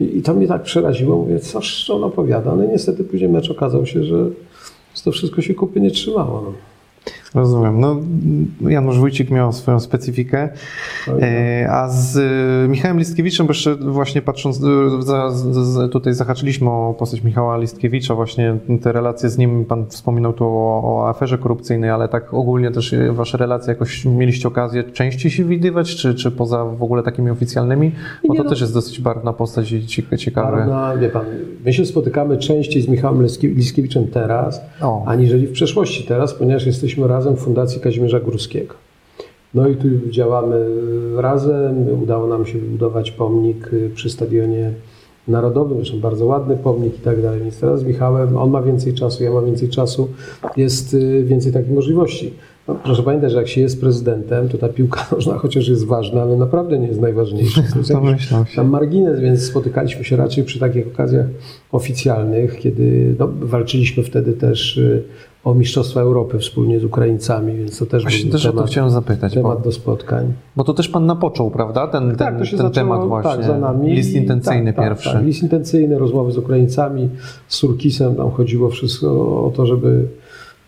i, 0.00 0.18
i 0.18 0.22
to 0.22 0.34
mnie 0.34 0.48
tak 0.48 0.62
przeraziło. 0.62 1.16
Mówię, 1.16 1.40
coś 1.40 1.90
on 1.90 2.04
opowiada. 2.04 2.56
No 2.56 2.64
i 2.64 2.68
niestety 2.68 3.04
później 3.04 3.30
mecz 3.30 3.50
okazał 3.50 3.86
się, 3.86 4.04
że 4.04 4.30
to 5.04 5.12
wszystko 5.12 5.42
się 5.42 5.54
kupy 5.54 5.80
nie 5.80 5.90
trzymało. 5.90 6.42
No. 6.42 6.52
Rozumiem. 7.34 7.80
No, 7.80 7.96
Janusz 8.60 8.98
Wójcik 8.98 9.30
miał 9.30 9.52
swoją 9.52 9.80
specyfikę, 9.80 10.48
e, 11.08 11.68
a 11.70 11.88
z 11.88 12.18
Michałem 12.70 12.98
Listkiewiczem, 12.98 13.46
bo 13.46 13.52
jeszcze 13.52 13.76
właśnie 13.76 14.22
patrząc, 14.22 14.60
e, 15.84 15.88
tutaj 15.88 16.14
zahaczyliśmy 16.14 16.70
o 16.70 16.94
postać 16.98 17.22
Michała 17.22 17.56
Listkiewicza, 17.56 18.14
właśnie 18.14 18.56
te 18.82 18.92
relacje 18.92 19.28
z 19.28 19.38
nim, 19.38 19.64
pan 19.64 19.86
wspominał 19.86 20.32
tu 20.32 20.44
o, 20.44 20.82
o 20.84 21.08
aferze 21.08 21.38
korupcyjnej, 21.38 21.90
ale 21.90 22.08
tak 22.08 22.34
ogólnie 22.34 22.70
też 22.70 22.94
wasze 23.10 23.38
relacje 23.38 23.68
jakoś 23.68 24.04
mieliście 24.04 24.48
okazję 24.48 24.84
częściej 24.84 25.30
się 25.30 25.44
widywać, 25.44 25.96
czy, 25.96 26.14
czy 26.14 26.30
poza 26.30 26.64
w 26.64 26.82
ogóle 26.82 27.02
takimi 27.02 27.30
oficjalnymi? 27.30 27.92
Bo 28.28 28.34
to 28.34 28.42
no, 28.42 28.50
też 28.50 28.60
jest 28.60 28.74
dosyć 28.74 29.00
barwna 29.00 29.32
postać 29.32 29.72
i 29.72 29.86
ciekawe. 29.86 30.56
Barwna, 30.56 30.96
wie 30.96 31.08
pan, 31.08 31.24
my 31.64 31.72
się 31.72 31.84
spotykamy 31.84 32.38
częściej 32.38 32.82
z 32.82 32.88
Michałem 32.88 33.26
Listkiewiczem 33.42 34.06
teraz, 34.06 34.60
o. 34.80 35.04
aniżeli 35.06 35.46
w 35.46 35.52
przeszłości 35.52 36.04
teraz, 36.04 36.34
ponieważ 36.34 36.66
jesteśmy 36.66 37.08
razem 37.08 37.17
razem 37.18 37.36
w 37.36 37.40
Fundacji 37.40 37.80
Kazimierza 37.80 38.20
Górskiego. 38.20 38.74
No 39.54 39.68
i 39.68 39.76
tu 39.76 39.88
działamy 40.10 40.66
razem. 41.16 42.02
Udało 42.02 42.26
nam 42.26 42.46
się 42.46 42.58
wybudować 42.58 43.10
pomnik 43.10 43.70
przy 43.94 44.10
Stadionie 44.10 44.72
Narodowym, 45.28 45.78
zresztą 45.78 46.00
bardzo 46.00 46.26
ładny 46.26 46.56
pomnik 46.56 46.98
i 46.98 47.00
tak 47.00 47.22
dalej. 47.22 47.40
Więc 47.40 47.60
teraz 47.60 47.80
z 47.80 47.84
Michałem, 47.84 48.36
on 48.36 48.50
ma 48.50 48.62
więcej 48.62 48.94
czasu, 48.94 49.24
ja 49.24 49.30
mam 49.30 49.46
więcej 49.46 49.68
czasu, 49.68 50.08
jest 50.56 50.94
y, 50.94 51.24
więcej 51.24 51.52
takich 51.52 51.70
możliwości. 51.70 52.34
No, 52.68 52.74
proszę 52.84 53.02
pamiętać, 53.02 53.32
że 53.32 53.38
jak 53.38 53.48
się 53.48 53.60
jest 53.60 53.80
prezydentem, 53.80 54.48
to 54.48 54.58
ta 54.58 54.68
piłka 54.68 55.06
nożna 55.12 55.38
chociaż 55.38 55.68
jest 55.68 55.86
ważna, 55.86 56.22
ale 56.22 56.36
naprawdę 56.36 56.78
nie 56.78 56.86
jest 56.86 57.00
najważniejsza. 57.00 57.62
To 57.72 57.78
jest 57.78 57.90
jakiś 57.90 58.54
tam 58.56 58.68
margines, 58.68 59.20
więc 59.20 59.42
spotykaliśmy 59.42 60.04
się 60.04 60.16
raczej 60.16 60.44
przy 60.44 60.58
takich 60.58 60.86
okazjach 60.86 61.26
oficjalnych, 61.72 62.58
kiedy 62.58 63.14
no, 63.18 63.28
walczyliśmy 63.40 64.02
wtedy 64.02 64.32
też 64.32 64.76
y, 64.76 65.02
o 65.48 65.54
Mistrzostwa 65.54 66.00
Europy 66.00 66.38
wspólnie 66.38 66.80
z 66.80 66.84
Ukraińcami, 66.84 67.56
więc 67.56 67.78
to 67.78 67.86
też 67.86 68.02
Właśnie 68.02 68.22
był 68.22 68.32
też 68.32 68.42
temat, 68.42 68.56
o 68.56 68.60
to 68.60 68.66
chciałem 68.66 68.90
zapytać. 68.90 69.34
temat 69.34 69.58
bo, 69.58 69.64
do 69.64 69.72
spotkań. 69.72 70.32
Bo 70.56 70.64
to 70.64 70.74
też 70.74 70.88
Pan 70.88 71.06
napoczął, 71.06 71.50
prawda? 71.50 71.86
Ten, 71.86 72.16
tak, 72.16 72.18
ten, 72.18 72.38
to 72.38 72.44
się 72.44 72.56
ten 72.56 72.66
zaczęło, 72.66 72.94
temat 72.94 73.08
właśnie. 73.08 73.30
Tak, 73.30 73.44
za 73.44 73.58
nami. 73.58 73.92
List 73.92 74.14
intencyjny 74.14 74.72
tak, 74.72 74.84
pierwszy. 74.84 75.08
Tak, 75.08 75.14
tak, 75.18 75.26
list 75.26 75.42
intencyjny, 75.42 75.98
rozmowy 75.98 76.32
z 76.32 76.38
Ukraińcami, 76.38 77.08
z 77.48 77.56
Surkisem, 77.56 78.14
tam 78.14 78.30
chodziło 78.30 78.70
wszystko 78.70 79.08
o 79.44 79.52
to, 79.56 79.66
żeby 79.66 80.08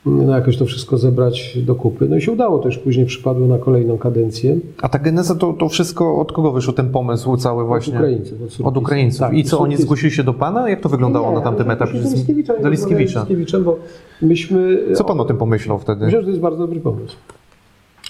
no 0.07 0.36
jakoś 0.36 0.57
to 0.57 0.66
wszystko 0.66 0.98
zebrać 0.98 1.59
do 1.59 1.74
kupy. 1.74 2.09
No 2.09 2.16
i 2.16 2.20
się 2.20 2.32
udało, 2.32 2.59
to 2.59 2.68
już 2.68 2.78
później 2.78 3.07
przypadło 3.07 3.46
na 3.46 3.59
kolejną 3.59 3.98
kadencję. 3.98 4.59
A 4.82 4.88
ta 4.88 4.98
geneza, 4.98 5.34
to, 5.34 5.53
to 5.53 5.68
wszystko 5.68 6.18
od 6.20 6.32
kogo 6.32 6.53
wyszło 6.53 6.72
ten 6.72 6.90
pomysł 6.90 7.36
cały 7.36 7.64
właśnie? 7.64 7.94
Od 7.94 8.01
Ukraińców. 8.01 8.61
Od, 8.61 8.66
od 8.66 8.76
Ukraińców. 8.76 9.20
Tak, 9.20 9.34
I 9.34 9.44
co, 9.44 9.59
oni 9.59 9.76
zgłosili 9.76 10.12
się 10.12 10.24
do 10.24 10.34
Pana? 10.34 10.70
Jak 10.70 10.80
to 10.80 10.88
wyglądało 10.88 11.28
nie, 11.28 11.34
na 11.34 11.40
tamtym 11.40 11.70
etapie? 11.70 11.92
Do 11.92 12.11
Liskiewicza. 12.11 12.59
Do 12.62 12.68
Liskiewicza. 12.68 13.26
bo 13.61 13.76
myśmy... 14.22 14.78
Co 14.94 15.05
Pan 15.05 15.20
o 15.20 15.24
tym 15.24 15.36
pomyślał 15.36 15.78
wtedy? 15.78 16.05
Myślę, 16.05 16.20
że 16.20 16.24
to 16.24 16.30
jest 16.30 16.42
bardzo 16.42 16.59
dobry 16.59 16.80
pomysł. 16.80 17.16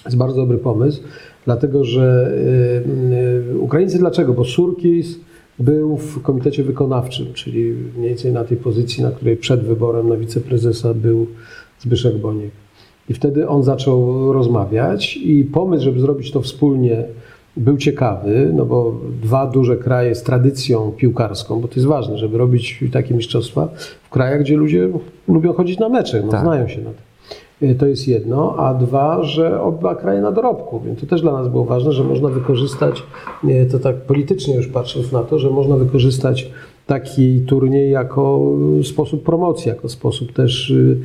jest 0.04 0.16
bardzo 0.16 0.36
dobry 0.36 0.58
pomysł, 0.58 1.02
dlatego 1.44 1.84
że 1.84 2.32
y, 2.32 3.54
y, 3.54 3.58
Ukraińcy 3.58 3.98
dlaczego? 3.98 4.32
Bo 4.32 4.44
Surkis 4.44 5.18
był 5.58 5.96
w 5.96 6.22
komitecie 6.22 6.62
wykonawczym, 6.62 7.26
czyli 7.34 7.74
mniej 7.96 8.08
więcej 8.08 8.32
na 8.32 8.44
tej 8.44 8.56
pozycji, 8.56 9.04
na 9.04 9.10
której 9.10 9.36
przed 9.36 9.64
wyborem 9.64 10.08
na 10.08 10.16
wiceprezesa 10.16 10.94
był 10.94 11.26
Zbyszek 11.80 12.18
Boniek. 12.18 12.50
I 13.08 13.14
wtedy 13.14 13.48
on 13.48 13.62
zaczął 13.62 14.32
rozmawiać 14.32 15.16
i 15.16 15.44
pomysł, 15.44 15.84
żeby 15.84 16.00
zrobić 16.00 16.30
to 16.30 16.40
wspólnie, 16.40 17.04
był 17.56 17.76
ciekawy, 17.76 18.50
no 18.54 18.64
bo 18.64 18.94
dwa 19.22 19.46
duże 19.46 19.76
kraje 19.76 20.14
z 20.14 20.22
tradycją 20.22 20.92
piłkarską, 20.96 21.60
bo 21.60 21.68
to 21.68 21.74
jest 21.74 21.86
ważne, 21.86 22.18
żeby 22.18 22.38
robić 22.38 22.84
takie 22.92 23.14
mistrzostwa 23.14 23.68
w 24.02 24.10
krajach, 24.10 24.40
gdzie 24.40 24.56
ludzie 24.56 24.88
lubią 25.28 25.52
chodzić 25.52 25.78
na 25.78 25.88
mecze, 25.88 26.22
no, 26.24 26.30
Tak. 26.30 26.40
znają 26.40 26.68
się 26.68 26.80
na 26.80 26.90
tym. 26.90 27.70
Y, 27.70 27.74
To 27.74 27.86
jest 27.86 28.08
jedno, 28.08 28.56
a 28.58 28.74
dwa, 28.74 29.22
że 29.22 29.62
oba 29.62 29.94
kraje 29.94 30.20
na 30.20 30.32
dorobku, 30.32 30.80
więc 30.80 31.00
to 31.00 31.06
też 31.06 31.20
dla 31.22 31.32
nas 31.32 31.48
było 31.48 31.64
ważne, 31.64 31.92
że 31.92 32.04
można 32.04 32.28
wykorzystać, 32.28 33.02
y, 33.44 33.68
to 33.72 33.78
tak 33.78 33.96
politycznie 33.96 34.54
już 34.56 34.68
patrząc 34.68 35.12
na 35.12 35.22
to, 35.22 35.38
że 35.38 35.50
można 35.50 35.76
wykorzystać 35.76 36.50
taki 36.90 37.40
turniej 37.40 37.90
jako 37.90 38.50
sposób 38.82 39.22
promocji, 39.22 39.68
jako 39.68 39.88
sposób 39.88 40.32
też 40.32 40.70
y, 40.70 41.00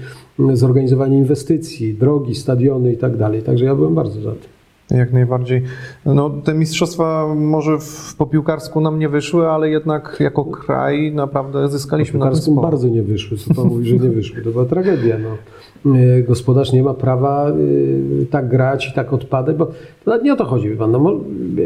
zorganizowania 0.53 1.17
inwestycji, 1.17 1.93
drogi, 1.93 2.35
stadiony 2.35 2.93
i 2.93 2.97
tak. 2.97 3.13
Także 3.45 3.65
ja 3.65 3.75
byłem 3.75 3.95
bardzo 3.95 4.21
za 4.21 4.31
tym. 4.31 4.54
Jak 4.91 5.13
najbardziej. 5.13 5.61
No, 6.05 6.29
te 6.29 6.53
mistrzostwa 6.53 7.35
może 7.35 7.77
w, 7.79 8.15
po 8.17 8.25
piłkarsku 8.25 8.81
nam 8.81 8.99
nie 8.99 9.09
wyszły, 9.09 9.49
ale 9.49 9.69
jednak 9.69 10.17
jako 10.19 10.45
kraj 10.45 11.11
naprawdę 11.11 11.69
zyskaliśmy 11.69 12.19
na 12.19 12.31
tym 12.31 12.55
bardzo 12.55 12.87
nie 12.87 13.03
wyszły. 13.03 13.37
Co 13.37 13.53
pan 13.53 13.67
mówi, 13.67 13.89
że 13.89 13.95
nie 13.95 14.09
wyszły? 14.09 14.41
To 14.41 14.49
była 14.49 14.65
tragedia. 14.65 15.17
No. 15.17 15.95
Y, 15.95 16.23
Gospodarz 16.27 16.73
nie 16.73 16.83
ma 16.83 16.93
prawa 16.93 17.49
y, 17.49 18.25
tak 18.31 18.49
grać 18.49 18.89
i 18.89 18.93
tak 18.93 19.13
odpadać, 19.13 19.55
bo 19.55 19.67
nawet 20.05 20.23
nie 20.23 20.33
o 20.33 20.35
to 20.35 20.45
chodzi. 20.45 20.69
Wie 20.69 20.75
pan. 20.75 20.91
No, 20.91 21.19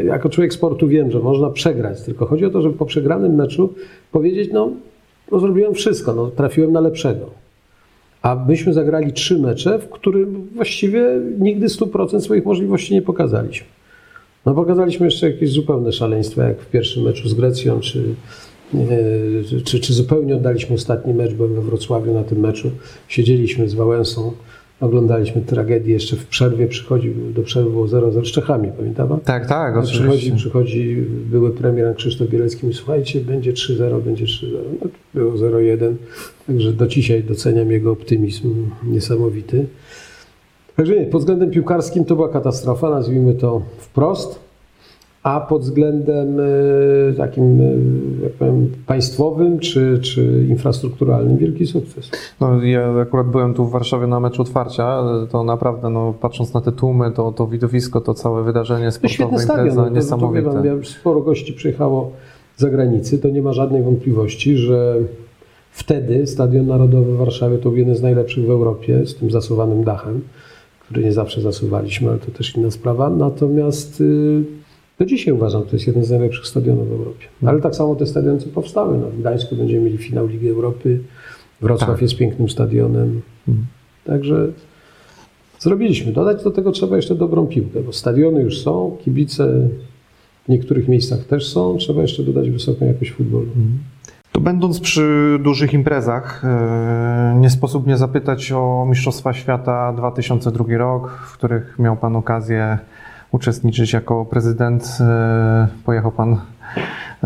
jako 0.04 0.28
człowiek 0.28 0.54
sportu 0.54 0.88
wiem, 0.88 1.10
że 1.10 1.20
można 1.20 1.50
przegrać, 1.50 2.02
tylko 2.02 2.26
chodzi 2.26 2.44
o 2.44 2.50
to, 2.50 2.62
żeby 2.62 2.74
po 2.74 2.86
przegranym 2.86 3.34
meczu 3.34 3.74
powiedzieć, 4.12 4.50
no, 4.52 4.70
no 5.32 5.40
zrobiłem 5.40 5.74
wszystko, 5.74 6.14
no, 6.14 6.26
trafiłem 6.26 6.72
na 6.72 6.80
lepszego. 6.80 7.39
A 8.22 8.44
myśmy 8.48 8.72
zagrali 8.72 9.12
trzy 9.12 9.38
mecze, 9.38 9.78
w 9.78 9.88
którym 9.88 10.48
właściwie 10.54 11.04
nigdy 11.38 11.66
100% 11.66 12.20
swoich 12.20 12.44
możliwości 12.44 12.94
nie 12.94 13.02
pokazaliśmy. 13.02 13.66
No 14.46 14.54
pokazaliśmy 14.54 15.06
jeszcze 15.06 15.30
jakieś 15.30 15.50
zupełne 15.50 15.92
szaleństwa, 15.92 16.44
jak 16.44 16.60
w 16.60 16.66
pierwszym 16.66 17.02
meczu 17.02 17.28
z 17.28 17.34
Grecją, 17.34 17.80
czy, 17.80 18.04
e, 18.74 19.60
czy, 19.64 19.80
czy 19.80 19.92
zupełnie 19.92 20.36
oddaliśmy 20.36 20.74
ostatni 20.74 21.14
mecz, 21.14 21.32
byłem 21.32 21.54
we 21.54 21.62
Wrocławiu 21.62 22.14
na 22.14 22.24
tym 22.24 22.40
meczu, 22.40 22.70
siedzieliśmy 23.08 23.68
z 23.68 23.74
Wałęsą, 23.74 24.32
oglądaliśmy 24.80 25.42
tragedię, 25.42 25.92
jeszcze 25.92 26.16
w 26.16 26.26
przerwie 26.26 26.66
przychodzi, 26.66 27.14
do 27.34 27.42
przerwy 27.42 27.70
było 27.70 27.86
0-0 27.86 28.24
z 28.24 28.32
Czechami, 28.32 28.68
pamięta 28.76 29.06
pan? 29.06 29.20
Tak, 29.20 29.46
tak, 29.46 29.82
Przychodzi, 29.82 30.08
oczywiście. 30.08 30.36
przychodzi 30.36 30.96
były 31.30 31.50
premier 31.50 31.94
Krzysztof 31.96 32.28
Bielecki 32.28 32.62
i 32.62 32.66
mówi, 32.66 32.78
słuchajcie, 32.78 33.20
będzie 33.20 33.52
3-0, 33.52 34.02
będzie 34.02 34.24
3-0. 34.24 34.46
No, 34.82 34.88
było 35.14 35.32
0-1, 35.32 35.94
także 36.46 36.72
do 36.72 36.86
dzisiaj 36.86 37.24
doceniam 37.24 37.70
jego 37.70 37.92
optymizm 37.92 38.70
niesamowity. 38.84 39.66
Także 40.76 40.96
nie, 40.96 41.06
pod 41.06 41.20
względem 41.20 41.50
piłkarskim 41.50 42.04
to 42.04 42.16
była 42.16 42.28
katastrofa, 42.28 42.90
nazwijmy 42.90 43.34
to 43.34 43.62
wprost, 43.78 44.49
a 45.22 45.40
pod 45.40 45.62
względem 45.62 46.40
e, 46.40 47.12
takim, 47.16 47.60
e, 47.60 47.64
jak 48.22 48.32
powiem, 48.32 48.70
państwowym 48.86 49.58
czy, 49.58 49.98
czy 50.02 50.46
infrastrukturalnym 50.48 51.36
wielki 51.36 51.66
sukces. 51.66 52.10
No, 52.40 52.62
ja 52.64 52.94
akurat 53.02 53.26
byłem 53.26 53.54
tu 53.54 53.64
w 53.66 53.70
Warszawie 53.70 54.06
na 54.06 54.20
meczu 54.20 54.42
otwarcia, 54.42 55.02
to 55.30 55.44
naprawdę, 55.44 55.90
no, 55.90 56.14
patrząc 56.20 56.54
na 56.54 56.60
te 56.60 56.72
tłumy, 56.72 57.10
to, 57.12 57.32
to 57.32 57.46
widowisko, 57.46 58.00
to 58.00 58.14
całe 58.14 58.42
wydarzenie 58.44 58.84
To 58.86 58.92
sportowe, 58.92 59.38
stadion, 59.38 59.66
impreza, 59.66 59.80
no, 59.80 59.82
to, 59.82 59.88
to, 59.88 59.94
wie 59.94 60.00
niesamowite. 60.00 60.50
pan, 60.52 60.64
ja- 60.64 60.84
sporo 60.84 61.20
gości 61.20 61.52
przyjechało 61.52 62.10
z 62.56 62.60
zagranicy, 62.60 63.18
to 63.18 63.28
nie 63.28 63.42
ma 63.42 63.52
żadnej 63.52 63.82
wątpliwości, 63.82 64.56
że 64.56 64.96
wtedy 65.72 66.26
Stadion 66.26 66.66
Narodowy 66.66 67.12
w 67.12 67.16
Warszawie 67.16 67.58
to 67.58 67.68
był 67.68 67.78
jeden 67.78 67.94
z 67.94 68.02
najlepszych 68.02 68.46
w 68.46 68.50
Europie, 68.50 69.06
z 69.06 69.16
tym 69.16 69.30
zasuwanym 69.30 69.84
dachem, 69.84 70.20
który 70.84 71.04
nie 71.04 71.12
zawsze 71.12 71.40
zasuwaliśmy, 71.40 72.10
ale 72.10 72.18
to 72.18 72.30
też 72.30 72.56
inna 72.56 72.70
sprawa. 72.70 73.10
Natomiast 73.10 74.00
y, 74.00 74.42
do 75.00 75.06
dzisiaj 75.06 75.34
uważam, 75.34 75.62
to 75.62 75.72
jest 75.72 75.86
jeden 75.86 76.04
z 76.04 76.10
najlepszych 76.10 76.46
stadionów 76.46 76.88
w 76.88 76.92
Europie. 76.92 77.26
Ale 77.46 77.60
tak 77.60 77.74
samo 77.74 77.94
te 77.94 78.06
stadiony, 78.06 78.38
co 78.38 78.48
powstały. 78.48 78.98
No, 78.98 79.06
w 79.06 79.20
Gdańsku 79.20 79.56
będziemy 79.56 79.84
mieli 79.84 79.98
finał 79.98 80.26
Ligi 80.26 80.48
Europy, 80.48 81.00
Wrocław 81.60 81.90
Tak. 81.90 82.02
jest 82.02 82.16
pięknym 82.16 82.48
stadionem. 82.48 83.20
Mhm. 83.48 83.66
Także 84.04 84.48
zrobiliśmy. 85.58 86.12
Dodać 86.12 86.44
do 86.44 86.50
tego 86.50 86.72
trzeba 86.72 86.96
jeszcze 86.96 87.14
dobrą 87.14 87.46
piłkę, 87.46 87.80
bo 87.80 87.92
stadiony 87.92 88.42
już 88.42 88.62
są, 88.62 88.96
kibice 89.04 89.68
w 90.46 90.48
niektórych 90.48 90.88
miejscach 90.88 91.24
też 91.24 91.48
są, 91.48 91.76
trzeba 91.76 92.02
jeszcze 92.02 92.22
dodać 92.22 92.50
wysoką 92.50 92.86
jakość 92.86 93.10
futbolu. 93.10 93.46
To 94.32 94.40
będąc 94.40 94.80
przy 94.80 95.38
dużych 95.42 95.74
imprezach, 95.74 96.44
e, 96.44 97.36
nie 97.40 97.50
sposób 97.50 97.86
nie 97.86 97.96
zapytać 97.96 98.52
o 98.52 98.86
Mistrzostwa 98.88 99.32
Świata 99.32 99.92
2002 99.92 100.78
rok, 100.78 101.10
w 101.10 101.32
których 101.32 101.78
miał 101.78 101.96
Pan 101.96 102.16
okazję 102.16 102.78
uczestniczyć 103.32 103.92
jako 103.92 104.24
prezydent. 104.24 104.98
E, 105.00 105.68
Pojechał 105.84 106.12
Pan 106.12 106.40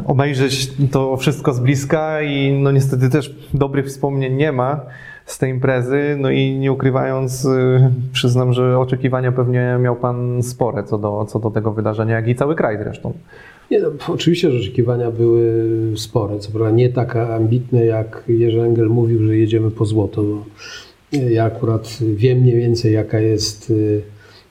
obejrzeć 0.06 0.72
to 0.90 1.16
wszystko 1.16 1.52
z 1.52 1.60
bliska 1.60 2.22
i 2.22 2.52
no 2.52 2.72
niestety 2.72 3.10
też 3.10 3.34
dobrych 3.54 3.86
wspomnień 3.86 4.34
nie 4.34 4.52
ma 4.52 4.80
z 5.26 5.38
tej 5.38 5.50
imprezy. 5.50 6.16
No 6.18 6.30
i 6.30 6.58
nie 6.58 6.72
ukrywając, 6.72 7.46
e, 7.46 7.90
przyznam, 8.12 8.52
że 8.52 8.78
oczekiwania 8.78 9.32
pewnie 9.32 9.78
miał 9.80 9.96
Pan 9.96 10.42
spore 10.42 10.84
co 10.84 10.98
do, 10.98 11.24
co 11.28 11.38
do 11.38 11.50
tego 11.50 11.72
wydarzenia, 11.72 12.14
jak 12.14 12.28
i 12.28 12.34
cały 12.34 12.54
kraj 12.54 12.78
zresztą. 12.78 13.12
Nie, 13.70 13.80
no, 13.80 13.88
oczywiście, 14.08 14.50
że 14.50 14.58
oczekiwania 14.58 15.10
były 15.10 15.72
spore, 15.96 16.38
co 16.38 16.50
prawda 16.50 16.70
nie 16.70 16.88
tak 16.88 17.16
ambitne, 17.16 17.86
jak 17.86 18.24
Jerzy 18.28 18.62
Engel 18.62 18.88
mówił, 18.88 19.26
że 19.26 19.36
jedziemy 19.36 19.70
po 19.70 19.84
złoto, 19.84 20.22
bo 20.22 20.44
ja 21.30 21.44
akurat 21.44 21.98
wiem 22.16 22.38
mniej 22.38 22.56
więcej, 22.56 22.92
jaka 22.92 23.20
jest 23.20 23.70
y, 23.70 24.02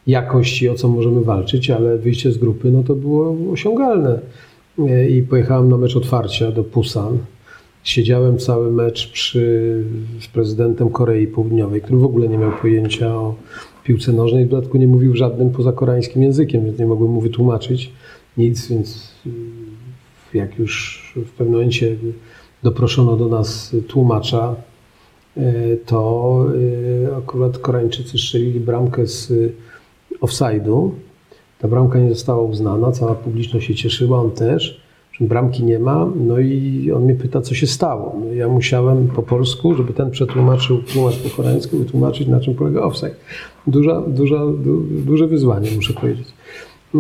jakość 0.08 0.62
i 0.62 0.70
o 0.70 0.76
co 0.76 0.88
możemy 0.88 1.22
walczyć, 1.22 1.70
ale 1.70 1.98
wyjście 1.98 2.32
z 2.32 2.38
grupy, 2.38 2.72
no 2.72 2.84
to 2.84 2.96
było 2.96 3.36
osiągalne. 3.52 4.20
Y, 4.80 5.10
I 5.10 5.22
pojechałem 5.22 5.70
na 5.70 5.78
mecz 5.78 5.96
otwarcia 5.96 6.52
do 6.52 6.64
Pusan. 6.64 7.18
Siedziałem 7.84 8.38
cały 8.38 8.72
mecz 8.72 9.12
przy, 9.12 9.84
z 10.20 10.28
prezydentem 10.28 10.90
Korei 10.90 11.28
Południowej, 11.28 11.82
który 11.82 12.00
w 12.00 12.04
ogóle 12.04 12.28
nie 12.28 12.38
miał 12.38 12.52
pojęcia 12.62 13.16
o 13.16 13.36
piłce 13.84 14.14
nożnej, 14.14 14.46
w 14.46 14.50
dodatku 14.50 14.78
nie 14.78 14.88
mówił 14.88 15.16
żadnym 15.16 15.50
poza 15.50 15.72
koreańskim 15.72 16.24
językiem, 16.24 16.66
więc 16.66 16.80
nie 16.80 16.86
mogłem 16.86 17.12
mu 17.12 17.22
wytłumaczyć 17.22 17.92
nic, 18.38 18.68
więc 18.68 19.12
y, 19.26 19.30
jak 20.38 20.60
już 20.60 21.04
w 21.16 21.32
pewnym 21.32 21.54
momencie 21.56 21.96
doproszono 22.64 23.18
do 23.18 23.28
nas 23.28 23.76
tłumacza, 23.88 24.56
y, 25.38 25.80
to 25.86 26.46
akurat 27.18 27.58
Koreańczycy 27.58 28.18
strzelili 28.18 28.60
bramkę 28.60 29.08
z 29.08 29.32
offside'u. 30.24 30.90
Ta 31.60 31.68
bramka 31.68 32.00
nie 32.00 32.10
została 32.10 32.42
uznana, 32.42 32.92
cała 32.92 33.16
publiczność 33.16 33.68
się 33.68 33.76
cieszyła, 33.76 34.20
on 34.20 34.32
też. 34.32 34.84
Bramki 35.20 35.64
nie 35.64 35.80
ma, 35.80 36.10
no 36.16 36.40
i 36.40 36.92
on 36.96 37.04
mnie 37.04 37.16
pyta, 37.16 37.42
co 37.42 37.56
się 37.56 37.68
stało. 37.68 38.16
No 38.26 38.34
ja 38.34 38.48
musiałem 38.48 39.08
po 39.08 39.24
polsku, 39.24 39.76
żeby 39.76 39.94
ten 39.94 40.12
przetłumaczył 40.12 40.78
tłumacz 40.84 41.18
po 41.18 41.30
koreańsku, 41.30 41.78
wytłumaczyć, 41.78 42.28
na 42.28 42.40
czym 42.40 42.56
polega 42.56 42.82
offside. 42.82 43.16
Duża, 43.68 44.02
duża, 44.02 44.40
du, 44.46 44.82
duże 45.06 45.28
wyzwanie, 45.28 45.70
muszę 45.76 45.94
powiedzieć. 45.94 46.28
E, 46.96 47.00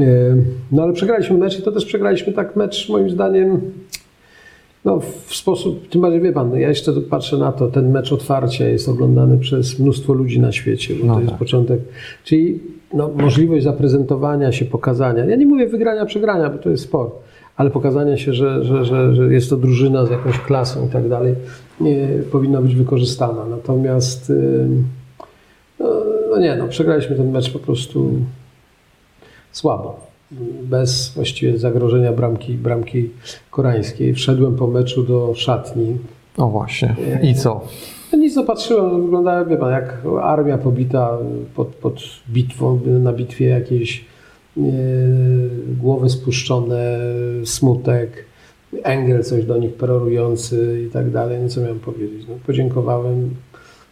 No 0.72 0.84
ale 0.84 0.94
przegraliśmy 0.94 1.38
mecz 1.38 1.60
i 1.60 1.62
to 1.62 1.72
też 1.72 1.86
przegraliśmy 1.86 2.34
tak 2.34 2.56
mecz 2.56 2.90
moim 2.90 3.10
zdaniem 3.10 3.62
no, 4.86 5.00
w 5.26 5.36
sposób, 5.36 5.90
tym 5.90 6.02
bardziej 6.02 6.22
wie 6.22 6.32
pan, 6.32 6.50
no 6.50 6.56
ja 6.56 6.70
jeszcze 6.70 6.94
patrzę 6.94 7.38
na 7.38 7.52
to, 7.52 7.68
ten 7.68 7.92
mecz 7.92 8.14
otwarcia 8.14 8.68
jest 8.68 8.90
oglądany 8.90 9.38
przez 9.38 9.80
mnóstwo 9.80 10.14
ludzi 10.14 10.40
na 10.40 10.52
świecie, 10.52 10.96
bo 10.96 11.06
No 11.06 11.14
to 11.14 11.20
jest 11.20 11.30
tak. 11.32 11.40
początek, 11.40 11.80
czyli 12.24 12.60
no, 12.94 13.10
możliwość 13.16 13.64
zaprezentowania 13.64 14.52
się, 14.52 14.66
pokazania, 14.66 15.26
ja 15.26 15.36
nie 15.36 15.46
mówię 15.46 15.68
wygrania, 15.68 16.06
przegrania, 16.06 16.50
bo 16.50 16.58
to 16.58 16.70
jest 16.70 16.84
sport, 16.84 17.14
ale 17.58 17.70
pokazania 17.70 18.18
się, 18.18 18.34
że, 18.34 18.64
że, 18.64 18.86
że, 18.86 19.16
że 19.16 19.34
jest 19.34 19.50
to 19.50 19.58
drużyna 19.58 20.06
z 20.06 20.12
jakąś 20.12 20.40
klasą 20.40 20.86
i 20.86 20.90
tak 20.90 21.10
dalej, 21.10 21.36
powinna 22.32 22.62
być 22.62 22.76
wykorzystana. 22.76 23.46
Natomiast 23.50 24.32
no, 25.80 25.88
no 26.30 26.40
nie, 26.40 26.56
no 26.56 26.68
przegraliśmy 26.68 27.16
ten 27.16 27.32
mecz 27.32 27.54
po 27.54 27.60
prostu 27.60 28.12
słabo. 29.52 30.00
Bez 30.64 31.12
właściwie 31.16 31.58
zagrożenia 31.58 32.12
bramki, 32.12 32.54
bramki 32.54 33.10
koreańskiej. 33.52 34.14
Wszedłem 34.14 34.56
po 34.56 34.68
meczu 34.68 35.04
do 35.04 35.34
szatni. 35.36 35.98
O 36.38 36.48
właśnie. 36.48 36.96
I 37.24 37.36
co? 37.36 37.62
No 38.14 38.20
nic, 38.20 38.36
patrzyłem, 38.48 38.92
no 38.92 39.00
wyglądała, 39.00 39.46
wie 39.46 39.58
pan, 39.58 39.72
jak 39.72 39.98
armia 40.22 40.58
pobita 40.58 41.18
pod, 41.56 41.68
pod 41.68 42.02
bitwą, 42.30 42.80
na 42.86 43.14
bitwie 43.14 43.46
jakieś 43.46 44.06
e, 44.58 44.62
głowy 45.80 46.10
spuszczone, 46.10 47.00
smutek, 47.46 48.26
Engel 48.84 49.24
coś 49.24 49.46
do 49.46 49.58
nich 49.58 49.74
perorujący 49.74 50.86
i 50.88 50.92
tak 50.92 51.12
dalej. 51.12 51.40
No 51.42 51.50
co 51.50 51.62
miałem 51.62 51.80
powiedzieć? 51.80 52.26
No, 52.30 52.36
podziękowałem, 52.46 53.30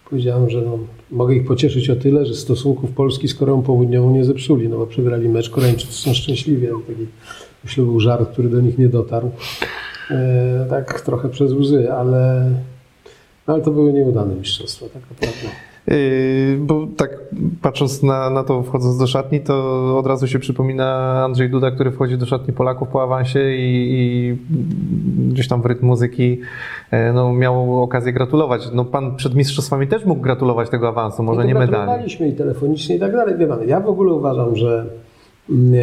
powiedziałem, 0.10 0.50
że 0.50 0.62
no, 0.62 0.80
mogę 1.12 1.36
ich 1.36 1.48
pocieszyć 1.48 1.90
o 1.90 1.96
tyle, 1.96 2.26
że 2.26 2.36
stosunków 2.36 2.92
Polski 2.92 3.28
z 3.28 3.36
Koreą 3.36 3.62
Południową 3.62 4.12
nie 4.12 4.26
zepsuli, 4.26 4.70
no 4.70 4.78
bo 4.78 4.88
przegrali 4.88 5.30
mecz, 5.30 5.50
Koreańczycy 5.50 5.94
są 5.94 6.14
szczęśliwi, 6.14 6.68
taki 6.88 7.08
myślę 7.64 7.84
był 7.84 8.00
żart, 8.00 8.30
który 8.30 8.50
do 8.50 8.62
nich 8.62 8.78
nie 8.78 8.90
dotarł. 8.90 9.32
E, 10.12 10.66
tak 10.70 11.02
trochę 11.02 11.30
przez 11.30 11.52
łzy, 11.52 11.94
ale, 11.94 12.52
ale 13.52 13.62
to 13.62 13.72
były 13.72 13.94
nieudane 13.94 14.36
mistrzostwa, 14.36 14.86
tak 14.94 15.02
naprawdę. 15.10 15.48
Yy, 15.88 16.58
bo 16.60 16.88
tak 16.98 17.20
patrząc 17.62 18.04
na, 18.04 18.30
na 18.30 18.44
to, 18.44 18.64
wchodząc 18.64 18.98
do 18.98 19.08
szatni, 19.08 19.40
to 19.40 19.54
od 19.98 20.08
razu 20.08 20.28
się 20.28 20.40
przypomina 20.40 21.22
Andrzej 21.26 21.50
Duda, 21.50 21.72
który 21.72 21.92
wchodzi 21.92 22.18
do 22.18 22.26
szatni 22.26 22.54
Polaków 22.54 22.88
po 22.88 23.04
awansie 23.04 23.40
i, 23.56 23.88
i 23.92 24.38
gdzieś 25.32 25.48
tam 25.48 25.62
w 25.62 25.66
rytm 25.66 25.86
muzyki 25.86 26.38
e, 26.92 27.14
no, 27.14 27.34
miał 27.34 27.84
okazję 27.84 28.14
gratulować. 28.14 28.70
No, 28.74 28.86
pan 28.86 29.16
przed 29.16 29.36
mistrzostwami 29.36 29.88
też 29.88 30.06
mógł 30.06 30.22
gratulować 30.22 30.70
tego 30.70 30.88
awansu, 30.88 31.24
może 31.24 31.42
No 31.42 31.48
nie 31.48 31.54
medali. 31.54 31.70
gratulowaliśmy 31.72 32.28
i 32.28 32.34
telefonicznie 32.34 32.96
i 32.96 33.00
tak 33.00 33.12
dalej. 33.12 33.38
Wie 33.38 33.48
pan, 33.48 33.68
Ja 33.68 33.80
w 33.80 33.88
ogóle 33.90 34.14
uważam, 34.14 34.56
że 34.56 34.86
mm, 35.50 35.74
e, 35.74 35.78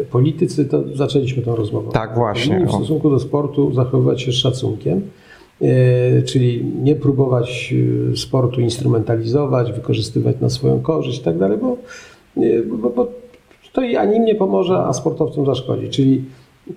e, 0.00 0.04
politycy, 0.04 0.64
to 0.64 0.82
zaczęliśmy 0.94 1.42
tą 1.42 1.56
rozmowę. 1.56 1.90
Tak, 1.92 2.14
właśnie. 2.14 2.54
Powinni 2.54 2.72
w 2.72 2.74
stosunku 2.74 3.10
do 3.10 3.18
sportu 3.18 3.74
zachowywać 3.74 4.22
się 4.22 4.32
z 4.32 4.34
szacunkiem, 4.34 5.02
czyli 6.26 6.64
nie 6.82 6.94
próbować 6.94 7.74
e, 8.12 8.16
sportu 8.16 8.60
instrumentalizować, 8.60 9.72
wykorzystywać 9.72 10.36
na 10.40 10.50
swoją 10.50 10.80
korzyść 10.80 11.20
i 11.20 11.24
tak 11.24 11.38
dalej, 11.38 11.58
bo, 11.58 11.76
e, 12.36 12.62
bo, 12.62 12.90
bo 12.90 13.08
to 13.72 13.82
i 13.82 13.96
ani 13.96 14.16
im 14.16 14.24
nie 14.24 14.34
pomoże, 14.34 14.78
a 14.78 14.92
sportowcom 14.92 15.46
zaszkodzi. 15.46 15.88
Czyli 15.88 16.24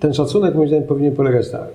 ten 0.00 0.14
szacunek 0.14 0.54
moim 0.54 0.68
zdaniem 0.68 0.86
powinien 0.86 1.16
polegać 1.16 1.50
tak. 1.50 1.68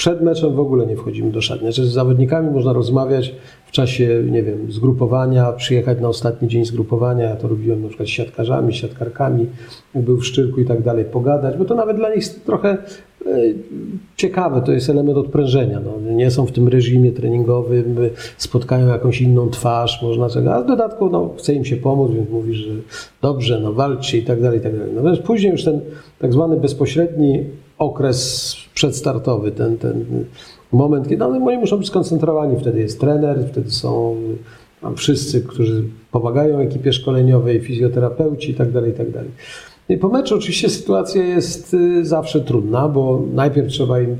Przed 0.00 0.22
meczem 0.22 0.54
w 0.54 0.60
ogóle 0.60 0.86
nie 0.86 0.96
wchodzimy 0.96 1.30
do 1.30 1.40
szatni. 1.40 1.66
Znaczy 1.66 1.86
z 1.86 1.92
zawodnikami 1.92 2.50
można 2.50 2.72
rozmawiać 2.72 3.34
w 3.66 3.70
czasie, 3.70 4.22
nie 4.30 4.42
wiem, 4.42 4.72
zgrupowania, 4.72 5.52
przyjechać 5.52 6.00
na 6.00 6.08
ostatni 6.08 6.48
dzień 6.48 6.64
zgrupowania. 6.64 7.24
Ja 7.24 7.36
to 7.36 7.48
robiłem 7.48 7.82
na 7.82 7.88
przykład 7.88 8.08
z 8.08 8.12
siatkarzami, 8.12 8.74
siatkarkami, 8.74 9.46
był 9.94 10.16
w 10.16 10.26
Szczyrku 10.26 10.60
i 10.60 10.64
tak 10.64 10.82
dalej, 10.82 11.04
pogadać, 11.04 11.56
bo 11.56 11.64
to 11.64 11.74
nawet 11.74 11.96
dla 11.96 12.08
nich 12.08 12.16
jest 12.16 12.46
trochę 12.46 12.68
e, 12.70 12.78
ciekawe, 14.16 14.62
to 14.62 14.72
jest 14.72 14.90
element 14.90 15.18
odprężenia. 15.18 15.80
No, 15.80 16.12
nie 16.12 16.30
są 16.30 16.46
w 16.46 16.52
tym 16.52 16.68
reżimie 16.68 17.12
treningowym, 17.12 17.96
spotkają 18.36 18.88
jakąś 18.88 19.20
inną 19.20 19.50
twarz, 19.50 20.02
można 20.02 20.28
czego, 20.28 20.54
a 20.54 20.62
w 20.62 20.66
dodatku 20.66 21.10
no, 21.10 21.34
chce 21.38 21.54
im 21.54 21.64
się 21.64 21.76
pomóc, 21.76 22.10
więc 22.10 22.30
mówisz, 22.30 22.56
że 22.56 22.72
dobrze, 23.22 23.60
no 23.60 23.72
walczcie 23.72 24.18
i 24.18 24.22
tak 24.22 24.42
dalej, 24.42 24.58
i 24.58 24.62
tak 24.62 24.78
dalej. 24.78 24.92
Natomiast 24.94 25.22
później 25.22 25.52
już 25.52 25.64
ten 25.64 25.80
tak 26.18 26.32
zwany 26.32 26.56
bezpośredni 26.56 27.44
okres 27.78 28.56
przedstartowy, 28.74 29.52
ten, 29.52 29.76
ten 29.78 30.04
moment, 30.72 31.08
kiedy 31.08 31.16
no, 31.16 31.28
oni 31.28 31.58
muszą 31.58 31.76
być 31.76 31.86
skoncentrowani, 31.86 32.60
wtedy 32.60 32.80
jest 32.80 33.00
trener, 33.00 33.44
wtedy 33.50 33.70
są 33.70 34.16
tam 34.80 34.96
wszyscy, 34.96 35.42
którzy 35.42 35.84
pomagają 36.10 36.58
ekipie 36.58 36.92
szkoleniowej, 36.92 37.60
fizjoterapeuci 37.60 38.50
i 38.50 38.54
tak 38.54 38.72
dalej, 38.72 38.90
i 38.90 38.94
tak. 38.94 39.06
I 39.88 39.96
po 39.96 40.08
meczu 40.08 40.36
oczywiście 40.36 40.68
sytuacja 40.68 41.24
jest 41.24 41.74
y, 41.74 42.04
zawsze 42.04 42.40
trudna, 42.40 42.88
bo 42.88 43.22
najpierw 43.34 43.68
trzeba 43.68 44.00
im 44.00 44.16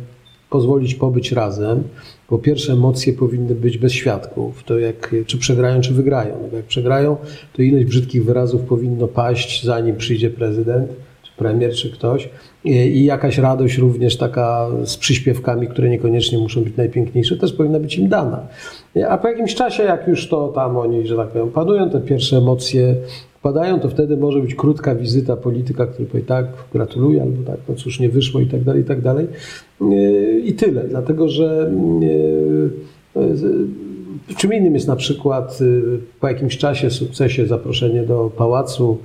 pozwolić 0.50 0.94
pobyć 0.94 1.32
razem, 1.32 1.82
bo 2.30 2.38
pierwsze 2.38 2.72
emocje 2.72 3.12
powinny 3.12 3.54
być 3.54 3.78
bez 3.78 3.92
świadków. 3.92 4.64
To 4.64 4.78
jak, 4.78 5.14
czy 5.26 5.38
przegrają, 5.38 5.80
czy 5.80 5.94
wygrają. 5.94 6.34
No 6.50 6.56
jak 6.56 6.66
przegrają, 6.66 7.16
to 7.52 7.62
ileś 7.62 7.84
brzydkich 7.84 8.24
wyrazów 8.24 8.62
powinno 8.62 9.08
paść, 9.08 9.64
zanim 9.64 9.96
przyjdzie 9.96 10.30
prezydent, 10.30 10.88
czy 11.22 11.32
premier, 11.36 11.74
czy 11.74 11.90
ktoś. 11.90 12.28
I, 12.64 13.04
jakaś 13.04 13.38
radość 13.38 13.78
również 13.78 14.16
taka 14.16 14.68
z 14.84 14.96
przyśpiewkami, 14.96 15.68
które 15.68 15.88
niekoniecznie 15.88 16.38
muszą 16.38 16.64
być 16.64 16.76
najpiękniejsze, 16.76 17.36
też 17.36 17.52
powinna 17.52 17.80
być 17.80 17.98
im 17.98 18.08
dana. 18.08 18.46
A 19.08 19.18
po 19.18 19.28
jakimś 19.28 19.54
czasie, 19.54 19.82
jak 19.82 20.08
już 20.08 20.28
to 20.28 20.48
tam 20.48 20.76
oni, 20.76 21.06
że 21.06 21.16
tak 21.16 21.28
powiem, 21.28 21.50
panują, 21.50 21.90
te 21.90 22.00
pierwsze 22.00 22.36
emocje 22.36 22.94
wpadają, 23.38 23.80
to 23.80 23.88
wtedy 23.88 24.16
może 24.16 24.40
być 24.40 24.54
krótka 24.54 24.94
wizyta 24.94 25.36
polityka, 25.36 25.86
który 25.86 26.08
powie 26.08 26.24
tak, 26.24 26.46
gratuluję, 26.72 27.22
albo 27.22 27.42
tak, 27.46 27.60
no 27.68 27.74
cóż, 27.74 28.00
nie 28.00 28.08
wyszło 28.08 28.40
i 28.40 28.46
tak 28.46 28.64
dalej, 28.64 28.82
i 28.82 28.84
tak 28.84 29.00
dalej. 29.00 29.26
I 30.44 30.52
tyle, 30.52 30.84
dlatego 30.88 31.28
że 31.28 31.72
yy, 32.00 32.70
yy, 33.16 33.66
czym 34.36 34.52
innym 34.52 34.74
jest 34.74 34.88
na 34.88 34.96
przykład 34.96 35.60
yy, 35.60 36.00
po 36.20 36.28
jakimś 36.28 36.58
czasie, 36.58 36.90
sukcesie 36.90 37.46
zaproszenie 37.46 38.02
do 38.02 38.30
pałacu, 38.36 38.98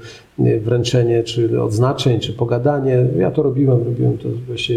wręczenie 0.62 1.24
czy 1.24 1.62
odznaczeń, 1.62 2.20
czy 2.20 2.34
pogadanie. 2.34 3.06
Ja 3.18 3.32
to 3.32 3.44
robiłem, 3.44 3.84
robiłem 3.84 4.18
to 4.18 4.30
właśnie 4.48 4.76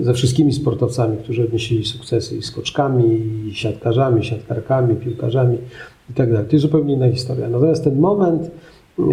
ze 0.00 0.14
wszystkimi 0.14 0.52
sportowcami, 0.52 1.16
którzy 1.16 1.44
odnieśli 1.44 1.84
sukcesy 1.84 2.36
i 2.36 2.42
skoczkami, 2.42 3.20
i 3.46 3.54
siatkarzami, 3.54 4.24
siatkarkami, 4.24 4.96
piłkarzami 4.96 5.58
i 6.10 6.12
tak. 6.12 6.28
To 6.30 6.52
jest 6.52 6.62
zupełnie 6.62 6.94
inna 6.94 7.10
historia. 7.10 7.48
Natomiast 7.48 7.84
ten 7.84 8.00
moment 8.00 8.50
yy, 8.98 9.04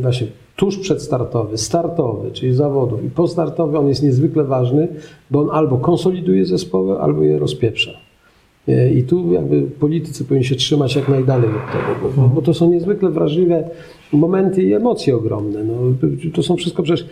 właśnie 0.00 0.26
tuż 0.56 0.78
przedstartowy, 0.78 1.58
startowy, 1.58 2.30
czyli 2.30 2.54
zawodów 2.54 3.04
i 3.04 3.10
postartowy, 3.10 3.78
on 3.78 3.88
jest 3.88 4.02
niezwykle 4.02 4.44
ważny, 4.44 4.88
bo 5.30 5.40
on 5.40 5.50
albo 5.50 5.78
konsoliduje 5.78 6.46
zespoły, 6.46 7.00
albo 7.00 7.22
je 7.22 7.38
rozpieprza. 7.38 8.07
Yy, 8.68 8.90
I 8.90 9.02
tu 9.02 9.32
jakby 9.32 9.62
politycy 9.62 10.24
powinni 10.24 10.44
się 10.44 10.56
trzymać 10.56 10.96
jak 10.96 11.08
najdalej 11.08 11.50
od 11.50 11.72
tego, 11.72 12.12
bo, 12.16 12.28
bo 12.28 12.42
to 12.42 12.54
są 12.54 12.70
niezwykle 12.70 13.10
wrażliwe 13.10 13.70
momenty 14.12 14.62
i 14.62 14.72
emocje 14.72 15.16
ogromne. 15.16 15.64
No, 15.64 15.74
to 16.34 16.42
są 16.42 16.56
wszystko 16.56 16.82
przecież, 16.82 17.06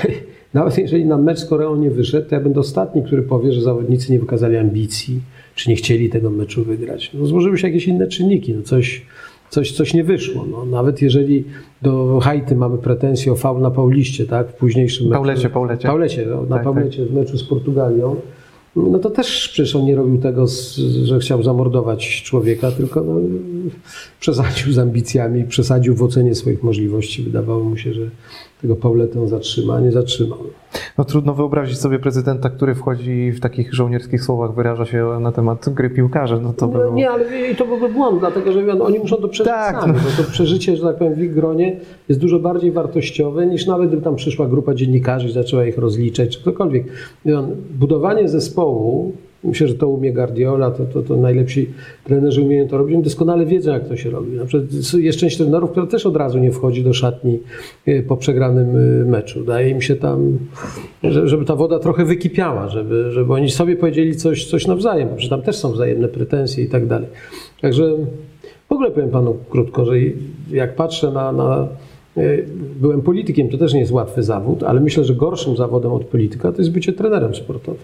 nawet 0.54 0.78
jeżeli 0.78 1.04
na 1.04 1.16
mecz 1.16 1.38
z 1.38 1.46
Koreą 1.46 1.76
nie 1.76 1.90
wyszedł, 1.90 2.28
to 2.28 2.34
ja 2.34 2.40
będę 2.40 2.60
ostatni, 2.60 3.02
który 3.02 3.22
powie, 3.22 3.52
że 3.52 3.62
zawodnicy 3.62 4.12
nie 4.12 4.18
wykazali 4.18 4.56
ambicji, 4.56 5.20
czy 5.54 5.70
nie 5.70 5.76
chcieli 5.76 6.10
tego 6.10 6.30
meczu 6.30 6.64
wygrać. 6.64 7.10
No, 7.14 7.26
złożyły 7.26 7.58
się 7.58 7.66
jakieś 7.66 7.88
inne 7.88 8.06
czynniki, 8.06 8.54
no 8.54 8.62
coś, 8.62 9.02
coś, 9.50 9.72
coś 9.72 9.94
nie 9.94 10.04
wyszło. 10.04 10.46
No, 10.50 10.66
nawet 10.66 11.02
jeżeli 11.02 11.44
do 11.82 12.20
Haiti 12.22 12.54
mamy 12.54 12.78
pretensje 12.78 13.32
o 13.32 13.36
faul 13.36 13.60
na 13.60 13.70
Pauliście, 13.70 14.26
tak, 14.26 14.48
w 14.48 14.54
późniejszym 14.54 15.06
meczu. 15.06 15.22
Paulecie, 15.22 15.50
Paulecie. 15.50 15.88
Paulecie, 15.88 16.26
no, 16.26 16.42
na 16.42 16.56
Tak, 16.56 16.64
Paulecie 16.64 17.06
w 17.06 17.14
meczu 17.14 17.38
z 17.38 17.44
Portugalią, 17.44 18.16
no 18.76 18.98
to 18.98 19.10
też 19.10 19.48
przecież 19.48 19.76
on 19.76 19.84
nie 19.84 19.96
robił 19.96 20.18
tego, 20.18 20.46
że 21.04 21.18
chciał 21.18 21.42
zamordować 21.42 22.22
człowieka, 22.22 22.72
tylko 22.72 23.00
no, 23.00 23.14
przesadził 24.20 24.72
z 24.72 24.78
ambicjami, 24.78 25.44
przesadził 25.44 25.94
w 25.94 26.02
ocenie 26.02 26.34
swoich 26.34 26.62
możliwości. 26.62 27.22
Wydawało 27.22 27.64
mu 27.64 27.76
się, 27.76 27.94
że 27.94 28.10
tego 28.62 28.76
Pauletę 28.76 29.28
zatrzyma, 29.28 29.80
nie 29.80 29.92
zatrzymał. 29.92 30.38
No 30.98 31.04
trudno 31.04 31.34
wyobrazić 31.34 31.78
sobie 31.78 31.98
prezydenta, 31.98 32.50
który 32.50 32.74
wchodzi 32.74 33.30
w 33.32 33.40
takich 33.40 33.74
żołnierskich 33.74 34.22
słowach, 34.24 34.54
wyraża 34.54 34.84
się 34.86 35.06
na 35.20 35.32
temat 35.32 35.68
gry 35.68 35.90
piłkarzy. 35.90 36.40
No 36.42 36.52
to 36.52 36.66
by 36.68 36.74
No, 36.74 36.80
było... 36.80 36.94
nie, 36.94 37.10
ale 37.10 37.50
i 37.50 37.56
to 37.56 37.64
byłby 37.66 37.88
błąd, 37.88 38.20
dlatego 38.20 38.52
że 38.52 38.72
oni 38.82 38.98
muszą 38.98 39.16
to 39.16 39.28
przeżyć 39.28 39.52
Tak, 39.52 39.80
sami, 39.80 39.92
no. 39.92 39.98
bo 39.98 40.22
to 40.24 40.30
przeżycie, 40.30 40.76
że 40.76 40.82
tak 40.82 40.96
powiem, 40.96 41.14
w 41.14 41.22
ich 41.22 41.34
gronie 41.34 41.76
jest 42.08 42.20
dużo 42.20 42.38
bardziej 42.38 42.72
wartościowe 42.72 43.46
niż 43.46 43.66
nawet 43.66 43.88
gdyby 43.88 44.02
tam 44.02 44.16
przyszła 44.16 44.46
grupa 44.48 44.74
dziennikarzy 44.74 45.28
i 45.28 45.32
zaczęła 45.32 45.64
ich 45.66 45.78
rozliczać, 45.78 46.28
czy 46.36 46.40
ktokolwiek. 46.42 46.84
Budowanie 47.78 48.28
zespołu, 48.28 49.12
myślę, 49.44 49.68
że 49.68 49.74
to 49.74 49.88
umie 49.88 50.12
Guardiola, 50.12 50.70
to, 50.70 50.84
to, 50.84 51.02
to 51.02 51.16
najlepsi 51.16 51.68
trenerzy 52.04 52.42
umieją 52.42 52.68
to 52.68 52.78
robić, 52.78 52.98
doskonale 53.04 53.46
wiedzą, 53.46 53.72
jak 53.72 53.88
to 53.88 53.96
się 53.96 54.10
robi. 54.10 54.36
Na 54.36 54.44
przykład 54.44 54.70
jest 54.98 55.18
część 55.18 55.36
trenerów, 55.36 55.70
która 55.70 55.86
też 55.86 56.06
od 56.06 56.16
razu 56.16 56.38
nie 56.38 56.52
wchodzi 56.52 56.84
do 56.84 56.92
szatni 56.92 57.38
e, 57.86 58.02
po 58.02 58.16
przegranym 58.16 58.76
e, 58.76 59.04
meczu. 59.04 59.44
Daje 59.44 59.70
im 59.70 59.80
się 59.80 59.96
tam, 59.96 60.38
że- 61.04 61.28
żeby 61.28 61.44
ta 61.44 61.56
woda 61.56 61.78
trochę 61.78 62.04
wykipiała, 62.04 62.68
żeby, 62.68 63.10
żeby 63.12 63.32
oni 63.32 63.50
sobie 63.50 63.76
powiedzieli 63.76 64.16
coś, 64.16 64.46
coś 64.46 64.66
nawzajem, 64.66 65.08
bo 65.22 65.28
tam 65.28 65.42
też 65.42 65.56
są 65.56 65.72
wzajemne 65.72 66.08
pretensje 66.08 66.64
i 66.64 66.68
tak 66.68 66.86
dalej. 66.86 67.08
Także 67.60 67.96
w 68.68 68.72
ogóle 68.72 68.90
powiem 68.90 69.10
panu 69.10 69.36
krótko, 69.50 69.84
że 69.84 69.92
jak 70.52 70.76
patrzę 70.76 71.10
na, 71.12 71.32
na 71.32 71.68
e, 72.16 72.22
byłem 72.80 73.00
politykiem, 73.02 73.48
to 73.48 73.58
też 73.58 73.74
nie 73.74 73.80
jest 73.80 73.92
łatwy 73.92 74.22
zawód, 74.22 74.62
ale 74.62 74.80
myślę, 74.80 75.04
że 75.04 75.14
gorszym 75.14 75.56
zawodem 75.56 75.92
od 75.92 76.04
polityka 76.04 76.52
to 76.52 76.58
jest 76.58 76.70
bycie 76.72 76.92
trenerem 76.92 77.34
sportowym. 77.34 77.80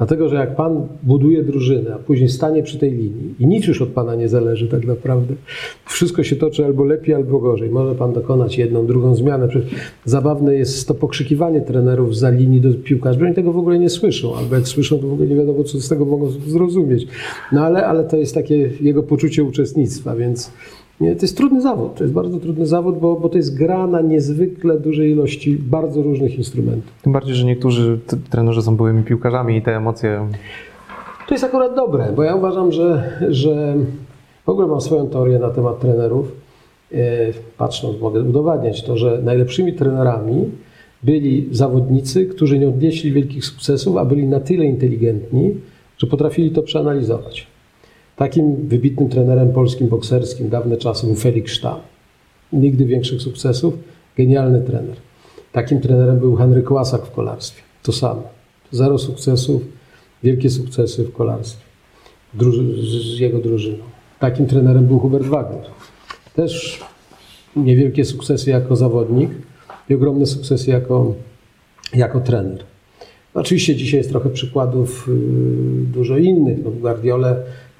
Dlatego, 0.00 0.28
że 0.28 0.36
jak 0.36 0.56
pan 0.56 0.86
buduje 1.02 1.42
drużynę, 1.42 1.94
a 1.94 1.98
później 1.98 2.28
stanie 2.28 2.62
przy 2.62 2.78
tej 2.78 2.90
linii 2.90 3.34
i 3.40 3.46
nic 3.46 3.66
już 3.66 3.82
od 3.82 3.88
pana 3.88 4.14
nie 4.14 4.28
zależy 4.28 4.68
tak 4.68 4.86
naprawdę, 4.86 5.34
wszystko 5.86 6.22
się 6.22 6.36
toczy 6.36 6.64
albo 6.64 6.84
lepiej, 6.84 7.14
albo 7.14 7.38
gorzej. 7.38 7.70
Może 7.70 7.94
pan 7.94 8.12
dokonać 8.12 8.58
jedną, 8.58 8.86
drugą 8.86 9.14
zmianę. 9.14 9.48
Przecież 9.48 9.70
zabawne 10.04 10.54
jest 10.54 10.88
to 10.88 10.94
pokrzykiwanie 10.94 11.60
trenerów 11.60 12.16
za 12.16 12.30
linii 12.30 12.60
do 12.60 12.74
piłkarzy, 12.74 13.18
bo 13.18 13.24
oni 13.24 13.34
tego 13.34 13.52
w 13.52 13.58
ogóle 13.58 13.78
nie 13.78 13.90
słyszą, 13.90 14.36
albo 14.36 14.54
jak 14.54 14.68
słyszą, 14.68 14.98
to 14.98 15.08
w 15.08 15.12
ogóle 15.12 15.28
nie 15.28 15.36
wiadomo, 15.36 15.64
co 15.64 15.80
z 15.80 15.88
tego 15.88 16.04
mogą 16.04 16.30
zrozumieć. 16.30 17.06
No 17.52 17.60
ale, 17.60 17.86
ale 17.86 18.04
to 18.04 18.16
jest 18.16 18.34
takie 18.34 18.70
jego 18.80 19.02
poczucie 19.02 19.44
uczestnictwa, 19.44 20.16
więc 20.16 20.52
nie, 21.00 21.16
to 21.16 21.22
jest 21.22 21.36
trudny 21.36 21.60
zawód. 21.60 21.94
To 21.94 22.04
jest 22.04 22.14
bardzo 22.14 22.40
trudny 22.40 22.66
zawód, 22.66 22.98
bo, 22.98 23.16
bo 23.16 23.28
to 23.28 23.36
jest 23.36 23.58
gra 23.58 23.86
na 23.86 24.00
niezwykle 24.00 24.80
dużej 24.80 25.10
ilości 25.10 25.56
bardzo 25.56 26.02
różnych 26.02 26.38
instrumentów. 26.38 26.92
Tym 27.02 27.12
bardziej, 27.12 27.34
że 27.34 27.46
niektórzy 27.46 27.98
trenerzy 28.30 28.62
są 28.62 28.76
byłymi 28.76 29.02
piłkarzami 29.02 29.56
i 29.56 29.62
te 29.62 29.76
emocje... 29.76 30.28
To 31.28 31.34
jest 31.34 31.44
akurat 31.44 31.74
dobre, 31.74 32.12
bo 32.16 32.22
ja 32.22 32.34
uważam, 32.34 32.72
że, 32.72 33.18
że 33.28 33.76
w 34.46 34.48
ogóle 34.48 34.66
mam 34.66 34.80
swoją 34.80 35.08
teorię 35.08 35.38
na 35.38 35.50
temat 35.50 35.80
trenerów. 35.80 36.32
E, 36.92 36.96
Patrząc, 37.58 38.00
mogę 38.00 38.20
udowadniać 38.20 38.82
to, 38.82 38.96
że 38.96 39.20
najlepszymi 39.24 39.72
trenerami 39.72 40.50
byli 41.02 41.48
zawodnicy, 41.50 42.26
którzy 42.26 42.58
nie 42.58 42.68
odnieśli 42.68 43.12
wielkich 43.12 43.44
sukcesów, 43.44 43.96
a 43.96 44.04
byli 44.04 44.26
na 44.26 44.40
tyle 44.40 44.64
inteligentni, 44.64 45.54
że 45.98 46.06
potrafili 46.06 46.50
to 46.50 46.62
przeanalizować. 46.62 47.46
Takim 48.20 48.68
wybitnym 48.68 49.08
trenerem 49.08 49.52
polskim 49.52 49.88
bokserskim 49.88 50.48
dawne 50.48 50.76
czasy 50.76 51.06
był 51.06 51.16
Felix 51.16 51.52
Sztam. 51.52 51.80
Nigdy 52.52 52.84
większych 52.84 53.22
sukcesów, 53.22 53.74
genialny 54.16 54.60
trener. 54.60 54.96
Takim 55.52 55.80
trenerem 55.80 56.18
był 56.18 56.36
Henryk 56.36 56.70
Łasak 56.70 57.06
w 57.06 57.10
kolarstwie. 57.10 57.62
To 57.82 57.92
samo. 57.92 58.22
Zero 58.70 58.98
sukcesów, 58.98 59.62
wielkie 60.22 60.50
sukcesy 60.50 61.04
w 61.04 61.12
kolarstwie. 61.12 61.64
Druży- 62.34 62.82
z 63.16 63.18
jego 63.18 63.38
drużyną. 63.38 63.84
Takim 64.18 64.46
trenerem 64.46 64.86
był 64.86 64.98
Hubert 64.98 65.26
Wagner. 65.26 65.64
Też 66.34 66.80
niewielkie 67.56 68.04
sukcesy 68.04 68.50
jako 68.50 68.76
zawodnik 68.76 69.30
i 69.88 69.94
ogromne 69.94 70.26
sukcesy 70.26 70.70
jako, 70.70 71.14
jako 71.94 72.20
trener. 72.20 72.64
Oczywiście 73.34 73.76
dzisiaj 73.76 73.98
jest 73.98 74.10
trochę 74.10 74.30
przykładów 74.30 75.08
y, 75.08 75.12
dużo 75.92 76.18
innych. 76.18 76.58
No, 76.64 76.70
w 76.70 76.80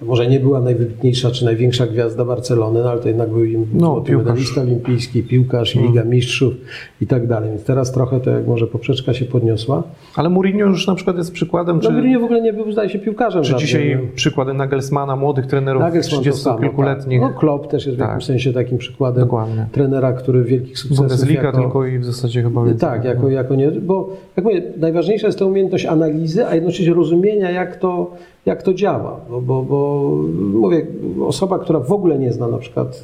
może 0.03 0.27
nie 0.27 0.41
była 0.41 0.61
najwybitniejsza 0.61 1.31
czy 1.31 1.45
największa 1.45 1.87
gwiazda 1.87 2.25
Barcelony, 2.25 2.83
no, 2.83 2.91
ale 2.91 3.01
to 3.01 3.09
jednak 3.09 3.29
był 3.31 3.45
im 3.45 3.67
No, 3.75 4.05
medalista 4.19 4.61
olimpijski, 4.61 5.23
piłkarz, 5.23 5.75
Liga 5.75 6.05
Mistrzów 6.05 6.55
i 7.01 7.07
tak 7.07 7.27
dalej. 7.27 7.51
Więc 7.51 7.65
teraz 7.65 7.93
trochę 7.93 8.21
to 8.21 8.31
jak 8.31 8.47
może 8.47 8.67
poprzeczka 8.67 9.15
się 9.15 9.25
podniosła. 9.25 9.83
Ale 10.17 10.29
Mourinho 10.29 10.67
już 10.67 10.87
na 10.87 10.95
przykład 10.95 11.17
jest 11.17 11.33
przykładem, 11.33 11.77
No 11.77 11.83
czy, 11.83 11.91
Mourinho 11.93 12.21
w 12.21 12.25
ogóle 12.25 12.41
nie 12.43 12.53
był, 12.53 12.73
zdaje 12.73 12.89
się, 12.91 12.99
piłkarzem. 12.99 13.43
czy 13.43 13.49
żadnym. 13.51 13.67
dzisiaj 13.67 13.99
przykłady 14.15 14.55
Nagelsmana, 14.55 15.17
młodych 15.17 15.47
trenerów 15.47 15.83
Nagelsmann 15.83 16.25
to 16.25 16.33
samo, 16.33 16.59
30-kilkuletnich. 16.59 17.21
tak. 17.21 17.33
No 17.33 17.39
Klopp 17.41 17.67
też 17.71 17.87
jest 17.87 17.99
w 17.99 18.01
Tak. 18.01 18.09
jakimś 18.09 18.25
sensie 18.27 18.53
takim 18.53 18.79
przykładem 18.79 19.25
Dokładnie. 19.25 19.67
trenera, 19.73 20.13
który 20.13 20.45
wielkich 20.45 20.79
sukcesów 20.79 20.97
Bundesliga 21.09 21.43
jako, 21.43 21.59
tylko 21.59 21.87
i 21.87 21.99
w 21.99 22.05
zasadzie 22.05 22.43
chyba 22.43 22.65
więcej. 22.65 22.81
Tak, 22.91 23.05
jako, 23.05 23.31
jako 23.31 23.55
nie, 23.55 23.71
bo 23.71 24.17
jak 24.37 24.45
mówię, 24.45 24.63
najważniejsza 24.77 25.27
jest 25.27 25.39
ta 25.39 25.45
umiejętność 25.45 25.87
analizy, 25.87 26.47
a 26.47 26.55
jednocześnie 26.55 26.95
rozumienia, 26.95 27.51
jak 27.51 27.77
to, 27.77 28.11
jak 28.47 28.63
to 28.63 28.75
działa. 28.75 29.21
Bo, 29.31 29.41
bo, 29.41 29.63
bo 29.63 30.11
mówię, 30.39 30.87
osoba, 31.27 31.59
która 31.59 31.81
w 31.81 31.93
ogóle 31.93 32.19
nie 32.19 32.33
zna 32.33 32.49
na 32.49 32.59
przykład 32.59 33.01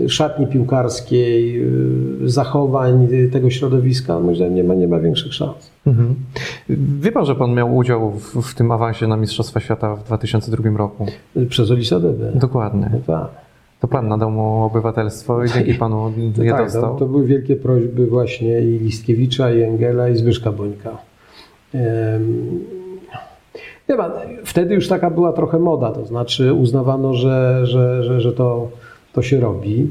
y, 0.00 0.08
szatni 0.08 0.46
piłkarskiej, 0.46 1.62
y, 2.24 2.30
zachowań 2.30 3.08
tego 3.32 3.50
środowiska, 3.50 4.20
moim 4.20 4.36
zdaniem 4.36 4.54
nie 4.54 4.64
ma, 4.64 4.74
nie 4.74 4.88
ma 4.88 5.00
większych 5.00 5.34
szans. 5.34 5.70
Mhm. 5.86 6.14
Wie 7.00 7.12
pan, 7.12 7.24
że 7.24 7.34
pan 7.34 7.54
miał 7.54 7.76
udział 7.76 8.10
w, 8.10 8.42
w 8.42 8.54
tym 8.54 8.72
awansie 8.72 9.06
na 9.06 9.16
Mistrzostwa 9.16 9.60
Świata 9.60 9.96
w 9.96 10.04
2002 10.04 10.78
roku? 10.78 11.06
Przez 11.48 11.70
Olisa 11.70 12.00
Debę. 12.00 12.32
Dokładnie. 12.34 12.90
No 12.92 12.98
tak. 13.06 13.28
To 13.80 13.88
pan 13.88 14.08
nadał 14.08 14.30
mu 14.30 14.62
obywatelstwo 14.62 15.44
i 15.44 15.48
dzięki 15.48 15.74
panu 15.74 16.12
je 16.42 16.50
tak, 16.50 16.64
dostał. 16.64 16.82
To, 16.82 16.98
to 16.98 17.06
były 17.06 17.26
wielkie 17.26 17.56
prośby 17.56 18.06
właśnie 18.06 18.60
i 18.60 18.78
Listkiewicza, 18.78 19.52
i 19.52 19.62
Engela, 19.62 20.08
i 20.08 20.16
Zbyszka 20.16 20.52
Bońka. 20.52 20.98
Wie 23.88 23.96
pan, 23.96 24.12
wtedy 24.44 24.74
już 24.74 24.88
taka 24.88 25.10
była 25.10 25.32
trochę 25.32 25.58
moda, 25.58 25.92
to 25.92 26.06
znaczy 26.06 26.52
uznawano, 26.52 27.14
że, 27.14 27.60
że, 27.66 28.04
że, 28.04 28.20
że 28.20 28.32
to, 28.32 28.68
to 29.12 29.22
się 29.22 29.40
robi. 29.40 29.86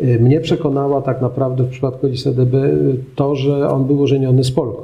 Y, 0.00 0.18
Mnie 0.20 0.40
przekonała 0.40 1.02
tak 1.02 1.20
naprawdę 1.20 1.64
w 1.64 1.68
przypadku 1.68 2.06
Elisa 2.06 2.30
DB 2.32 2.56
to, 3.14 3.34
że 3.34 3.68
on 3.68 3.84
był 3.84 4.02
ożeniony 4.02 4.44
z 4.44 4.50
Polką. 4.50 4.82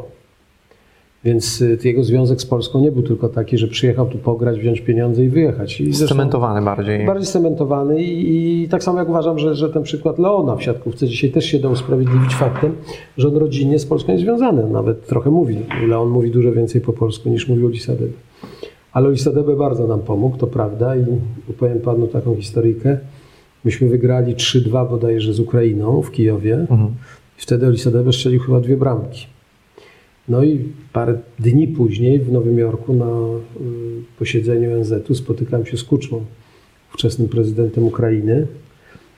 Więc 1.24 1.60
y, 1.60 1.78
jego 1.84 2.04
związek 2.04 2.40
z 2.40 2.46
Polską 2.46 2.80
nie 2.80 2.92
był 2.92 3.02
tylko 3.02 3.28
taki, 3.28 3.58
że 3.58 3.68
przyjechał 3.68 4.06
tu 4.06 4.18
pograć, 4.18 4.58
wziąć 4.58 4.80
pieniądze 4.80 5.24
i 5.24 5.28
wyjechać. 5.28 5.80
I 5.80 5.94
Scementowany 5.94 6.62
bardziej. 6.62 7.06
Bardziej 7.06 7.26
cementowany 7.26 8.02
i, 8.02 8.62
i 8.64 8.68
tak 8.68 8.82
samo 8.82 8.98
jak 8.98 9.08
uważam, 9.08 9.38
że, 9.38 9.54
że 9.54 9.68
ten 9.68 9.82
przykład 9.82 10.18
Leona 10.18 10.56
w 10.56 10.62
siatkówce 10.62 11.08
dzisiaj 11.08 11.30
też 11.30 11.44
się 11.44 11.58
da 11.58 11.68
usprawiedliwić 11.68 12.34
faktem, 12.34 12.76
że 13.16 13.28
on 13.28 13.36
rodzinnie 13.36 13.78
z 13.78 13.86
Polską 13.86 14.12
jest 14.12 14.24
związany. 14.24 14.70
Nawet 14.70 15.06
trochę 15.06 15.30
mówi. 15.30 15.56
Leon 15.88 16.08
mówi 16.08 16.30
dużo 16.30 16.52
więcej 16.52 16.80
po 16.80 16.92
polsku 16.92 17.28
niż 17.28 17.48
mówił 17.48 17.66
Olisadebe. 17.66 18.12
Ale 18.92 19.08
Olisadebe 19.08 19.56
bardzo 19.56 19.86
nam 19.86 20.00
pomógł, 20.00 20.36
to 20.36 20.46
prawda 20.46 20.96
i 20.96 21.04
opowiem 21.50 21.80
panu 21.80 22.06
taką 22.06 22.36
historyjkę. 22.36 22.98
Myśmy 23.64 23.88
wygrali 23.88 24.34
3-2 24.34 24.88
bodajże 24.90 25.34
z 25.34 25.40
Ukrainą 25.40 26.02
w 26.02 26.10
Kijowie 26.10 26.54
Mhm. 26.54 26.88
i 27.38 27.42
wtedy 27.42 27.66
Olisadebe 27.66 28.12
strzelił 28.12 28.40
chyba 28.40 28.60
dwie 28.60 28.76
bramki. 28.76 29.26
No 30.28 30.44
i 30.44 30.64
parę 30.92 31.18
dni 31.38 31.68
później 31.68 32.18
w 32.18 32.32
Nowym 32.32 32.58
Jorku 32.58 32.92
na 32.94 33.06
y, 33.06 34.02
posiedzeniu 34.18 34.78
ONZ-u 34.78 35.14
spotykałem 35.14 35.66
się 35.66 35.76
z 35.76 35.84
Kuczmą, 35.84 36.24
ówczesnym 36.94 37.28
prezydentem 37.28 37.84
Ukrainy. 37.84 38.46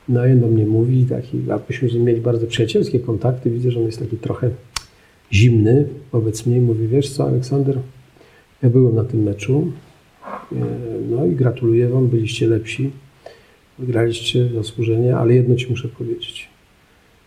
No 0.09 0.27
i 0.27 0.33
on 0.33 0.41
do 0.41 0.47
mnie 0.47 0.67
mówi, 0.67 1.05
taki, 1.05 1.39
a 1.51 1.59
myśmy 1.69 2.01
mieli 2.01 2.21
bardzo 2.21 2.47
przyjacielskie 2.47 3.01
kontakty. 3.01 3.51
Widzę, 3.51 3.71
że 3.71 3.81
on 3.81 3.87
jest 3.87 3.99
taki 3.99 4.17
trochę 4.17 4.51
zimny 5.33 5.89
wobec 6.13 6.47
mnie. 6.47 6.61
Mówi, 6.61 6.89
wiesz 6.89 7.11
co, 7.11 7.29
Aleksander, 7.29 7.79
ja 8.63 8.71
byłem 8.71 8.95
na 8.95 9.05
tym 9.05 9.23
meczu. 9.23 9.73
e, 10.53 10.57
No 11.11 11.27
i 11.27 11.31
gratuluję 11.37 11.89
wam, 11.89 12.09
byliście 12.09 12.47
lepsi. 12.47 12.91
Wygraliście 13.79 14.49
zasłużenie, 14.49 15.17
ale 15.17 15.35
jedno 15.35 15.57
ci 15.57 15.71
muszę 15.71 15.89
powiedzieć. 15.89 16.49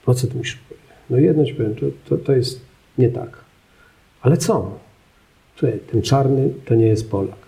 Co 0.06 0.28
ty 0.28 0.38
musisz 0.38 0.56
powiedzieć? 0.56 0.86
No 1.10 1.18
jedno 1.18 1.46
ci 1.46 1.54
powiem, 1.54 1.76
to, 1.76 1.86
to, 2.10 2.18
to 2.18 2.32
jest 2.32 2.62
nie 2.98 3.10
tak. 3.10 3.38
Ale 4.22 4.38
co? 4.38 4.72
Słuchaj, 5.56 5.80
ten 5.92 6.02
czarny 6.02 6.50
to 6.66 6.76
nie 6.76 6.86
jest 6.86 7.10
Polak. 7.12 7.46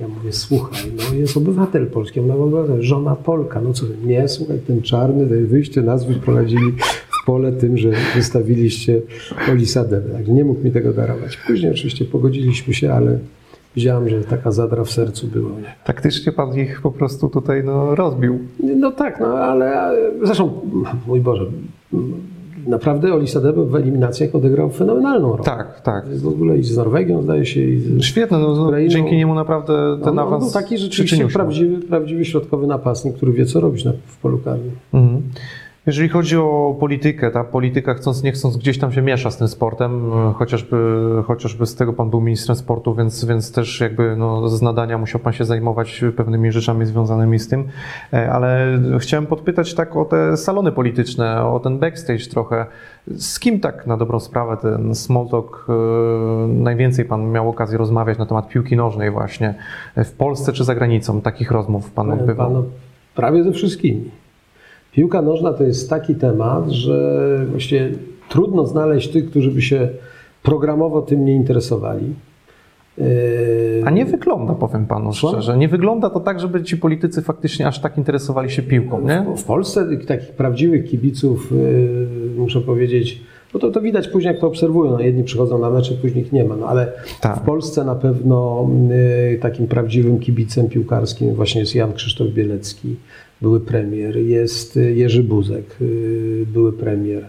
Ja 0.00 0.08
mówię, 0.08 0.32
słuchaj, 0.32 0.92
no 0.96 1.14
jest 1.14 1.36
obywatel 1.36 1.86
polski, 1.86 2.20
ja 2.20 2.26
mówię, 2.26 2.42
obywatel, 2.42 2.82
żona 2.82 3.16
Polka, 3.16 3.60
no 3.60 3.72
co, 3.72 3.86
nie, 4.04 4.28
słuchaj, 4.28 4.58
ten 4.66 4.82
czarny, 4.82 5.26
wyjście 5.26 5.82
nas 5.82 6.04
wyprowadzili 6.04 6.72
w 7.24 7.26
pole 7.26 7.52
tym, 7.52 7.78
że 7.78 7.90
wystawiliście 8.14 9.00
Olisadę, 9.50 10.00
także 10.00 10.32
nie 10.32 10.44
mógł 10.44 10.64
mi 10.64 10.70
tego 10.70 10.92
darować. 10.92 11.36
Później 11.46 11.72
oczywiście 11.72 12.04
pogodziliśmy 12.04 12.74
się, 12.74 12.92
ale 12.92 13.18
widziałem, 13.76 14.08
że 14.08 14.24
taka 14.24 14.52
zadra 14.52 14.84
w 14.84 14.90
sercu 14.90 15.26
była. 15.26 15.50
Nie? 15.50 15.74
Taktycznie 15.84 16.32
pan 16.32 16.58
ich 16.58 16.80
po 16.80 16.90
prostu 16.90 17.28
tutaj 17.28 17.64
no, 17.64 17.94
rozbił. 17.94 18.38
No 18.76 18.92
tak, 18.92 19.20
no 19.20 19.26
ale 19.26 19.80
ale- 19.80 20.10
zresztą, 20.22 20.60
mój 21.06 21.20
Boże, 21.20 21.46
naprawdę 22.66 23.14
Olisadebe 23.14 23.64
w 23.64 23.74
eliminacjach 23.74 24.34
odegrał 24.34 24.70
fenomenalną 24.70 25.30
rolę. 25.30 25.44
Tak, 25.44 25.80
tak. 25.80 26.08
W 26.08 26.28
ogóle 26.28 26.58
i 26.58 26.62
z 26.62 26.76
Norwegią 26.76 27.22
zdaje 27.22 27.46
się, 27.46 27.60
i 27.60 27.80
z, 27.80 28.02
Świetne, 28.02 28.38
no, 28.38 28.54
no, 28.54 28.66
Ukrainą. 28.66 28.90
dzięki 28.90 29.16
niemu 29.16 29.34
naprawdę 29.34 29.98
ten 30.04 30.08
on 30.08 30.18
awans 30.18 30.44
był 30.44 30.52
taki 30.52 30.78
rzeczywiście 30.78 31.28
prawdziwy, 31.28 31.78
prawdziwy 31.78 32.24
środkowy 32.24 32.66
napastnik, 32.66 33.16
który 33.16 33.32
wie 33.32 33.46
co 33.46 33.60
robić 33.60 33.84
na, 33.84 33.92
w 34.06 34.16
polu 34.16 34.38
karnym. 34.38 34.70
Mhm. 34.92 35.22
Jeżeli 35.86 36.08
chodzi 36.08 36.36
o 36.36 36.76
politykę, 36.80 37.30
ta 37.30 37.44
polityka 37.44 37.94
chcąc 37.94 38.22
nie 38.22 38.32
chcąc 38.32 38.56
gdzieś 38.56 38.78
tam 38.78 38.92
się 38.92 39.02
miesza 39.02 39.30
z 39.30 39.36
tym 39.36 39.48
sportem, 39.48 40.12
e, 40.12 40.32
chociażby, 40.32 40.76
chociażby 41.26 41.66
z 41.66 41.74
tego 41.74 41.92
pan 41.92 42.10
był 42.10 42.20
ministrem 42.20 42.56
sportu, 42.56 42.94
więc, 42.94 43.24
więc 43.24 43.52
też 43.52 43.80
jakby 43.80 44.16
no, 44.16 44.48
z 44.48 44.62
nadania 44.62 44.98
musiał 44.98 45.20
pan 45.20 45.32
się 45.32 45.44
zajmować 45.44 46.04
pewnymi 46.16 46.52
rzeczami 46.52 46.86
związanymi 46.86 47.38
z 47.38 47.48
tym, 47.48 47.64
E, 48.12 48.32
ale 48.32 48.78
chciałem 48.98 49.26
podpytać 49.26 49.74
tak 49.74 49.96
o 49.96 50.04
te 50.04 50.36
salony 50.36 50.72
polityczne, 50.72 51.44
o 51.44 51.60
ten 51.60 51.78
backstage 51.78 52.26
trochę. 52.30 52.66
Z 53.16 53.38
kim 53.38 53.60
tak 53.60 53.86
na 53.86 53.96
dobrą 53.96 54.20
sprawę 54.20 54.56
ten 54.56 54.94
small 54.94 55.28
talk, 55.28 55.66
e, 55.68 55.72
najwięcej 56.48 57.04
pan 57.04 57.30
miał 57.30 57.48
okazję 57.48 57.78
rozmawiać 57.78 58.18
na 58.18 58.26
temat 58.26 58.48
piłki 58.48 58.76
nożnej 58.76 59.10
właśnie, 59.10 59.54
w 59.96 60.12
Polsce 60.12 60.52
czy 60.52 60.64
za 60.64 60.74
granicą? 60.74 61.20
Takich 61.20 61.50
rozmów 61.50 61.90
pan 61.90 62.10
odbywał? 62.10 62.64
prawie 63.14 63.44
ze 63.44 63.52
wszystkimi. 63.52 64.23
Piłka 64.94 65.22
nożna 65.22 65.52
to 65.52 65.64
jest 65.64 65.90
taki 65.90 66.14
temat, 66.14 66.70
że 66.70 67.46
właściwie 67.50 67.90
trudno 68.28 68.66
znaleźć 68.66 69.08
tych, 69.08 69.30
którzy 69.30 69.50
by 69.50 69.62
się 69.62 69.88
programowo 70.42 71.02
tym 71.02 71.24
nie 71.24 71.34
interesowali. 71.34 72.14
A 73.84 73.90
nie 73.90 74.04
wygląda, 74.04 74.54
powiem 74.54 74.86
panu 74.86 75.12
Co? 75.12 75.28
szczerze, 75.28 75.56
nie 75.56 75.68
wygląda 75.68 76.10
to 76.10 76.20
tak, 76.20 76.40
żeby 76.40 76.62
ci 76.62 76.76
politycy 76.76 77.22
faktycznie 77.22 77.66
aż 77.66 77.78
tak 77.78 77.98
interesowali 77.98 78.50
się 78.50 78.62
piłką, 78.62 79.00
nie? 79.00 79.26
W, 79.36 79.40
w 79.40 79.44
Polsce 79.44 79.86
takich 80.06 80.30
prawdziwych 80.32 80.84
kibiców, 80.84 81.52
yy, 81.52 82.08
muszę 82.36 82.60
powiedzieć, 82.60 83.20
no 83.54 83.60
to, 83.60 83.70
to 83.70 83.80
widać 83.80 84.08
później, 84.08 84.32
jak 84.32 84.40
to 84.40 84.46
obserwują. 84.46 84.90
No, 84.92 85.00
jedni 85.00 85.24
przychodzą 85.24 85.58
na 85.58 85.70
mecze, 85.70 85.94
później 85.94 86.24
ich 86.24 86.32
nie 86.32 86.44
ma. 86.44 86.56
No, 86.56 86.66
ale 86.66 86.92
Tak. 87.20 87.36
w 87.36 87.40
Polsce 87.40 87.84
na 87.84 87.94
pewno 87.94 88.68
yy, 89.30 89.38
takim 89.38 89.66
prawdziwym 89.66 90.18
kibicem 90.18 90.68
piłkarskim 90.68 91.34
właśnie 91.34 91.60
jest 91.60 91.74
Jan 91.74 91.92
Krzysztof 91.92 92.28
Bielecki, 92.28 92.96
były 93.44 93.60
premier, 93.60 94.16
jest 94.16 94.76
yy, 94.76 94.94
Jerzy 94.94 95.22
Buzek, 95.22 95.76
yy, 95.80 96.46
były 96.46 96.72
premier. 96.72 97.26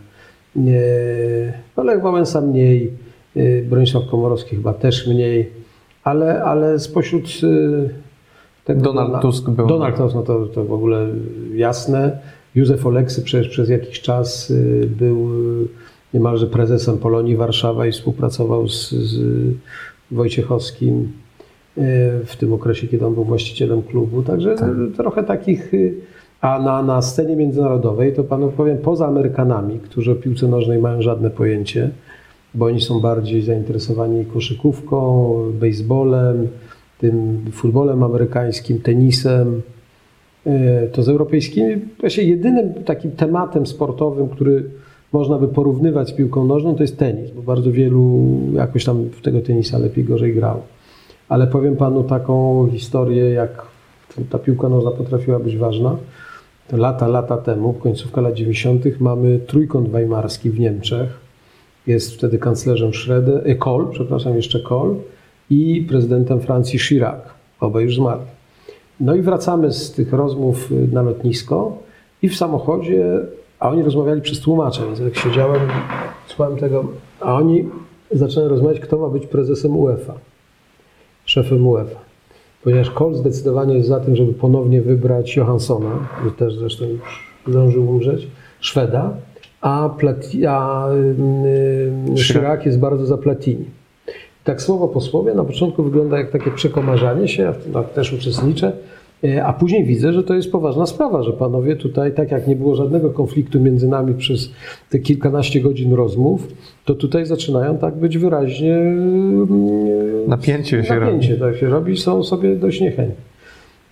Olech 1.75 2.01
Wałęsa 2.01 2.41
mniej, 2.41 2.91
yy, 3.35 3.65
Bronisław 3.69 4.07
Komorowski 4.07 4.55
chyba 4.55 4.73
też 4.73 5.07
mniej, 5.07 5.49
ale, 6.03 6.43
ale 6.43 6.79
spośród 6.79 7.23
tego 8.65 8.81
Donald 8.81 9.11
Dona- 9.11 9.21
Tusk 9.21 9.49
był. 9.49 9.67
Donald 9.67 9.97
Tusk, 9.97 10.15
no 10.15 10.21
to, 10.21 10.45
to 10.45 10.63
w 10.65 10.73
ogóle 10.73 11.07
jasne. 11.55 12.19
Józef 12.55 12.85
Oleksy 12.85 13.21
przecież 13.21 13.49
przez 13.49 13.69
jakiś 13.69 14.01
czas 14.01 14.49
y, 14.51 14.89
był 14.99 15.29
y, 15.63 15.67
niemalże 16.13 16.47
prezesem 16.47 16.97
Polonii 16.97 17.35
Warszawa 17.35 17.87
i 17.87 17.91
współpracował 17.91 18.67
z, 18.69 18.89
z 18.91 19.19
Wojciechowskim 20.11 20.93
y, 20.99 21.24
w 22.25 22.35
tym 22.39 22.53
okresie, 22.53 22.87
kiedy 22.87 23.05
on 23.05 23.13
był 23.13 23.23
właścicielem 23.23 23.81
klubu. 23.83 24.23
Także 24.23 24.55
Tak. 24.55 24.69
y, 24.69 24.97
trochę 24.97 25.23
takich. 25.23 25.73
y, 25.73 25.93
A 26.41 26.59
na, 26.59 26.83
na 26.83 27.01
scenie 27.01 27.35
międzynarodowej 27.35 28.13
to 28.13 28.23
panu 28.23 28.51
powiem, 28.51 28.77
poza 28.77 29.07
Amerykanami, 29.07 29.79
którzy 29.79 30.11
o 30.11 30.15
piłce 30.15 30.47
nożnej 30.47 30.79
mają 30.79 31.01
żadne 31.01 31.29
pojęcie, 31.29 31.89
bo 32.53 32.65
oni 32.65 32.81
są 32.81 32.99
bardziej 32.99 33.41
zainteresowani 33.41 34.25
koszykówką, 34.25 35.33
baseballem, 35.61 36.47
tym 36.99 37.45
futbolem 37.51 38.03
amerykańskim, 38.03 38.79
tenisem, 38.79 39.61
e, 40.45 40.87
to 40.87 41.03
z 41.03 41.09
europejskimi, 41.09 41.75
właśnie 41.99 42.23
jedynym 42.23 42.73
takim 42.73 43.11
tematem 43.11 43.67
sportowym, 43.67 44.29
który 44.29 44.63
można 45.13 45.37
by 45.37 45.47
porównywać 45.47 46.09
z 46.09 46.13
piłką 46.13 46.45
nożną, 46.45 46.75
to 46.75 46.83
jest 46.83 46.97
tenis, 46.97 47.31
bo 47.31 47.41
bardzo 47.41 47.71
wielu 47.71 48.27
jakoś 48.53 48.85
tam 48.85 49.03
w 49.03 49.21
tego 49.21 49.41
tenisa 49.41 49.77
lepiej, 49.77 50.03
gorzej 50.03 50.33
grał. 50.33 50.61
Ale 51.29 51.47
powiem 51.47 51.75
panu 51.75 52.03
taką 52.03 52.67
historię, 52.71 53.29
jak 53.29 53.65
ta 54.29 54.39
piłka 54.39 54.69
nożna 54.69 54.91
potrafiła 54.91 55.39
być 55.39 55.57
ważna. 55.57 55.97
Lata, 56.71 57.07
lata 57.07 57.37
temu, 57.37 57.73
końcówka 57.73 58.21
lat 58.21 58.33
90., 58.33 58.85
mamy 58.99 59.39
trójkąt 59.39 59.89
weimarski 59.89 60.49
w 60.49 60.59
Niemczech. 60.59 61.19
Jest 61.87 62.13
wtedy 62.13 62.37
kanclerzem 62.37 62.93
Schroeder, 62.93 63.41
e, 63.45 63.55
Kohl, 63.55 63.85
przepraszam, 63.91 64.35
jeszcze 64.35 64.59
Kohl 64.59 64.95
i 65.49 65.85
prezydentem 65.89 66.39
Francji 66.39 66.79
Chirac. 66.79 67.19
Obaj 67.59 67.83
już 67.83 67.95
zmarli. 67.95 68.25
No 68.99 69.15
i 69.15 69.21
wracamy 69.21 69.71
z 69.71 69.91
tych 69.91 70.13
rozmów 70.13 70.71
y, 70.71 70.87
na 70.91 71.01
lotnisko 71.01 71.77
i 72.21 72.29
w 72.29 72.35
samochodzie, 72.35 73.19
a 73.59 73.69
oni 73.69 73.83
rozmawiali 73.83 74.21
przez 74.21 74.39
tłumacza, 74.39 74.85
więc 74.85 74.99
jak 74.99 75.15
siedziałem, 75.15 75.61
słuchałem 76.27 76.57
tego, 76.57 76.85
a 77.21 77.35
oni 77.35 77.65
zaczynają 78.11 78.49
rozmawiać, 78.49 78.79
kto 78.79 78.97
ma 78.97 79.09
być 79.09 79.27
prezesem 79.27 79.77
UEFA, 79.77 80.13
szefem 81.25 81.67
UEFA. 81.67 81.99
Ponieważ 82.63 82.89
Kohl 82.89 83.15
zdecydowanie 83.15 83.75
jest 83.75 83.87
za 83.87 83.99
tym, 83.99 84.15
żeby 84.15 84.33
ponownie 84.33 84.81
wybrać 84.81 85.35
Johanssona, 85.35 86.07
który 86.17 86.31
też 86.31 86.55
zresztą 86.55 86.85
już 86.85 87.33
zdążył 87.47 87.89
umrzeć, 87.89 88.27
Szweda, 88.59 89.13
a, 89.61 89.89
Plati, 89.97 90.45
a 90.45 90.87
yy, 92.07 92.15
Chirac 92.15 92.65
jest 92.65 92.79
bardzo 92.79 93.05
za 93.05 93.17
Platini. 93.17 93.65
Tak 94.43 94.61
słowo 94.61 94.87
po 94.87 95.01
słowie 95.01 95.33
na 95.33 95.43
początku 95.43 95.83
wygląda 95.83 96.17
jak 96.17 96.31
takie 96.31 96.51
przekomarzanie 96.51 97.27
się, 97.27 97.43
ja 97.43 97.51
w 97.51 97.63
tym 97.63 97.73
tak 97.73 97.93
też 97.93 98.13
uczestniczę, 98.13 98.71
a 99.45 99.53
później 99.53 99.85
widzę, 99.85 100.13
że 100.13 100.23
to 100.23 100.33
jest 100.33 100.51
poważna 100.51 100.85
sprawa, 100.85 101.23
że 101.23 101.33
panowie 101.33 101.75
tutaj, 101.75 102.13
tak 102.13 102.31
jak 102.31 102.47
nie 102.47 102.55
było 102.55 102.75
żadnego 102.75 103.09
konfliktu 103.09 103.59
między 103.59 103.87
nami 103.87 104.13
przez 104.13 104.51
te 104.89 104.99
kilkanaście 104.99 105.61
godzin 105.61 105.93
rozmów, 105.93 106.47
to 106.85 106.95
tutaj 106.95 107.25
zaczynają 107.25 107.77
tak 107.77 107.95
być 107.95 108.17
wyraźnie 108.17 108.75
mm, 108.75 110.05
Napięcie 110.27 110.83
się 110.83 110.99
napięcie, 110.99 111.37
tak 111.37 111.55
się 111.55 111.69
robi, 111.69 111.97
są 111.97 112.23
sobie 112.23 112.55
dość 112.55 112.81
niechętni. 112.81 113.23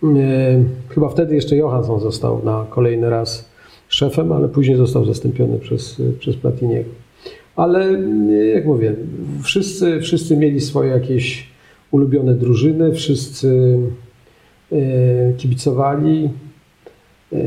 E, 0.04 0.64
Chyba 0.90 1.10
wtedy 1.10 1.36
jeszcze 1.36 1.56
Johansson 1.56 2.00
został 2.00 2.46
na 2.46 2.66
kolejny 2.70 3.10
raz 3.10 3.50
szefem, 3.88 4.32
ale 4.32 4.50
później 4.50 4.78
został 4.78 5.06
zastąpiony 5.06 5.60
przez, 5.60 6.02
przez 6.20 6.36
Platiniego. 6.36 6.90
Ale 7.56 8.02
jak 8.56 8.66
mówię, 8.66 8.96
wszyscy, 9.44 10.00
wszyscy 10.02 10.38
mieli 10.38 10.62
swoje 10.62 10.90
jakieś 10.90 11.48
ulubione 11.92 12.34
drużyny, 12.34 12.92
wszyscy 12.92 13.48
e, 13.48 14.03
kibicowali. 15.38 16.30
E, 17.34 17.38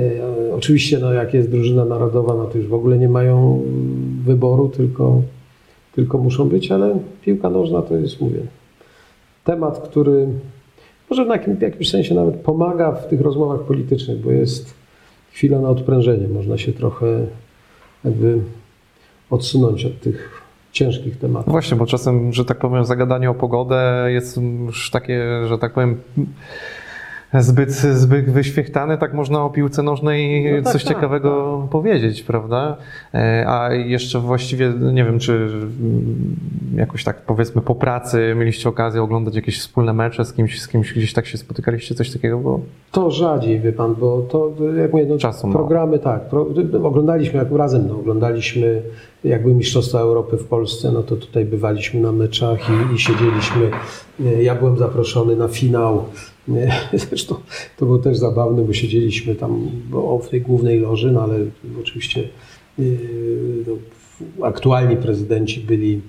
Oczywiście, 0.54 0.98
no, 0.98 1.12
jak 1.12 1.34
jest 1.34 1.50
drużyna 1.50 1.84
narodowa, 1.84 2.34
no 2.34 2.44
to 2.44 2.58
już 2.58 2.66
w 2.66 2.74
ogóle 2.74 2.98
nie 2.98 3.08
mają 3.08 3.62
wyboru, 4.24 4.68
tylko, 4.68 5.22
tylko 5.94 6.18
muszą 6.18 6.48
być, 6.48 6.72
ale 6.72 6.98
piłka 7.22 7.50
nożna 7.50 7.82
to 7.82 7.96
jest, 7.96 8.20
mówię, 8.20 8.40
temat, 9.44 9.78
który 9.88 10.26
może 11.10 11.24
w 11.24 11.28
jakim- 11.28 11.56
w 11.56 11.60
jakimś 11.62 11.90
sensie 11.90 12.14
nawet 12.14 12.34
pomaga 12.36 12.92
w 12.92 13.08
tych 13.08 13.20
rozmowach 13.20 13.60
politycznych, 13.60 14.20
bo 14.20 14.30
jest 14.30 14.74
chwila 15.32 15.60
na 15.60 15.68
odprężenie. 15.68 16.28
Można 16.28 16.58
się 16.58 16.72
trochę 16.72 17.06
jakby 18.04 18.38
odsunąć 19.30 19.84
od 19.84 20.00
tych 20.00 20.42
ciężkich 20.72 21.18
tematów. 21.18 21.52
Właśnie, 21.52 21.76
bo 21.76 21.86
czasem, 21.86 22.32
że 22.32 22.44
tak 22.44 22.58
powiem, 22.58 22.84
zagadanie 22.84 23.30
o 23.30 23.34
pogodę 23.34 24.06
jest 24.08 24.36
już 24.66 24.90
takie, 24.90 25.22
że 25.48 25.58
tak 25.58 25.72
powiem, 25.72 25.96
zbyt, 27.34 27.70
zbyt 27.72 28.30
wyświechtane, 28.30 28.98
tak 28.98 29.14
można 29.14 29.44
o 29.44 29.50
piłce 29.50 29.82
nożnej 29.82 30.52
No 30.56 30.62
tak, 30.62 30.72
coś 30.72 30.84
tak, 30.84 30.94
ciekawego 30.94 31.62
powiedzieć, 31.70 32.22
prawda? 32.22 32.76
E, 33.14 33.44
A 33.48 33.74
jeszcze 33.74 34.20
właściwie, 34.20 34.72
nie 34.92 35.04
wiem, 35.04 35.18
czy 35.18 35.32
mm, 35.32 36.36
jakoś 36.76 37.04
tak 37.04 37.22
powiedzmy 37.22 37.62
po 37.62 37.74
pracy 37.74 38.34
mieliście 38.38 38.68
okazję 38.68 39.02
oglądać 39.02 39.34
jakieś 39.34 39.58
wspólne 39.60 39.92
mecze 39.92 40.24
z 40.24 40.32
kimś, 40.32 40.60
z 40.62 40.68
kimś 40.68 40.92
gdzieś 40.92 41.12
tak 41.12 41.26
się 41.26 41.38
spotykaliście, 41.38 41.94
coś 41.94 42.12
takiego 42.12 42.38
było? 42.38 42.60
To 42.92 43.10
rzadziej, 43.10 43.60
wie 43.60 43.72
pan, 43.72 43.94
bo 43.94 44.22
to, 44.30 44.52
jak 44.76 44.92
mówię, 44.92 45.06
no, 45.08 45.18
Czasu 45.18 45.52
programy, 45.52 45.98
tak, 45.98 46.28
pro, 46.28 46.46
oglądaliśmy 46.82 47.38
jak 47.38 47.52
razem, 47.52 47.88
no, 47.88 47.94
oglądaliśmy 47.98 48.82
jakby 49.24 49.54
Mistrzostwa 49.54 49.98
Europy 49.98 50.36
w 50.36 50.44
Polsce, 50.44 50.92
no 50.92 51.02
to 51.02 51.16
tutaj 51.16 51.44
bywaliśmy 51.44 52.00
na 52.00 52.12
meczach 52.12 52.58
i, 52.70 52.94
i 52.94 52.98
siedzieliśmy, 52.98 53.70
e, 54.26 54.42
ja 54.42 54.54
byłem 54.54 54.78
zaproszony 54.78 55.36
na 55.36 55.48
finał, 55.48 56.04
zresztą 57.08 57.34
to 57.76 57.86
było 57.86 57.98
też 57.98 58.18
zabawne, 58.18 58.62
bo 58.62 58.72
siedzieliśmy 58.72 59.34
tam 59.34 59.70
w 60.22 60.28
tej 60.28 60.40
głównej 60.40 60.80
loży, 60.80 61.12
no 61.12 61.22
ale 61.22 61.38
oczywiście 61.80 62.28
e, 62.78 62.82
no, 63.66 64.46
aktualni 64.46 64.96
prezydenci 64.96 65.60
byli, 65.60 66.00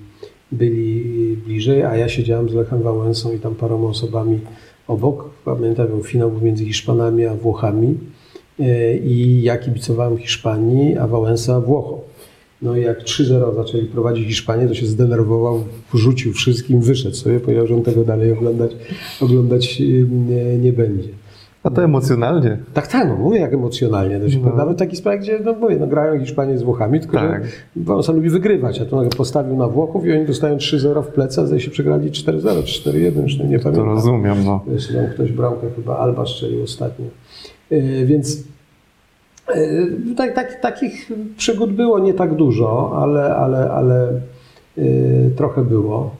byli 0.52 1.36
bliżej, 1.36 1.82
a 1.82 1.96
ja 1.96 2.08
siedziałem 2.08 2.48
z 2.48 2.54
Lechem 2.54 2.82
Wałęsą 2.82 3.32
i 3.32 3.38
tam 3.38 3.54
paroma 3.54 3.88
osobami 3.88 4.40
obok. 4.88 5.30
Pamiętam, 5.44 5.86
był 5.86 6.02
finał 6.02 6.32
między 6.42 6.64
Hiszpanami 6.64 7.26
a 7.26 7.34
Włochami 7.34 7.98
e, 8.60 8.96
i 8.96 9.42
ja 9.42 9.58
kibicowałem 9.58 10.18
Hiszpanii, 10.18 10.96
a 10.96 11.06
Wałęsa 11.06 11.60
Włochom. 11.60 11.98
No 12.62 12.76
i 12.76 12.82
jak 12.82 13.02
3-0 13.02 13.54
zaczęli 13.54 13.84
prowadzić 13.84 14.26
Hiszpanię, 14.26 14.68
to 14.68 14.74
się 14.74 14.86
zdenerwował, 14.86 15.64
rzucił 15.94 16.32
wszystkim, 16.32 16.80
wyszedł 16.80 17.14
sobie, 17.16 17.40
powiedział, 17.40 17.66
że 17.66 17.74
on 17.74 17.82
tego 17.82 18.04
dalej 18.04 18.32
oglądać, 18.32 18.76
oglądać 19.20 19.80
e, 19.80 19.84
nie, 20.08 20.58
nie 20.58 20.72
będzie. 20.72 21.08
A 21.62 21.70
to 21.70 21.84
emocjonalnie. 21.84 22.58
Tak, 22.74 22.86
tak, 22.86 23.08
no 23.08 23.16
mówię 23.16 23.38
jak 23.40 23.52
emocjonalnie. 23.54 24.20
To 24.20 24.30
się, 24.30 24.38
No. 24.40 24.56
Nawet 24.56 24.78
taki 24.78 24.96
sprawie, 24.96 25.18
gdzie 25.18 25.38
no, 25.44 25.52
mówię, 25.52 25.76
no, 25.80 25.86
grają 25.86 26.20
Hiszpanie 26.20 26.58
z 26.58 26.62
Włochami, 26.62 27.00
tylko 27.00 27.16
Tak. 27.16 27.44
że 27.44 27.50
Wałęsa 27.76 28.12
lubi 28.12 28.30
wygrywać, 28.30 28.80
a 28.80 28.84
tu 28.84 28.96
nagle 28.96 29.10
postawił 29.10 29.56
na 29.56 29.68
Włochów 29.68 30.06
i 30.06 30.12
oni 30.12 30.26
dostają 30.26 30.56
3-0 30.56 31.02
w 31.02 31.06
plecy, 31.08 31.40
a 31.40 31.46
zdaje 31.46 31.60
się 31.60 31.70
przegrali 31.70 32.10
4-0 32.10 32.64
czy 32.64 32.90
4-1, 32.90 33.22
już 33.22 33.38
nie 33.38 33.58
To 33.58 33.64
pamiętam. 33.64 33.86
rozumiem, 33.88 34.36
no. 34.44 34.64
Tam 34.94 35.06
ktoś 35.14 35.32
bramkę 35.32 35.66
chyba 35.76 35.96
Alba 35.98 36.26
strzelił 36.26 36.62
ostatnio. 36.62 37.06
E, 37.70 38.06
Więc 38.06 38.42
tak, 40.16 40.34
tak, 40.34 40.60
takich 40.60 41.10
przygód 41.36 41.72
było 41.72 41.98
nie 41.98 42.14
tak 42.14 42.34
dużo, 42.34 42.92
ale, 43.02 43.36
ale, 43.36 43.70
ale 43.70 44.20
e, 44.78 44.82
trochę 45.36 45.64
było. 45.64 46.16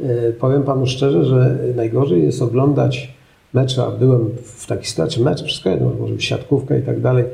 E, 0.00 0.32
Powiem 0.32 0.62
panu 0.62 0.86
szczerze, 0.86 1.24
że 1.24 1.58
najgorzej 1.76 2.22
jest 2.22 2.42
oglądać 2.42 3.14
mecze, 3.54 3.84
a 3.84 3.90
byłem 3.90 4.28
w 4.44 4.66
takiej 4.66 4.86
sytuacji, 4.86 5.22
mecze, 5.22 5.44
wszystko 5.44 5.70
jedno, 5.70 5.90
może 6.00 6.14
być 6.14 6.24
siatkówka 6.24 6.76
i 6.76 6.82
tak 6.82 7.00
dalej, 7.00 7.24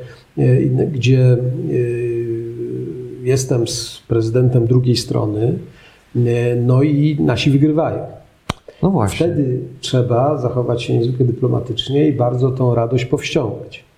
gdzie 0.91 1.37
jestem 3.23 3.67
z 3.67 4.01
prezydentem 4.07 4.67
drugiej 4.67 4.95
strony, 4.95 5.53
no 6.65 6.83
i 6.83 7.17
nasi 7.19 7.51
wygrywają. 7.51 8.05
No 8.83 8.89
właśnie. 8.89 9.17
Wtedy 9.17 9.59
trzeba 9.79 10.37
zachować 10.37 10.83
się 10.83 10.97
niezwykle 10.97 11.25
dyplomatycznie 11.25 12.07
i 12.07 12.13
bardzo 12.13 12.51
tą 12.51 12.75
radość 12.75 13.05
powściągać. 13.05 13.88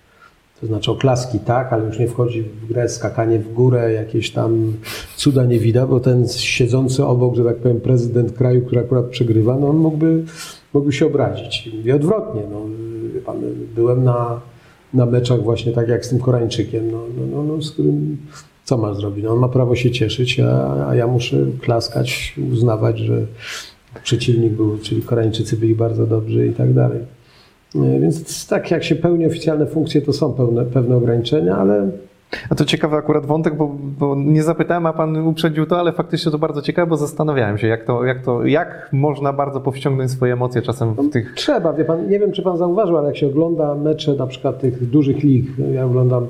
To 0.62 0.66
znaczy 0.66 0.90
oklaski 0.90 1.38
tak, 1.38 1.72
ale 1.72 1.86
już 1.86 1.98
nie 1.98 2.08
wchodzi 2.08 2.42
w 2.42 2.66
grę 2.68 2.88
skakanie 2.88 3.38
w 3.38 3.52
górę, 3.52 3.92
jakieś 3.92 4.30
tam 4.30 4.72
cuda 5.16 5.44
nie 5.44 5.58
widać, 5.58 5.88
bo 5.88 6.00
ten 6.00 6.28
siedzący 6.28 7.04
obok, 7.04 7.34
że 7.34 7.44
tak 7.44 7.56
powiem, 7.56 7.80
prezydent 7.80 8.32
kraju, 8.32 8.62
który 8.66 8.80
akurat 8.80 9.04
przegrywa, 9.04 9.58
no 9.58 9.68
on 9.68 9.76
mógłby, 9.76 10.24
mógłby 10.74 10.92
się 10.92 11.06
obrazić. 11.06 11.70
I 11.84 11.92
odwrotnie. 11.92 12.42
No, 12.50 12.60
pan, 13.26 13.36
byłem 13.74 14.04
na, 14.04 14.40
na 14.94 15.06
meczach 15.06 15.42
właśnie 15.42 15.72
tak 15.72 15.88
jak 15.88 16.06
z 16.06 16.08
tym 16.08 16.18
Koreańczykiem, 16.18 16.90
no, 16.90 16.98
no, 17.18 17.26
no, 17.26 17.42
no, 17.42 17.62
z 17.62 17.70
którym 17.70 18.16
co 18.64 18.78
ma 18.78 18.94
zrobić? 18.94 19.24
No, 19.24 19.30
on 19.30 19.38
ma 19.38 19.48
prawo 19.48 19.76
się 19.76 19.90
cieszyć, 19.90 20.40
a, 20.40 20.86
a 20.88 20.94
ja 20.94 21.06
muszę 21.06 21.36
klaskać, 21.60 22.34
uznawać, 22.52 22.98
że 22.98 23.26
przeciwnik 24.04 24.52
był, 24.52 24.78
czyli 24.78 25.02
Koreańczycy 25.02 25.56
byli 25.56 25.74
bardzo 25.74 26.06
dobrzy 26.06 26.46
i 26.46 26.52
tak 26.52 26.74
dalej. 26.74 26.98
E, 27.76 28.00
Więc 28.00 28.46
tak 28.46 28.70
jak 28.70 28.84
się 28.84 28.94
pełni 28.96 29.26
oficjalne 29.26 29.66
funkcje, 29.66 30.02
to 30.02 30.12
są 30.12 30.32
pewne, 30.32 30.64
pewne 30.64 30.96
ograniczenia, 30.96 31.56
ale 31.56 31.90
A 32.50 32.54
to 32.54 32.64
ciekawy 32.64 32.96
akurat 32.96 33.26
wątek, 33.26 33.56
bo, 33.56 33.74
bo 33.98 34.14
nie 34.16 34.42
zapytałem, 34.42 34.86
a 34.86 34.92
pan 34.92 35.26
uprzedził 35.26 35.66
to, 35.66 35.78
ale 35.78 35.92
faktycznie 35.92 36.32
to 36.32 36.38
bardzo 36.38 36.62
ciekawe, 36.62 36.90
bo 36.90 36.96
zastanawiałem 36.96 37.58
się, 37.58 37.66
jak 37.66 37.84
to, 37.84 38.04
jak 38.04 38.24
to, 38.24 38.46
jak 38.46 38.88
można 38.92 39.32
bardzo 39.32 39.60
powściągnąć 39.60 40.10
swoje 40.10 40.32
emocje 40.32 40.62
czasem 40.62 40.94
w 40.94 41.10
tych... 41.10 41.34
trzeba, 41.34 41.72
wie 41.72 41.84
pan, 41.84 42.08
nie 42.08 42.18
wiem 42.18 42.32
czy 42.32 42.42
pan 42.42 42.58
zauważył, 42.58 42.96
ale 42.96 43.06
jak 43.08 43.16
się 43.16 43.26
ogląda 43.26 43.74
mecze 43.74 44.14
na 44.14 44.26
przykład 44.26 44.60
tych 44.60 44.90
dużych 44.90 45.22
lig, 45.22 45.46
ja 45.74 45.84
oglądam 45.86 46.26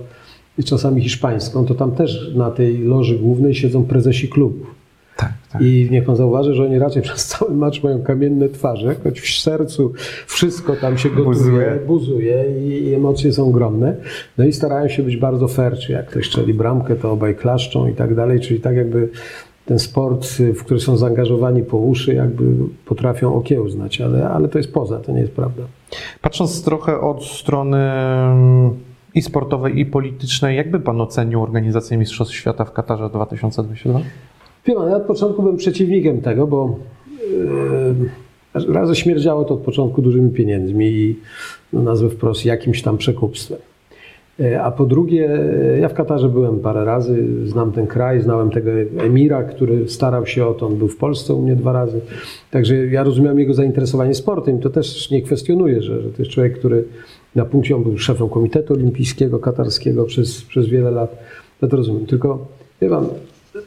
czasami 0.65 1.03
hiszpańską, 1.03 1.65
to 1.65 1.75
tam 1.75 1.93
też 1.93 2.35
na 2.35 2.51
tej 2.51 2.79
loży 2.79 3.19
głównej 3.19 3.55
siedzą 3.55 3.85
prezesi 3.85 4.29
klubów. 4.29 4.82
Tak, 5.23 5.33
tak. 5.53 5.63
I 5.63 5.89
niech 5.91 6.05
pan 6.05 6.17
zauważy, 6.17 6.55
że 6.55 6.65
oni 6.65 6.79
raczej 6.79 7.03
przez 7.09 7.27
cały 7.27 7.55
mecz 7.55 7.83
mają 7.83 8.03
kamienne 8.03 8.49
twarze, 8.49 8.95
choć 9.05 9.21
w 9.21 9.41
sercu 9.41 9.93
wszystko 10.27 10.77
tam 10.77 10.99
się 10.99 11.09
gotuje, 11.09 11.25
Buzuje. 11.25 11.79
buzuje, 11.87 12.45
i, 12.69 12.95
emocje 12.95 13.33
są 13.33 13.49
ogromne. 13.49 13.97
No 14.39 14.45
i 14.45 14.53
starają 14.53 14.89
się 14.89 15.03
być 15.03 15.17
bardzo 15.17 15.49
fair, 15.49 15.79
czy 15.79 15.93
jak 15.93 16.07
ktoś 16.07 16.27
strzeli 16.27 16.55
bramkę, 16.55 16.97
to 16.97 17.13
obaj 17.13 17.35
klaszczą 17.35 17.89
i 17.89 17.95
tak 17.95 18.15
dalej, 18.15 18.41
czyli 18.41 18.61
tak 18.61 18.77
jakby 18.77 19.09
ten 19.67 19.79
sport, 19.79 20.27
w 20.27 20.65
który 20.65 20.81
są 20.81 20.97
zaangażowani 20.97 21.63
po 21.63 21.77
uszy, 21.77 22.15
jakby 22.15 22.45
potrafią 22.87 23.35
okiełznać, 23.35 24.01
ale, 24.01 24.29
ale 24.29 24.49
to 24.49 24.59
jest 24.59 24.73
poza, 24.73 24.99
to 24.99 25.13
nie 25.13 25.21
jest 25.21 25.33
prawda. 25.33 25.63
Patrząc 26.21 26.65
trochę 26.65 27.01
od 27.01 27.25
strony 27.25 27.79
mm, 27.79 28.71
i 29.15 29.23
sportowej, 29.23 29.79
i 29.79 29.87
politycznej, 29.87 30.57
jakby 30.57 30.81
Pan 30.81 31.01
ocenił 31.01 31.43
organizację 31.43 31.99
Mistrzostw 31.99 32.35
Świata 32.35 32.65
w 32.65 32.73
Katarze 32.73 33.11
2022? 33.11 34.01
Wie 34.67 34.75
pan, 34.75 34.91
ja 34.91 34.97
od 34.97 35.03
początku 35.03 35.43
byłem 35.43 35.57
przeciwnikiem 35.57 36.21
tego, 36.21 36.47
bo 36.47 36.79
yy, 38.55 38.73
raz 38.75 38.97
śmierdziało 38.97 39.45
to 39.45 39.55
od 39.55 39.61
początku 39.61 40.03
dużymi 40.03 40.31
pieniędzmi 40.31 40.87
i 40.87 41.17
no, 41.73 41.83
nazwę 41.83 42.11
wprost 42.11 42.45
jakimś 42.45 42.83
tam 42.83 42.99
przekupstwem. 42.99 43.59
Yy, 44.39 44.63
A 44.63 44.71
po 44.71 44.85
drugie, 44.85 45.39
yy, 45.73 45.79
ja 45.81 45.89
w 45.89 45.95
Katarze 45.95 46.29
byłem 46.29 46.61
parę 46.61 46.85
razy, 46.85 47.47
znam 47.47 47.73
ten 47.73 47.87
kraj, 47.87 48.21
znałem 48.21 48.51
tego 48.51 48.71
emira, 48.99 49.43
który 49.43 49.89
starał 49.89 50.27
się 50.27 50.47
o 50.47 50.55
to, 50.55 50.67
on 50.67 50.77
był 50.77 50.89
w 50.89 50.97
Polsce 50.97 51.35
u 51.35 51.43
mnie 51.43 51.57
dwa 51.57 51.73
razy. 51.73 52.01
Także 52.51 52.77
ja 52.87 53.03
rozumiałem 53.03 53.39
jego 53.39 53.55
zainteresowanie 53.55 54.15
sportem 54.15 54.61
to 54.61 54.71
też 54.71 55.11
nie 55.11 55.23
kwestionuję, 55.23 55.83
że, 55.83 56.03
że 56.03 56.11
to 56.11 56.19
jest 56.19 56.31
człowiek, 56.31 56.59
który 56.59 56.85
na 57.35 57.45
punkcie, 57.45 57.77
on 57.77 57.83
był 57.83 57.99
szefem 57.99 58.29
Komitetu 58.29 58.75
Olimpijskiego 58.75 59.39
Katarskiego 59.39 60.05
przez, 60.05 60.43
przez 60.43 60.67
wiele 60.67 60.91
lat. 60.91 61.19
Ja 61.63 61.69
to 61.69 61.77
rozumiem. 61.77 62.07
Tylko, 62.07 62.47
wie 62.81 62.89
pan, 62.89 63.07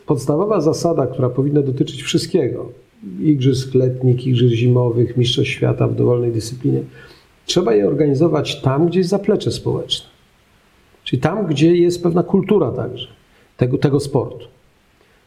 podstawowa 0.06 0.62
zasada, 0.62 1.08
która 1.08 1.30
powinna 1.30 1.62
dotyczyć 1.62 2.04
wszystkiego, 2.04 2.72
igrzysk 3.20 3.74
letnich, 3.74 4.28
igrzysk 4.28 4.56
zimowych, 4.56 5.18
mistrzostw 5.18 5.52
świata 5.52 5.88
w 5.88 5.96
dowolnej 5.96 6.32
dyscyplinie, 6.32 6.84
trzeba 7.46 7.74
je 7.74 7.88
organizować 7.88 8.62
tam, 8.62 8.88
gdzie 8.88 9.00
jest 9.00 9.10
zaplecze 9.10 9.52
społeczne. 9.52 10.10
Czyli 11.04 11.22
tam, 11.22 11.48
gdzie 11.48 11.76
jest 11.76 12.04
pewna 12.04 12.24
kultura 12.24 12.72
także 12.72 13.08
tego, 13.58 13.78
tego 13.78 14.00
sportu. 14.00 14.46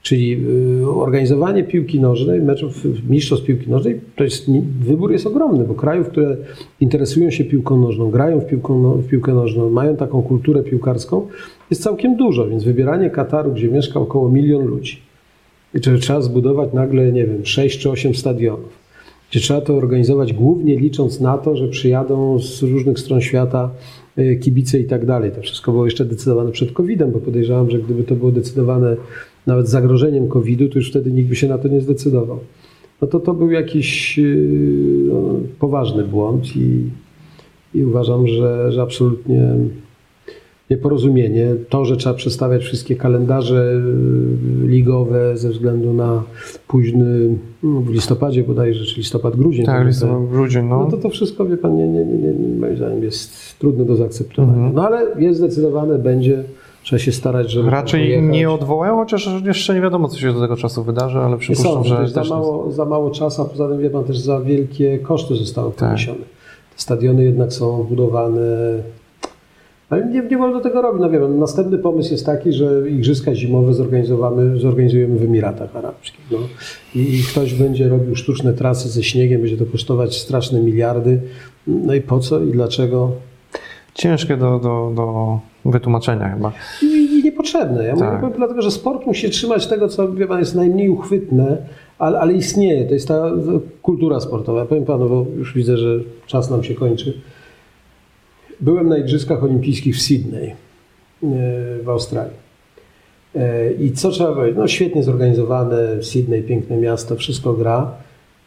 Czyli 0.02 0.44
y, 0.82 0.90
organizowanie 0.90 1.64
piłki 1.64 2.00
nożnej, 2.00 2.42
meczów 2.42 2.84
mistrzostw 3.10 3.46
piłki 3.46 3.70
nożnej, 3.70 4.00
to 4.16 4.24
jest, 4.24 4.46
wybór 4.80 5.12
jest 5.12 5.26
ogromny, 5.26 5.64
bo 5.64 5.74
krajów, 5.74 6.08
które 6.08 6.36
interesują 6.80 7.30
się 7.30 7.44
piłką 7.44 7.80
nożną, 7.80 8.10
grają 8.10 8.40
w, 8.40 8.46
piłką, 8.46 8.82
no- 8.82 8.94
w 8.94 9.06
piłkę 9.06 9.34
nożną, 9.34 9.70
mają 9.70 9.96
taką 9.96 10.22
kulturę 10.22 10.62
piłkarską, 10.62 11.26
jest 11.70 11.82
całkiem 11.82 12.16
dużo, 12.16 12.48
więc 12.48 12.64
wybieranie 12.64 13.10
Kataru, 13.10 13.52
gdzie 13.52 13.68
mieszka 13.68 14.00
około 14.00 14.28
milion 14.28 14.66
ludzi, 14.66 14.98
gdzie 15.74 15.98
trzeba 15.98 16.20
zbudować 16.20 16.72
nagle, 16.72 17.12
nie 17.12 17.26
wiem, 17.26 17.46
6 17.46 17.78
czy 17.78 17.90
8 17.90 18.14
stadionów, 18.14 18.78
gdzie 19.30 19.40
trzeba 19.40 19.60
to 19.60 19.76
organizować 19.76 20.32
głównie 20.32 20.76
licząc 20.76 21.20
na 21.20 21.38
to, 21.38 21.56
że 21.56 21.68
przyjadą 21.68 22.38
z 22.38 22.62
różnych 22.62 22.98
stron 22.98 23.20
świata 23.20 23.70
y, 24.18 24.36
kibice 24.36 24.78
i 24.78 24.84
tak 24.84 25.06
dalej. 25.06 25.30
To 25.30 25.40
wszystko 25.42 25.72
było 25.72 25.84
jeszcze 25.84 26.04
decydowane 26.04 26.52
przed 26.52 26.72
COVID-em, 26.72 27.10
bo 27.10 27.18
podejrzewam, 27.18 27.70
że 27.70 27.78
gdyby 27.78 28.04
to 28.04 28.14
było 28.14 28.32
decydowane 28.32 28.96
nawet 29.48 29.68
z 29.68 29.70
zagrożeniem 29.70 30.28
COVID-u, 30.28 30.68
to 30.68 30.78
już 30.78 30.90
wtedy 30.90 31.12
nikt 31.12 31.28
by 31.28 31.36
się 31.36 31.48
na 31.48 31.58
to 31.58 31.68
nie 31.68 31.80
zdecydował. 31.80 32.38
No 33.02 33.08
to 33.08 33.20
to 33.20 33.34
był 33.34 33.50
jakiś 33.50 34.18
y, 34.18 35.04
no, 35.08 35.34
poważny 35.58 36.04
błąd 36.04 36.56
i, 36.56 36.82
i 37.74 37.84
uważam, 37.84 38.26
że, 38.26 38.72
że 38.72 38.82
absolutnie 38.82 39.54
nieporozumienie. 40.70 41.54
To, 41.68 41.84
że 41.84 41.96
trzeba 41.96 42.14
przestawiać 42.14 42.62
wszystkie 42.62 42.96
kalendarze 42.96 43.82
y, 44.64 44.66
ligowe 44.66 45.36
ze 45.36 45.50
względu 45.50 45.92
na 45.92 46.22
późny, 46.68 47.36
no, 47.62 47.80
w 47.80 47.90
listopadzie 47.90 48.42
bodajże, 48.42 48.84
czy 48.84 48.96
listopad-grudzień. 48.96 49.66
Tak, 49.66 49.82
to- 49.82 49.88
listopad, 49.88 50.28
grudzień, 50.28 50.66
no. 50.66 50.78
no 50.78 50.90
to 50.90 50.96
to 50.96 51.10
wszystko, 51.10 51.46
wie 51.46 51.56
pan, 51.56 51.76
nie, 51.76 51.88
nie, 51.88 52.04
nie, 52.04 52.32
nie, 52.32 52.58
moim 52.58 52.76
zdaniem 52.76 53.02
jest 53.02 53.58
trudne 53.58 53.84
do 53.84 53.96
zaakceptowania. 53.96 54.56
Mhm. 54.56 54.74
No 54.74 54.86
ale 54.86 55.06
jest 55.18 55.38
zdecydowane, 55.38 55.98
będzie, 55.98 56.44
trzeba 56.82 57.00
się 57.00 57.12
starać, 57.12 57.50
żeby 57.50 57.70
Raczej 57.70 58.22
nie 58.22 58.50
odwołają, 58.50 58.96
chociaż 58.96 59.28
jeszcze 59.44 59.74
nie 59.74 59.80
wiadomo, 59.80 60.08
co 60.08 60.18
się 60.18 60.32
do 60.32 60.40
tego 60.40 60.56
czasu 60.56 60.84
wydarzy, 60.84 61.18
ale 61.18 61.30
Nie 61.32 61.38
przypuszczam, 61.38 61.72
sądzę, 61.72 61.88
że 61.88 61.96
to 61.96 62.02
jest 62.02 62.14
za 62.14 62.24
mało, 62.24 62.72
za 62.72 62.84
mało 62.84 63.10
czasu, 63.10 63.42
a 63.42 63.44
poza 63.44 63.68
tym 63.68 63.78
wie 63.78 63.90
pan 63.90 64.04
też 64.04 64.18
za 64.18 64.40
wielkie 64.40 64.98
koszty 64.98 65.34
zostały 65.34 65.72
Tak. 65.72 65.78
poniesione. 65.88 66.18
Te 66.76 66.82
stadiony 66.82 67.24
jednak 67.24 67.52
są 67.52 67.84
budowane. 67.84 68.40
Ale 69.90 70.06
nie, 70.06 70.22
nie 70.22 70.38
wolno 70.38 70.60
tego 70.60 70.82
robić. 70.82 71.00
No 71.02 71.10
wie 71.10 71.20
pan, 71.20 71.38
następny 71.38 71.78
pomysł 71.78 72.12
jest 72.12 72.26
taki, 72.26 72.52
że 72.52 72.90
igrzyska 72.90 73.34
zimowe 73.34 73.74
zorganizowamy, 73.74 74.60
zorganizujemy 74.60 75.18
w 75.18 75.22
Emiratach 75.22 75.76
Arabskich. 75.76 76.20
No. 76.30 76.38
I 76.94 77.22
ktoś 77.32 77.54
będzie 77.54 77.88
robił 77.88 78.16
sztuczne 78.16 78.52
trasy 78.52 78.88
ze 78.88 79.02
śniegiem, 79.02 79.40
będzie 79.40 79.56
to 79.56 79.66
kosztować 79.66 80.16
straszne 80.18 80.60
miliardy. 80.60 81.20
No 81.66 81.94
i 81.94 82.00
po 82.00 82.18
co 82.18 82.40
i 82.40 82.50
dlaczego? 82.50 83.12
Ciężkie 83.94 84.36
do, 84.36 84.58
do, 84.58 84.92
do 84.94 85.38
wytłumaczenia 85.64 86.28
chyba. 86.28 86.52
I, 86.82 86.86
i 86.86 87.22
niepotrzebne. 87.24 87.84
Ja 87.84 87.96
Tak. 87.96 88.22
mówię, 88.22 88.34
dlatego, 88.36 88.62
że 88.62 88.70
sport 88.70 89.06
musi 89.06 89.20
się 89.20 89.28
trzymać 89.28 89.66
tego, 89.66 89.88
co 89.88 90.12
wie 90.12 90.26
pan, 90.26 90.38
jest 90.38 90.54
najmniej 90.54 90.88
uchwytne, 90.88 91.56
ale, 91.98 92.20
ale 92.20 92.32
istnieje. 92.32 92.86
To 92.86 92.94
jest 92.94 93.08
ta 93.08 93.30
kultura 93.82 94.20
sportowa. 94.20 94.60
Ja 94.60 94.66
powiem 94.66 94.84
panu, 94.84 95.08
bo 95.08 95.26
już 95.36 95.54
widzę, 95.54 95.76
że 95.78 96.00
czas 96.26 96.50
nam 96.50 96.64
się 96.64 96.74
kończy. 96.74 97.20
Byłem 98.60 98.88
na 98.88 98.98
Igrzyskach 98.98 99.44
Olimpijskich 99.44 99.96
w 99.96 100.02
Sydney 100.02 100.48
e, 100.48 100.56
w 101.82 101.88
Australii. 101.88 102.36
E, 103.34 103.72
I 103.72 103.92
co 103.92 104.10
trzeba 104.10 104.32
powiedzieć? 104.34 104.58
No 104.58 104.68
świetnie 104.68 105.02
zorganizowane, 105.02 106.02
Sydney, 106.02 106.42
piękne 106.42 106.76
miasto, 106.76 107.16
wszystko 107.16 107.52
gra. 107.52 107.90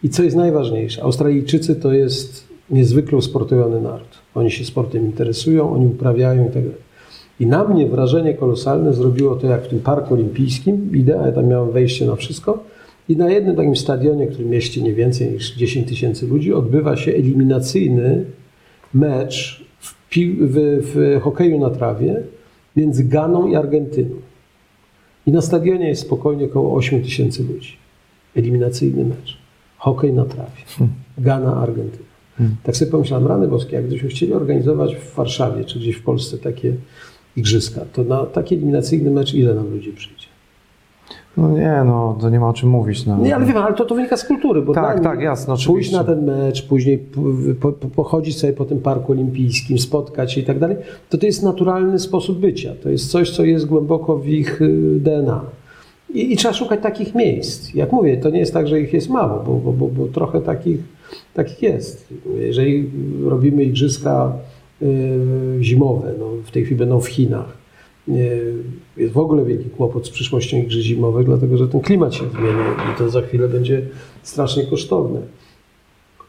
I 0.04 0.10
co 0.10 0.24
jest 0.24 0.36
najważniejsze, 0.36 1.04
Australijczycy 1.04 1.76
to 1.76 1.94
jest 1.94 2.48
niezwykle 2.70 3.18
usportowiony 3.18 3.82
naród. 3.82 4.20
Oni 4.36 4.52
się 4.52 4.66
sportem 4.66 5.06
interesują, 5.06 5.74
oni 5.74 5.88
uprawiają 5.88 6.44
i 6.44 6.52
tak 6.52 6.64
dalej. 6.64 6.92
I 7.40 7.46
na 7.46 7.64
mnie 7.64 7.88
wrażenie 7.88 8.34
kolosalne 8.34 8.94
zrobiło 8.94 9.36
to, 9.36 9.48
jak 9.48 9.64
w 9.64 9.68
tym 9.68 9.80
parku 9.80 10.14
olimpijskim, 10.14 10.96
idę, 10.96 11.20
a 11.20 11.26
ja 11.26 11.32
tam 11.32 11.48
miałem 11.48 11.72
wejście 11.72 12.06
na 12.06 12.16
wszystko, 12.16 12.64
i 13.10 13.18
na 13.18 13.30
jednym 13.30 13.56
takim 13.56 13.76
stadionie, 13.76 14.28
który 14.28 14.46
mieści 14.46 14.84
nie 14.84 14.94
więcej 14.94 15.32
niż 15.32 15.56
10 15.56 15.88
tysięcy 15.88 16.28
ludzi, 16.28 16.54
odbywa 16.54 16.98
się 16.98 17.12
eliminacyjny 17.12 18.26
mecz 18.94 19.66
w, 19.80 19.96
w, 20.12 20.56
w 20.94 21.22
hokeju 21.22 21.60
na 21.60 21.70
trawie 21.70 22.24
między 22.76 23.04
Ganą 23.04 23.48
i 23.48 23.56
Argentyną. 23.56 24.16
I 25.28 25.32
na 25.32 25.42
stadionie 25.42 25.88
jest 25.88 26.02
spokojnie 26.02 26.46
około 26.46 26.76
8 26.76 27.04
tysięcy 27.04 27.44
ludzi. 27.44 27.78
Eliminacyjny 28.36 29.06
mecz. 29.06 29.38
Hokej 29.78 30.14
na 30.14 30.26
trawie. 30.26 30.90
Gana, 31.18 31.56
Argentyna. 31.56 32.11
Tak 32.64 32.78
sobie 32.78 32.92
pomyślałem, 32.92 33.28
rany 33.28 33.48
boskie, 33.48 33.76
jak 33.76 33.86
gdybyśmy 33.86 34.10
chcieli 34.10 34.34
organizować 34.34 34.96
w 34.96 35.16
Warszawie 35.16 35.66
czy 35.66 35.80
gdzieś 35.80 35.96
w 35.96 36.04
Polsce 36.04 36.38
takie 36.38 36.74
igrzyska, 37.38 37.82
to 37.94 38.04
na 38.04 38.26
taki 38.26 38.56
eliminacyjny 38.56 39.12
mecz 39.12 39.34
ile 39.34 39.54
nam 39.54 39.72
ludzi 39.72 39.94
przyjdzie? 39.94 40.32
No 41.38 41.50
nie, 41.50 41.82
no 41.86 42.18
to 42.22 42.30
nie 42.30 42.40
ma 42.40 42.50
o 42.50 42.54
czym 42.54 42.70
mówić. 42.70 43.06
No. 43.06 43.18
Nie, 43.18 43.36
ale 43.36 43.46
wiem, 43.46 43.58
ale 43.58 43.76
to, 43.76 43.86
to 43.86 43.96
wynika 43.96 44.18
z 44.18 44.26
kultury. 44.26 44.62
Bo 44.62 44.74
Tak, 44.74 45.00
tak, 45.04 45.20
Pójść 45.46 45.50
oczywiście. 45.50 45.98
na 45.98 46.04
ten 46.04 46.26
mecz, 46.26 46.68
później 46.68 46.98
po, 47.62 47.72
po, 47.72 47.88
pochodzić 47.88 48.38
sobie 48.40 48.54
po 48.54 48.66
tym 48.66 48.80
parku 48.80 49.12
olimpijskim, 49.12 49.80
spotkać 49.80 50.34
się 50.34 50.42
i 50.42 50.44
tak 50.44 50.60
dalej, 50.60 50.78
to 51.10 51.18
to 51.18 51.26
jest 51.26 51.44
naturalny 51.44 52.00
sposób 52.00 52.40
bycia. 52.40 52.74
To 52.84 52.90
jest 52.90 53.12
coś, 53.12 53.32
co 53.36 53.44
jest 53.44 53.66
głęboko 53.66 54.18
w 54.18 54.28
ich 54.28 54.62
y, 54.62 55.00
DNA. 55.00 55.42
I, 56.14 56.34
I 56.34 56.38
trzeba 56.38 56.54
szukać 56.54 56.80
takich 56.84 57.16
miejsc. 57.16 57.74
Jak 57.74 57.92
mówię, 57.92 58.18
to 58.18 58.30
nie 58.30 58.40
jest 58.40 58.54
tak, 58.54 58.68
że 58.68 58.82
ich 58.82 58.94
jest 58.94 59.10
mało, 59.10 59.44
bo, 59.44 59.54
bo, 59.54 59.74
bo, 59.74 59.88
bo 59.88 60.08
trochę 60.08 60.42
takich, 60.42 60.80
takich 61.34 61.62
jest. 61.62 62.14
Jeżeli 62.39 62.89
robimy 63.26 63.64
igrzyska 63.64 64.34
y, 64.82 65.20
zimowe, 65.62 66.14
no 66.20 66.26
w 66.45 66.51
tej 66.51 66.66
chwili 66.66 66.80
będą 66.80 67.01
w 67.01 67.07
Chinach, 67.07 67.57
y, 68.09 68.53
jest 68.97 69.14
w 69.14 69.18
ogóle 69.18 69.45
wielki 69.45 69.70
kłopot 69.70 70.07
z 70.07 70.09
przyszłością 70.09 70.57
igrzysk 70.57 70.86
zimowych, 70.86 71.26
dlatego 71.26 71.57
że 71.57 71.68
ten 71.68 71.82
klimat 71.82 72.14
się 72.14 72.30
zmienia 72.30 72.93
i 72.93 72.97
to 72.97 73.09
za 73.09 73.22
chwilę 73.22 73.47
będzie 73.47 73.82
strasznie 74.24 74.66
kosztowne. 74.66 75.20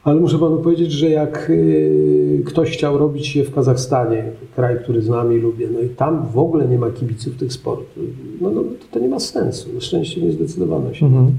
Ale 0.05 0.21
muszę 0.21 0.39
panu 0.39 0.59
powiedzieć, 0.59 0.93
że 0.93 1.11
jak 1.11 1.51
y, 1.51 2.43
ktoś 2.47 2.71
chciał 2.71 2.99
robić 2.99 3.37
je 3.37 3.45
w 3.45 3.55
Kazachstanie, 3.55 4.25
kraj, 4.57 4.77
który 4.83 5.03
znam 5.03 5.33
i 5.33 5.37
lubię, 5.37 5.69
no 5.73 5.81
i 5.81 5.89
tam 5.89 6.27
w 6.33 6.39
ogóle 6.39 6.69
nie 6.69 6.79
ma 6.79 6.91
kibiców 6.91 7.37
tych 7.37 7.53
sportów, 7.53 8.05
no, 8.41 8.51
no 8.51 8.63
to, 8.63 8.69
to 8.91 8.99
nie 8.99 9.09
ma 9.09 9.21
sensu. 9.21 9.75
Na 9.75 9.81
szczęście 9.81 10.21
nie 10.21 10.33
zdecydowano 10.33 10.95
się. 10.95 11.07
Mhm. 11.07 11.33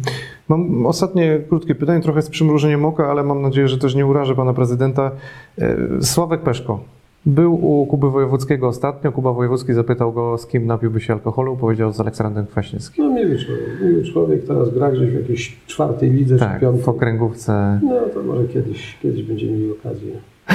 Mam 0.48 0.86
ostatnie 0.86 1.42
krótkie 1.50 1.76
pytanie, 1.76 2.02
trochę 2.02 2.22
z 2.22 2.30
przymrużeniem 2.30 2.86
oka, 2.86 3.12
ale 3.12 3.24
mam 3.24 3.42
nadzieję, 3.42 3.68
że 3.68 3.78
też 3.78 3.96
nie 3.96 4.06
urażę 4.06 4.36
pana 4.36 4.54
prezydenta. 4.54 5.12
E, 5.58 5.78
Sławek 6.02 6.42
Peszko 6.42 6.80
był 7.26 7.54
u 7.82 7.86
Kuby 7.86 8.12
Wojewódzkiego 8.12 8.68
ostatnio. 8.68 9.12
Kuba 9.12 9.34
Wojewódzki 9.34 9.74
zapytał 9.74 10.14
go, 10.14 10.38
z 10.38 10.48
kim 10.48 10.66
napiłby 10.66 11.02
się 11.02 11.14
alkoholu. 11.14 11.58
Powiedział 11.58 11.94
z 11.94 12.00
Aleksandrem 12.00 12.46
Kwaśniewskim. 12.46 13.04
No 13.06 13.12
miły 13.16 13.38
człowiek, 13.40 13.82
miły 13.82 14.04
człowiek, 14.04 14.44
teraz 14.48 14.74
gra 14.74 14.92
gdzieś 14.92 15.10
w 15.10 15.14
jakiejś 15.14 15.58
czwartej 15.68 16.12
lidze 16.12 16.38
Tak, 16.38 16.54
czy 16.56 16.62
piątej. 16.62 16.84
w 16.84 16.90
okręgówce. 16.90 17.80
No 17.84 17.94
to 18.14 18.24
może 18.24 18.48
kiedyś, 18.48 18.98
kiedyś 19.02 19.24
będziemy 19.24 19.52
mieli 19.52 19.72
okazję. 19.72 20.12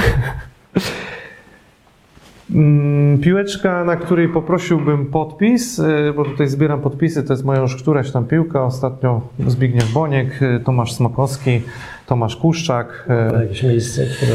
Mm, 2.55 3.19
Piłeczka, 3.19 3.83
na 3.85 3.95
której 3.95 4.29
poprosiłbym 4.29 5.05
podpis, 5.05 5.79
y, 5.79 6.13
bo 6.15 6.25
tutaj 6.25 6.47
zbieram 6.47 6.81
podpisy, 6.81 7.23
to 7.23 7.33
jest 7.33 7.45
moja 7.45 7.61
już 7.61 7.75
któraś 7.75 8.11
tam 8.11 8.25
piłka. 8.25 8.63
Ostatnio 8.65 9.21
Zbigniew 9.47 9.93
Boniek, 9.93 10.41
y, 10.41 10.59
Tomasz 10.65 10.93
Smokowski, 10.93 11.61
Tomasz 12.09 12.35
Kuszczak. 12.35 13.05
Na 13.33 13.41
jakieś 13.43 13.63
miejsce, 13.63 14.05
które... 14.05 14.31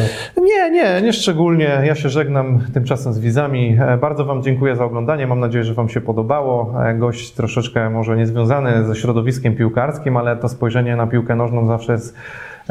Nie, 0.47 0.71
nie, 0.71 1.03
nie 1.03 1.13
szczególnie. 1.13 1.83
Ja 1.85 1.95
się 1.95 2.09
żegnam 2.09 2.61
tymczasem 2.75 3.13
z 3.13 3.19
widzami. 3.19 3.77
E, 3.81 3.97
Bardzo 3.99 4.25
Wam 4.25 4.43
dziękuję 4.43 4.77
za 4.77 4.85
oglądanie. 4.85 5.27
Mam 5.27 5.41
nadzieję, 5.41 5.65
że 5.65 5.75
Wam 5.75 5.89
się 5.89 6.01
podobało. 6.01 6.75
E, 6.85 6.95
Gość 6.95 7.33
troszeczkę 7.33 7.91
może 7.91 8.17
niezwiązany 8.17 8.85
ze 8.85 8.95
środowiskiem 8.97 9.57
piłkarskim, 9.57 10.17
ale 10.17 10.37
to 10.37 10.49
spojrzenie 10.49 10.97
na 10.97 11.07
piłkę 11.07 11.37
nożną 11.37 11.67
zawsze 11.67 11.93
jest 11.93 12.17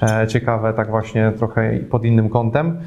e, 0.01 0.28
ciekawe, 0.28 0.74
tak 0.74 0.89
właśnie 0.89 1.32
trochę 1.38 1.80
pod 1.89 2.06
innym 2.06 2.30
kątem. 2.30 2.78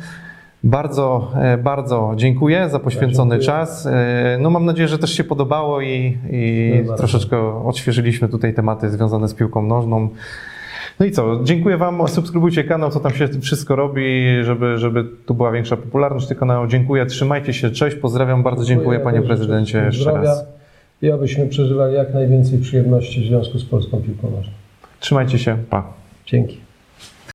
Bardzo, 0.64 1.32
e, 1.34 1.58
bardzo 1.58 2.12
dziękuję 2.16 2.68
za 2.68 2.78
poświęcony 2.78 3.30
dziękuję. 3.30 3.46
czas. 3.46 3.86
E, 3.86 4.38
No 4.40 4.50
mam 4.50 4.64
nadzieję, 4.64 4.88
że 4.88 4.98
też 4.98 5.12
się 5.16 5.24
podobało 5.24 5.80
i, 5.80 6.18
i 6.30 6.72
troszeczkę 6.96 7.64
odświeżyliśmy 7.64 8.28
tutaj 8.28 8.54
tematy 8.54 8.90
związane 8.90 9.28
z 9.28 9.34
piłką 9.34 9.62
nożną. 9.62 10.08
No 11.00 11.06
i 11.06 11.10
co, 11.10 11.40
dziękuję 11.44 11.76
Wam, 11.76 12.08
subskrybujcie 12.08 12.64
kanał, 12.64 12.90
co 12.90 13.00
tam 13.00 13.12
się 13.12 13.28
wszystko 13.28 13.76
robi, 13.76 14.26
żeby, 14.42 14.78
żeby 14.78 15.04
tu 15.26 15.34
była 15.34 15.52
większa 15.52 15.76
popularność 15.76 16.26
tego 16.26 16.40
kanału. 16.40 16.66
Dziękuję, 16.66 17.06
trzymajcie 17.06 17.52
się, 17.52 17.70
cześć, 17.70 17.96
pozdrawiam, 17.96 18.42
bardzo 18.42 18.64
dziękuję. 18.64 19.00
Panie 19.00 19.18
Dobrze, 19.18 19.34
Prezydencie. 19.34 19.82
Jeszcze 19.86 20.12
raz. 20.12 20.44
I 21.02 21.10
abyśmy 21.10 21.46
przeżywali 21.46 21.94
jak 21.94 22.14
najwięcej 22.14 22.58
przyjemności 22.58 23.20
w 23.22 23.26
związku 23.26 23.58
z 23.58 23.64
polską 23.64 24.02
piłką 24.02 24.30
nożną. 24.30 24.52
Trzymajcie 25.00 25.38
się, 25.38 25.56
pa. 25.70 25.92
Dzięki. 26.26 26.65